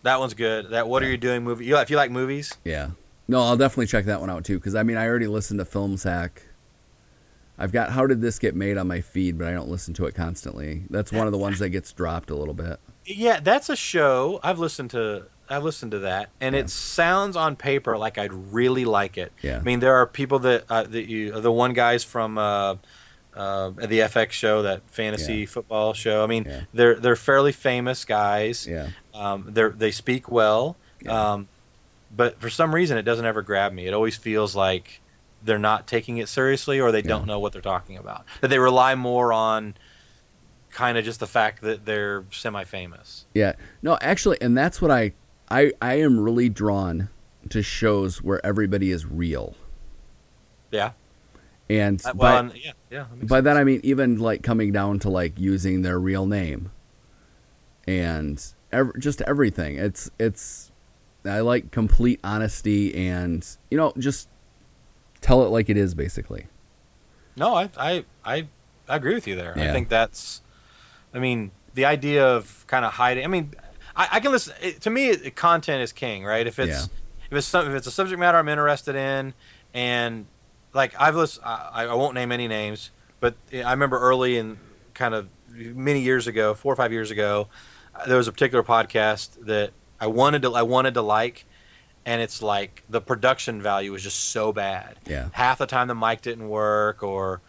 [0.03, 0.71] That one's good.
[0.71, 1.65] That what are you doing movie?
[1.65, 2.89] You, if you like movies, Yeah.
[3.29, 4.57] No, I'll definitely check that one out too.
[4.57, 6.41] Because I mean, I already listened to Film Sack.
[7.57, 10.05] I've got How Did This Get Made on my feed, but I don't listen to
[10.05, 10.83] it constantly.
[10.89, 12.79] That's one of the ones that gets dropped a little bit.
[13.05, 14.39] Yeah, that's a show.
[14.43, 16.61] I've listened to I've listened to that, and Yeah.
[16.61, 19.31] it sounds on paper like I'd really like it.
[19.41, 19.57] Yeah.
[19.57, 22.75] I mean, there are people that uh, that you the one guys from uh,
[23.35, 25.45] uh, the FX show, that fantasy Yeah.
[25.47, 26.23] football show.
[26.23, 26.61] I mean, Yeah.
[26.73, 28.65] they're they're fairly famous guys.
[28.67, 28.87] Yeah.
[29.13, 31.33] Um, they they speak well, Yeah.
[31.33, 31.47] um,
[32.15, 33.85] but for some reason, it doesn't ever grab me.
[33.87, 35.01] It always feels like
[35.43, 37.07] they're not taking it seriously, or they Yeah.
[37.07, 38.25] don't know what they're talking about.
[38.41, 39.75] That they rely more on
[40.71, 43.25] kind of just the fact that they're semi-famous.
[43.33, 43.53] Yeah.
[43.81, 45.13] No, actually, and that's what I
[45.49, 47.09] I I am really drawn
[47.49, 49.55] to shows where everybody is real.
[50.71, 50.91] Yeah.
[51.69, 53.05] And Uh, by, well, and- yeah, yeah.
[53.19, 53.55] that by that.
[53.57, 56.71] I mean even like coming down to like using their real name
[57.87, 59.77] and ev- just everything.
[59.77, 60.71] It's it's
[61.25, 64.29] I like complete honesty and you know just
[65.21, 66.47] tell it like it is basically.
[67.35, 68.47] No, I, I, I,
[68.87, 69.53] I agree with you there.
[69.55, 69.69] Yeah.
[69.69, 70.41] I think that's,
[71.13, 73.23] I mean, the idea of kind of hiding.
[73.23, 73.53] I mean,
[73.95, 74.53] I, I can listen.
[74.61, 76.45] It, to me, it, content is king, right?
[76.45, 76.85] If it's Yeah.
[77.31, 79.33] if it's some, if it's a subject matter I'm interested in,
[79.73, 80.25] and
[80.73, 84.57] like I've listened, I, I won't name any names, but I remember early in
[84.93, 87.47] kind of many years ago, four or five years ago,
[87.95, 89.71] uh, there was a particular podcast that
[90.01, 91.45] I wanted to I wanted to like,
[92.05, 95.29] and it's like the production value was just so bad Yeah.
[95.33, 97.41] half the time the mic didn't work or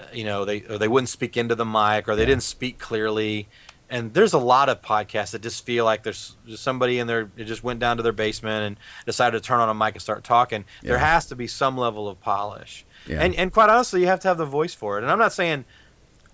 [0.00, 2.26] uh, you know they or they wouldn't speak into the mic or they Yeah.
[2.28, 3.48] didn't speak clearly
[3.88, 7.30] and there's a lot of podcasts that just feel like there's just somebody in there
[7.36, 8.76] that just went down to their basement and
[9.06, 12.08] decided to turn on a mic and start talking there has to be some level
[12.08, 13.20] of polish Yeah.
[13.22, 15.32] and and quite honestly you have to have the voice for it and i'm not
[15.32, 15.64] saying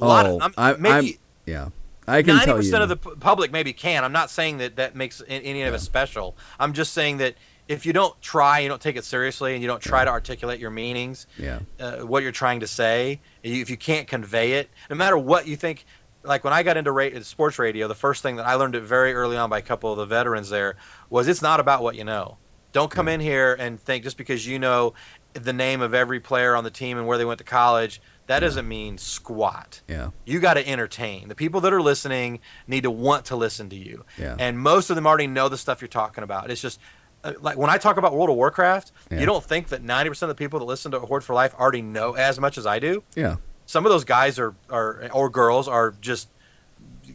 [0.01, 1.69] a lot Oh, of I'm, I- maybe I'm- Yeah.
[2.07, 2.77] I can Ninety tell you.
[2.77, 4.05] of the public maybe can.
[4.05, 5.75] I'm not saying that that makes any of Yeah.
[5.77, 6.37] it special.
[6.59, 7.37] I'm just saying that
[7.69, 10.07] if you don't try, you don't take it seriously, and you don't try Yeah.
[10.07, 11.61] to articulate your meanings, yeah.
[11.79, 15.57] uh, what you're trying to say, if you can't convey it, no matter what you
[15.57, 15.85] think.
[16.25, 18.83] Like when I got into ra- sports radio, the first thing that I learned it
[18.83, 20.77] very early on by a couple of the veterans there
[21.11, 22.37] was it's not about what you know.
[22.73, 24.95] Don't come in here and think just because you know
[25.35, 28.41] the name of every player on the team and where they went to college, that
[28.41, 30.11] doesn't mean squat Yeah.
[30.25, 31.29] you got to entertain.
[31.29, 34.05] The people that are listening need to want to listen to you.
[34.19, 34.37] Yeah.
[34.39, 36.51] And most of them already know the stuff you're talking about.
[36.51, 36.79] It's just
[37.25, 39.21] uh, like when I talk about World of Warcraft, Yeah.
[39.21, 41.83] you don't think that 90% of the people that listen to Horde for Life already
[41.83, 43.03] know as much as I do.
[43.17, 43.37] Yeah.
[43.67, 46.29] Some of those guys are, are or girls are just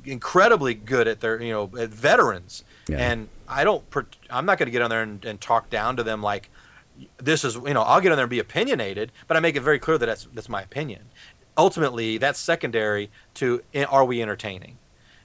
[0.06, 2.64] incredibly good at their, you know, veterans.
[2.88, 2.98] Yeah.
[2.98, 3.84] And I don't,
[4.30, 6.50] I'm not going to get on there and, and talk down to them like,
[7.18, 9.61] this is, you know, I'll get on there and be opinionated, but I make it
[9.61, 11.03] very clear that that's, that's my opinion.
[11.57, 14.78] Ultimately, that's secondary to eh, are we entertaining?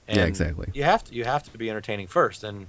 [0.07, 0.67] Yeah, exactly.
[0.73, 2.67] You have to you have to be entertaining first, and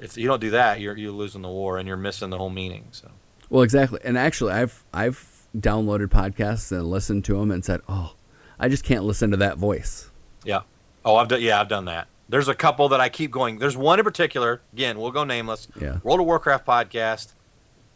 [0.00, 2.50] if you don't do that, you're you're losing the war and you're missing the whole
[2.50, 2.88] meaning.
[2.90, 3.08] So
[3.48, 4.00] Well, exactly.
[4.04, 8.14] And actually, I've I've downloaded podcasts and listened to them and said, "Oh,
[8.58, 10.10] I just can't listen to that voice."
[10.44, 10.62] yeah,
[11.04, 12.08] oh I've done yeah I've done that.
[12.28, 13.58] There's a couple that I keep going.
[13.58, 14.60] There's one in particular.
[14.72, 15.66] Again, we'll go nameless.
[15.80, 15.98] Yeah.
[16.02, 17.32] World of Warcraft podcast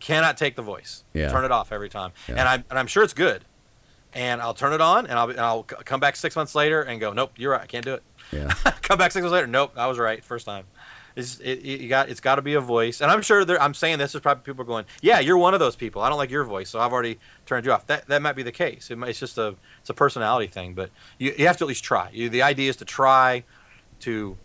[0.05, 1.03] cannot take the voice.
[1.15, 1.31] Yeah.
[1.31, 2.35] Turn it off every time, Yeah.
[2.39, 3.45] and I'm and I'm sure it's good.
[4.13, 7.01] And I'll turn it on, and I'll and I'll come back six months later and
[7.01, 8.03] go, nope, you're right, I can't do it.
[8.31, 8.49] Yeah.
[8.83, 9.47] come back six months later.
[9.47, 10.67] Nope, I was right first time.
[11.17, 13.73] It's, it, you got it's got to be a voice, and I'm sure there, I'm
[13.73, 16.03] saying this is probably people are going, yeah, you're one of those people.
[16.03, 17.87] I don't like your voice, so I've already turned you off.
[17.87, 18.91] That that might be the case.
[18.91, 21.69] It might, it's just a it's a personality thing, but you, you have to at
[21.69, 22.11] least try.
[22.13, 23.45] You, the idea is to try
[24.01, 24.37] to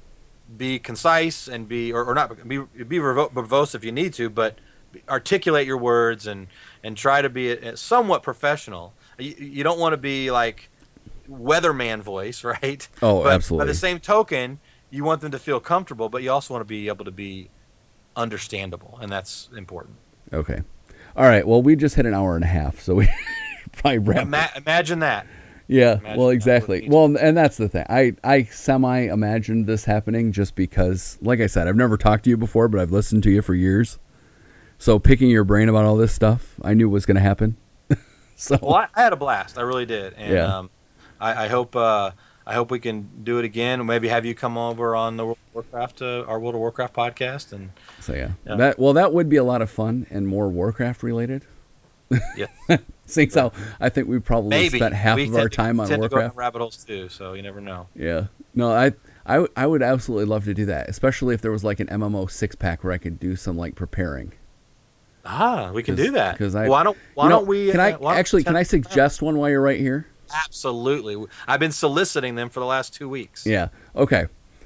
[0.57, 4.55] be concise and be or, or not be be verbose if you need to, but
[5.07, 6.47] articulate your words and
[6.83, 8.93] and try to be a, a somewhat professional.
[9.17, 10.69] You, you don't want to be like
[11.29, 12.87] weatherman voice, right?
[13.01, 14.59] Oh, but By the same token,
[14.89, 17.49] you want them to feel comfortable, but you also want to be able to be
[18.15, 19.97] understandable, and that's important.
[20.33, 20.61] Okay.
[21.15, 21.47] All right.
[21.47, 23.09] Well, we just hit an hour and a half, so we
[23.73, 24.23] probably wrap.
[24.23, 25.25] Ima- imagine that.
[25.67, 25.97] yeah.
[25.99, 26.87] imagine Well, exactly.
[26.89, 27.85] Well, and that's the thing.
[27.89, 32.29] I I semi imagined this happening just because, like I said, I've never talked to
[32.29, 33.99] you before, but I've listened to you for years.
[34.79, 37.57] So picking your brain about all this stuff, I knew was going to happen.
[38.35, 39.57] so Well, I, I had a blast.
[39.57, 40.57] I really did, and Yeah.
[40.59, 40.69] um,
[41.19, 42.11] I, I hope uh,
[42.47, 43.85] I hope we can do it again.
[43.85, 46.95] Maybe have you come over on the World of Warcraft, uh, our World of Warcraft
[46.95, 48.31] podcast, and so yeah.
[48.47, 48.55] Yeah.
[48.55, 51.43] That well, that would be a lot of fun and more Warcraft related.
[52.37, 52.47] yeah,
[53.05, 53.51] Seeing how
[53.81, 56.09] I think we probably maybe spent half we of our to- time on tend to
[56.09, 56.37] go Warcraft.
[56.37, 57.09] rabbit holes too.
[57.09, 57.87] So you never know.
[57.95, 58.27] Yeah.
[58.55, 58.93] No, I,
[59.27, 61.85] I, w- I would absolutely love to do that, especially if there was like an
[61.87, 64.31] MMO six pack where I could do some like preparing.
[65.31, 66.37] Ah, we can do that.
[66.37, 67.71] 'cause I- why don't Why You know, don't we?
[67.71, 68.43] Can I uh, actually?
[68.43, 70.07] Can I suggest one while you're right here?
[70.45, 71.23] Absolutely.
[71.47, 73.45] I've been soliciting them for the last two weeks.
[73.45, 73.67] Yeah.
[73.95, 74.25] Okay.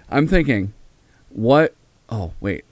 [0.09, 0.73] I'm thinking,
[1.29, 1.75] what?
[2.09, 2.63] Oh wait,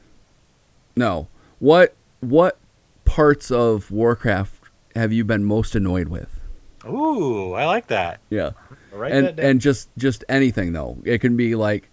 [0.96, 1.28] no.
[1.60, 1.96] What?
[2.22, 2.58] What
[3.06, 6.40] parts of Warcraft have you been most annoyed with?
[6.86, 8.20] Ooh, I like that.
[8.30, 8.52] Yeah.
[8.92, 9.46] Write and that down.
[9.46, 10.98] and just just anything though.
[11.04, 11.90] It can be like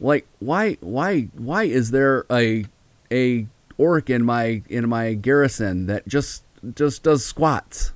[0.00, 2.64] like why why why is there a
[3.12, 3.46] a
[3.80, 6.44] orc in my in my garrison that just
[6.74, 7.92] just does squats?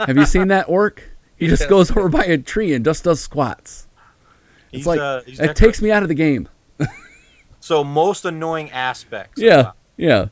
[0.00, 1.02] Have you seen that orc?
[1.36, 1.68] He just Yeah.
[1.68, 3.86] goes over by a tree and just does squats.
[4.70, 6.48] It's He's, like uh, it takes me out of the game.
[7.60, 9.42] So most annoying aspects.
[9.42, 10.28] Yeah, yeah.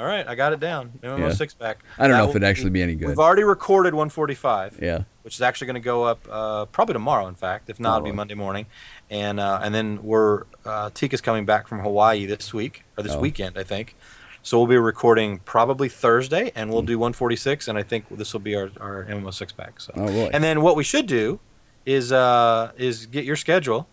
[0.00, 0.92] All right, I got it down.
[1.02, 1.32] MMO Yeah.
[1.34, 1.80] six pack.
[1.98, 3.08] I don't That know if it'd actually be any good.
[3.08, 7.26] We've already recorded 145, Yeah, which is actually going to go up uh, probably tomorrow.
[7.26, 8.64] In fact, if not, it'll be Monday morning.
[9.10, 13.12] And uh, and then we're uh, Tika's coming back from Hawaii this week or this
[13.12, 13.20] Oh.
[13.20, 13.94] weekend, I think.
[14.42, 18.40] So we'll be recording probably Thursday, and we'll do 146, and I think this will
[18.40, 19.80] be our, our MMO six pack.
[19.82, 19.92] So.
[19.96, 20.32] Oh, really?
[20.32, 21.40] And then what we should do
[21.84, 23.86] is uh, is get your schedule.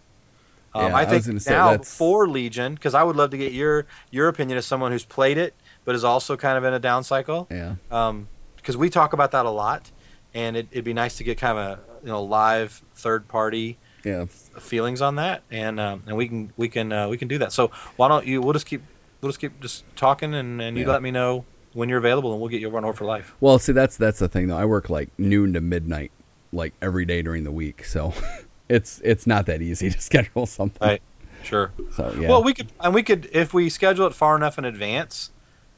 [0.73, 3.51] Um, Yeah, I I think say now for Legion, because I would love to get
[3.51, 5.53] your your opinion as someone who's played it,
[5.87, 7.47] but is also kind of in a down cycle.
[7.49, 8.27] yeah, Um,
[8.57, 9.89] Because we talk about that a lot,
[10.33, 13.77] and it, it'd be nice to get kind of a you know live third party
[14.03, 14.25] yeah.
[14.25, 17.53] feelings on that, and um, and we can we can uh, we can do that.
[17.53, 18.41] So why don't you?
[18.41, 18.81] We'll just keep
[19.21, 20.91] we'll just keep just talking, and, and you Yeah.
[20.91, 23.33] let me know when you're available, and we'll get you over on Horde for Life.
[23.39, 24.57] Well, see, that's that's the thing though.
[24.57, 26.11] I work like noon to midnight,
[26.51, 28.13] like every day during the week, so
[28.67, 30.85] it's it's not that easy to schedule something.
[30.85, 31.01] Right.
[31.43, 31.71] Sure.
[31.93, 32.27] So yeah.
[32.27, 35.31] Well, we could, and we could, if we schedule it far enough in advance,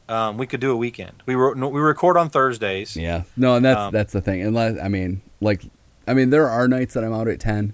[0.10, 1.24] um, we could do a weekend.
[1.26, 2.96] We no, we record on Thursdays.
[2.96, 3.24] yeah.
[3.38, 4.42] No, and that's Um, that's the thing.
[4.42, 5.64] Unless I mean, like,
[6.08, 7.74] I mean, there are nights that I'm out at ten,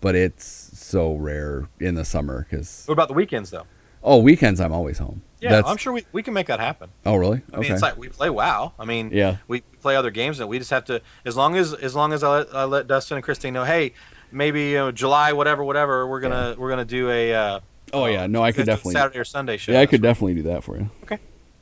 [0.00, 0.44] but it's
[0.78, 3.64] so rare in the summer because What about the weekends, though?
[4.02, 5.22] oh, weekends I'm always home.
[5.40, 6.88] Yeah, That's, I'm sure we, we can make that happen.
[7.04, 7.42] Oh, really?
[7.52, 8.72] I mean, it's like we play WoW.
[8.78, 9.36] I mean, Yeah.
[9.46, 12.22] we play other games, and we just have to, as long as as long as
[12.22, 13.92] I let, I let Dustin and Christine know, hey,
[14.32, 17.34] maybe you know, July, whatever, whatever, we're gonna we're gonna do a.
[17.34, 17.60] Uh,
[17.92, 18.26] Oh, yeah.
[18.26, 19.70] No, I could let's do a definitely- Saturday or Sunday show.
[19.72, 20.90] yeah, I could definitely do that for you.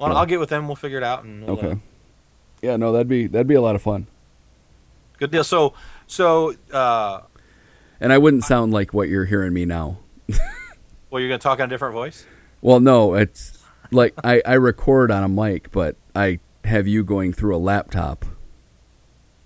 [0.02, 0.18] Well, yeah.
[0.18, 0.66] I'll get with them.
[0.66, 1.24] We'll figure it out.
[1.24, 1.80] And we'll, uh, Okay.
[2.62, 4.06] Yeah, no, that'd be that'd be a lot of fun,
[5.18, 5.42] good deal.
[5.42, 5.74] So
[6.06, 7.22] so uh,
[8.00, 9.98] and I wouldn't sound like what you're hearing me now.
[11.10, 12.24] well, you're gonna talk in a different voice.
[12.60, 13.58] Well, no, it's
[13.90, 18.24] like I, I record on a mic, but I have you going through a laptop,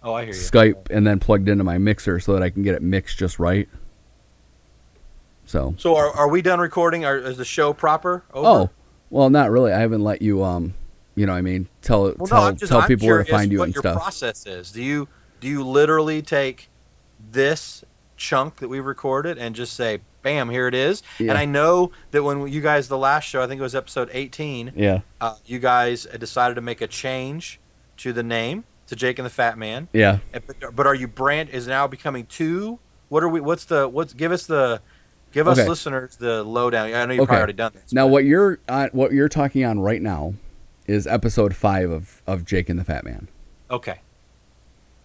[0.02, 0.38] Oh, I hear you.
[0.38, 3.38] Skype, and then plugged into my mixer so that I can get it mixed just
[3.38, 3.66] right.
[5.46, 7.04] So, So are, are we done recording?
[7.06, 8.24] Are, is the show proper?
[8.34, 8.46] Over?
[8.48, 8.70] oh,
[9.10, 9.72] well, not really.
[9.72, 10.74] I haven't let you, um,
[11.14, 13.30] you know, what I mean, tell well, tell I'm just, tell I'm people where to
[13.30, 13.96] find you what and your stuff.
[13.96, 14.70] process is.
[14.70, 15.08] Do you
[15.40, 16.68] do you literally take
[17.30, 17.84] this
[18.16, 21.02] chunk that we recorded and just say, "Bam, here it is"?
[21.18, 21.30] Yeah.
[21.30, 24.10] And I know that when you guys the last show, I think it was episode
[24.12, 27.60] 18, Yeah, uh, you guys decided to make a change
[27.98, 29.88] to the name to Jake and the Fat Man.
[29.92, 30.18] yeah.
[30.32, 32.78] But, but are you brand is now becoming two?
[33.08, 33.40] What are we?
[33.40, 33.88] What's the?
[33.88, 34.80] What's give us the?
[35.36, 35.68] Give us Okay.
[35.68, 36.86] listeners the lowdown.
[36.94, 37.26] I know you've Okay.
[37.26, 37.92] probably already done this.
[37.92, 40.32] Now, but- what you're uh, what you're talking on right now
[40.86, 43.28] is episode five of of Jake and the Fat Man.
[43.70, 44.00] Okay.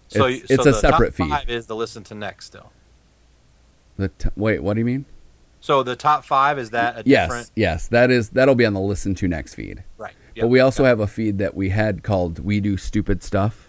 [0.08, 1.30] So, It's- you- it's a the separate top feed.
[1.30, 2.72] Five is the listen to next still.
[3.98, 5.04] The t- wait, what do you mean?
[5.60, 7.52] So the top five is that a Yes, different?
[7.56, 9.84] yes, that is that'll be on the listen to next feed.
[9.98, 10.14] Right.
[10.40, 13.68] But we also have a feed that we had called "We Do Stupid Stuff."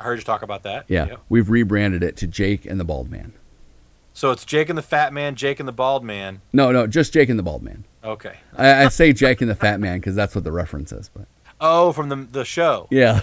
[0.00, 0.86] I heard you talk about that.
[0.88, 1.18] Yeah, Yep.
[1.28, 3.32] we've rebranded it to Jake and the Bald Man.
[4.18, 6.40] So it's Jake and the Fat Man, Jake and the Bald Man.
[6.52, 7.84] No, no, just Jake and the Bald Man.
[8.02, 8.34] Okay.
[8.56, 11.08] I, I say Jake and the Fat Man because that's what the reference is.
[11.08, 11.28] But
[11.60, 12.88] Oh, from the the show.
[12.90, 13.20] yeah,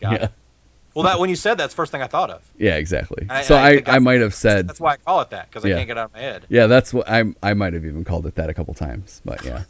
[0.00, 0.30] Got yeah, it.
[0.94, 2.50] Well, that when you said that's the first thing I thought of.
[2.56, 3.26] yeah, exactly.
[3.28, 5.66] I- so I I, I, might have said That's why I call it that because
[5.66, 6.46] I can't get it out of my head.
[6.48, 6.66] yeah.
[6.66, 9.20] That's what I I might have even called it that a couple times.
[9.26, 9.64] But yeah,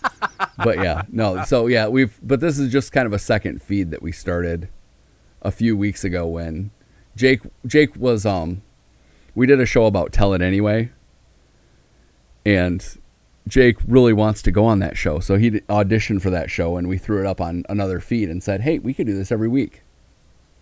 [0.64, 1.44] but yeah, no.
[1.44, 4.70] So yeah, we've but this is just kind of a second feed that we started
[5.42, 6.70] a few weeks ago when
[7.14, 8.62] Jake Jake was um
[9.36, 10.90] we did a show about Tell It Anyway,
[12.44, 12.98] and
[13.46, 16.88] Jake really wants to go on that show, so he auditioned for that show, and
[16.88, 19.48] we threw it up on another feed and said, "Hey, we could do this every
[19.48, 19.82] week."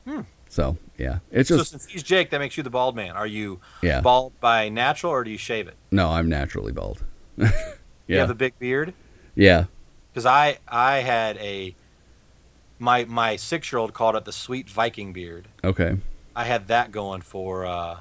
[0.06, 0.22] Hmm.
[0.50, 3.12] So yeah, it's so just since he's Jake, that makes you the bald man.
[3.12, 4.00] Are you yeah.
[4.00, 5.76] bald by natural or do you shave it?
[5.90, 7.02] No, I'm naturally bald.
[8.06, 8.92] You have a big beard.
[9.34, 9.64] yeah,
[10.12, 11.74] Because I I had a
[12.78, 15.48] my my six year old called it the sweet Viking beard.
[15.64, 15.96] okay,
[16.36, 18.00] I had that going for uh,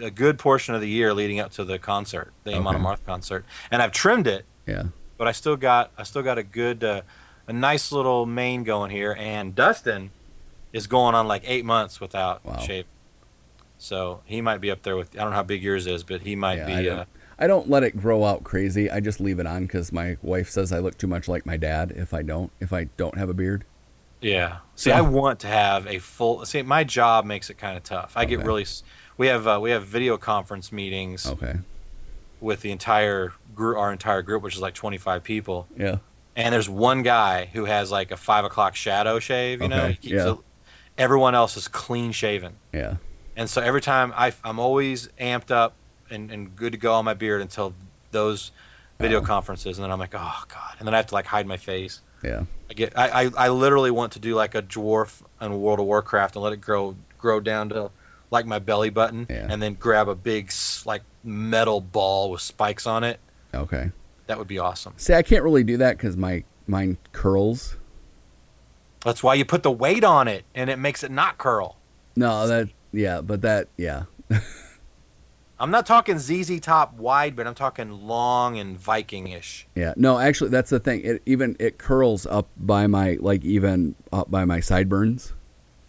[0.00, 3.44] a- good portion of the year leading up to the concert, the Amon Amarth concert,
[3.70, 4.84] and I've trimmed it, yeah,
[5.18, 7.02] but I still got I still got a good uh,
[7.46, 10.10] a nice little mane going here, and Dustin
[10.72, 12.58] is going on like eight months without Wow.
[12.58, 12.86] shape,
[13.78, 16.22] so he might be up there with I don't know how big yours is, but
[16.22, 16.72] he might Yeah, be.
[16.72, 17.04] I don't- uh,
[17.38, 18.88] I don't let it grow out crazy.
[18.88, 21.56] I just leave it on because my wife says I look too much like my
[21.56, 23.64] dad if I don't if I don't have a beard.
[24.20, 24.58] Yeah.
[24.76, 26.44] See, So- I want to have a full.
[26.46, 28.12] See, my job makes it kind of tough.
[28.14, 28.64] I get really.
[29.18, 31.56] We have uh, we have video conference meetings Okay,
[32.40, 35.98] with the entire group, our entire group, which is like twenty five people, yeah,
[36.34, 39.60] and there's one guy who has like a five o'clock shadow shave.
[39.62, 40.32] You know, Okay, he keeps yeah.
[40.32, 40.38] it,
[40.98, 42.96] everyone else is clean shaven, yeah,
[43.36, 45.74] and so every time I, I'm always amped up
[46.10, 47.74] and, and good to go on my beard until
[48.10, 48.50] those
[48.98, 49.24] video Oh.
[49.24, 51.56] conferences, and then I'm like, oh god, and then I have to like hide my
[51.58, 52.00] face.
[52.24, 52.44] Yeah.
[52.70, 55.86] I get I, I, I literally want to do like a dwarf in World of
[55.86, 57.90] Warcraft and let it grow grow down to
[58.32, 59.46] like my belly button, Yeah.
[59.48, 60.50] and then grab a big
[60.84, 63.20] like metal ball with spikes on it.
[63.54, 63.92] Okay.
[64.26, 64.94] That would be awesome.
[64.96, 67.76] See, I can't really do that because my mine curls.
[69.04, 71.76] That's why you put the weight on it, and it makes it not curl.
[72.16, 74.04] No, that yeah, but that yeah,
[75.58, 79.66] I'm not talking ZZ top wide, but I'm talking long and Viking-ish.
[79.74, 79.92] yeah.
[79.96, 81.02] No, actually, that's the thing.
[81.04, 85.34] It even it curls up by my like even up by my sideburns.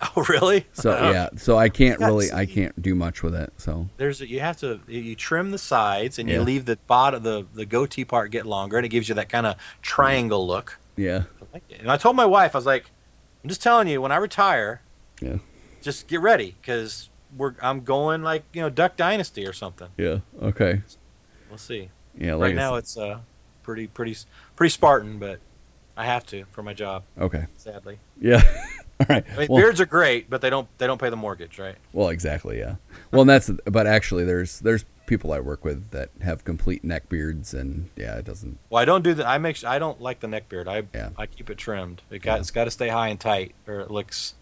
[0.15, 0.65] Oh, really?
[0.73, 3.51] So yeah, so I can't Yeah, really I can't do much with it.
[3.57, 7.23] So There's a, you have to you trim the sides and you leave the bottom
[7.23, 10.77] the the goatee part get longer, and it gives you that kind of triangle look.
[10.95, 11.79] yeah, I like it.
[11.81, 12.85] And I told my wife, I was like,
[13.43, 14.81] I'm just telling you, when I retire,
[15.21, 15.37] Yeah.
[15.81, 19.89] just get ready because we're I'm going like you know Duck Dynasty or something.
[19.97, 20.19] yeah.
[20.41, 20.81] Okay.
[21.49, 21.89] We'll see.
[22.17, 22.35] Yeah.
[22.35, 23.19] Like right now, it's uh
[23.63, 24.15] pretty pretty
[24.55, 25.39] pretty Spartan, but
[25.95, 27.45] I have to for my job, okay.
[27.57, 27.99] sadly.
[28.19, 28.41] Yeah.
[29.09, 29.25] All right.
[29.33, 31.75] I mean, well, beards are great, but they don't they don't pay the mortgage, right?
[31.93, 32.59] well, exactly.
[32.59, 32.75] Yeah.
[33.11, 37.09] Well, and that's but actually, there's there's people I work with that have complete neck
[37.09, 38.57] beards, and yeah, it doesn't.
[38.69, 39.25] Well, I don't do that.
[39.27, 39.57] I make.
[39.57, 40.67] su- I don't like the neck beard.
[40.67, 41.09] I Yeah.
[41.17, 42.01] I keep it trimmed.
[42.09, 42.39] It got Yeah.
[42.39, 44.35] it's got to stay high and tight, or it looks.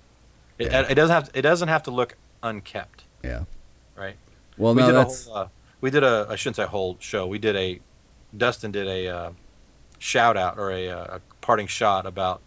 [0.59, 0.85] It, Yeah.
[0.89, 1.29] it doesn't have.
[1.33, 3.43] It doesn't have to look unkept, Yeah.
[3.95, 4.15] right?
[4.57, 5.37] Well, we no, did that's a whole.
[5.39, 5.47] Uh,
[5.81, 6.27] we did a.
[6.29, 7.25] I shouldn't say whole show.
[7.25, 7.79] We did a.
[8.35, 9.31] Dustin did a uh,
[9.99, 12.41] shout out or a, uh, a parting shot about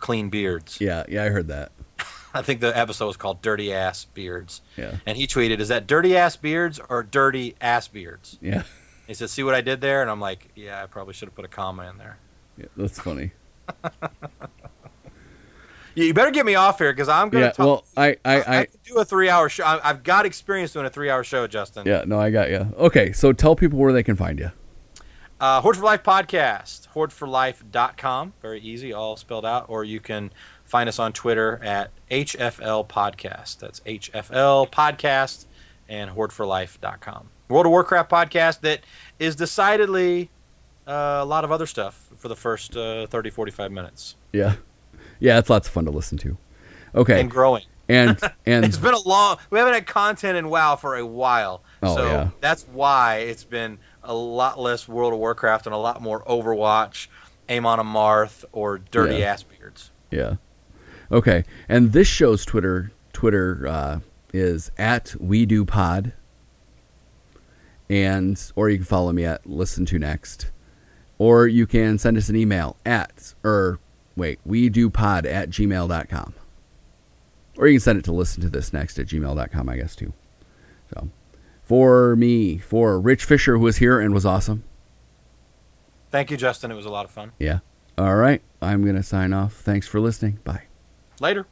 [0.00, 0.78] clean beards.
[0.80, 1.24] yeah, yeah.
[1.24, 1.70] I heard that.
[2.34, 4.96] I think the episode was called "Dirty Ass Beards," Yeah.
[5.06, 8.62] and he tweeted, "Is that dirty ass beards or dirty ass beards?" Yeah.
[9.06, 11.34] He said, "See what I did there?" And I'm like, "Yeah, I probably should have
[11.34, 12.18] put a comma in there."
[12.56, 13.32] yeah that's funny.
[15.94, 17.52] You you better get me off here because I'm going to Yeah.
[17.52, 17.66] talk.
[17.66, 19.64] Well, I I I, I do a three-hour show.
[19.64, 21.86] I've got experience doing a three-hour show, Justin.
[21.86, 22.04] yeah.
[22.06, 22.72] No, I got you.
[22.78, 24.50] Okay, so tell people where they can find you.
[25.40, 28.34] Uh, Horde for Life podcast, hordeforlife.com.
[28.42, 29.66] Very easy, all spelled out.
[29.68, 30.30] Or you can
[30.64, 33.58] find us on Twitter at HFL Podcast.
[33.58, 35.46] That's HFL Podcast
[35.88, 37.30] and hordeforlife.com.
[37.48, 38.80] World of Warcraft podcast that
[39.18, 40.30] is decidedly
[40.86, 44.16] uh, a lot of other stuff for the first uh, 30, 45 minutes.
[44.32, 44.56] Yeah.
[45.18, 46.36] Yeah, it's lots of fun to listen to.
[46.94, 47.18] Okay.
[47.20, 47.64] And growing.
[47.88, 49.38] And and It's been a long.
[49.50, 52.28] We haven't had content in WoW for a while, Oh, so yeah.
[52.40, 57.08] that's why it's been a lot less World of Warcraft and a lot more Overwatch,
[57.48, 59.32] Amon Amarth, or Dirty Yeah.
[59.32, 59.90] Ass Beards.
[60.10, 60.36] Yeah.
[61.12, 61.44] Okay.
[61.68, 64.00] And this show's Twitter Twitter uh,
[64.32, 66.12] is at We Do Pod.
[67.88, 70.50] And or you can follow me at Listen to Next.
[71.18, 73.78] Or you can send us an email at or
[74.16, 76.34] wait, we do pod at gmail.com.
[77.58, 80.12] Or you can send it to listen to this next at gmail.com, I guess too.
[80.94, 81.08] So
[81.70, 84.64] for me, for Rich Fisher who was here and was awesome.
[86.10, 86.72] Thank you, Justin.
[86.72, 87.30] It was a lot of fun.
[87.38, 87.60] Yeah.
[87.96, 88.42] All right.
[88.60, 89.52] I'm gonna sign off.
[89.52, 90.40] Thanks for listening.
[90.42, 90.64] Bye.
[91.20, 91.46] Later.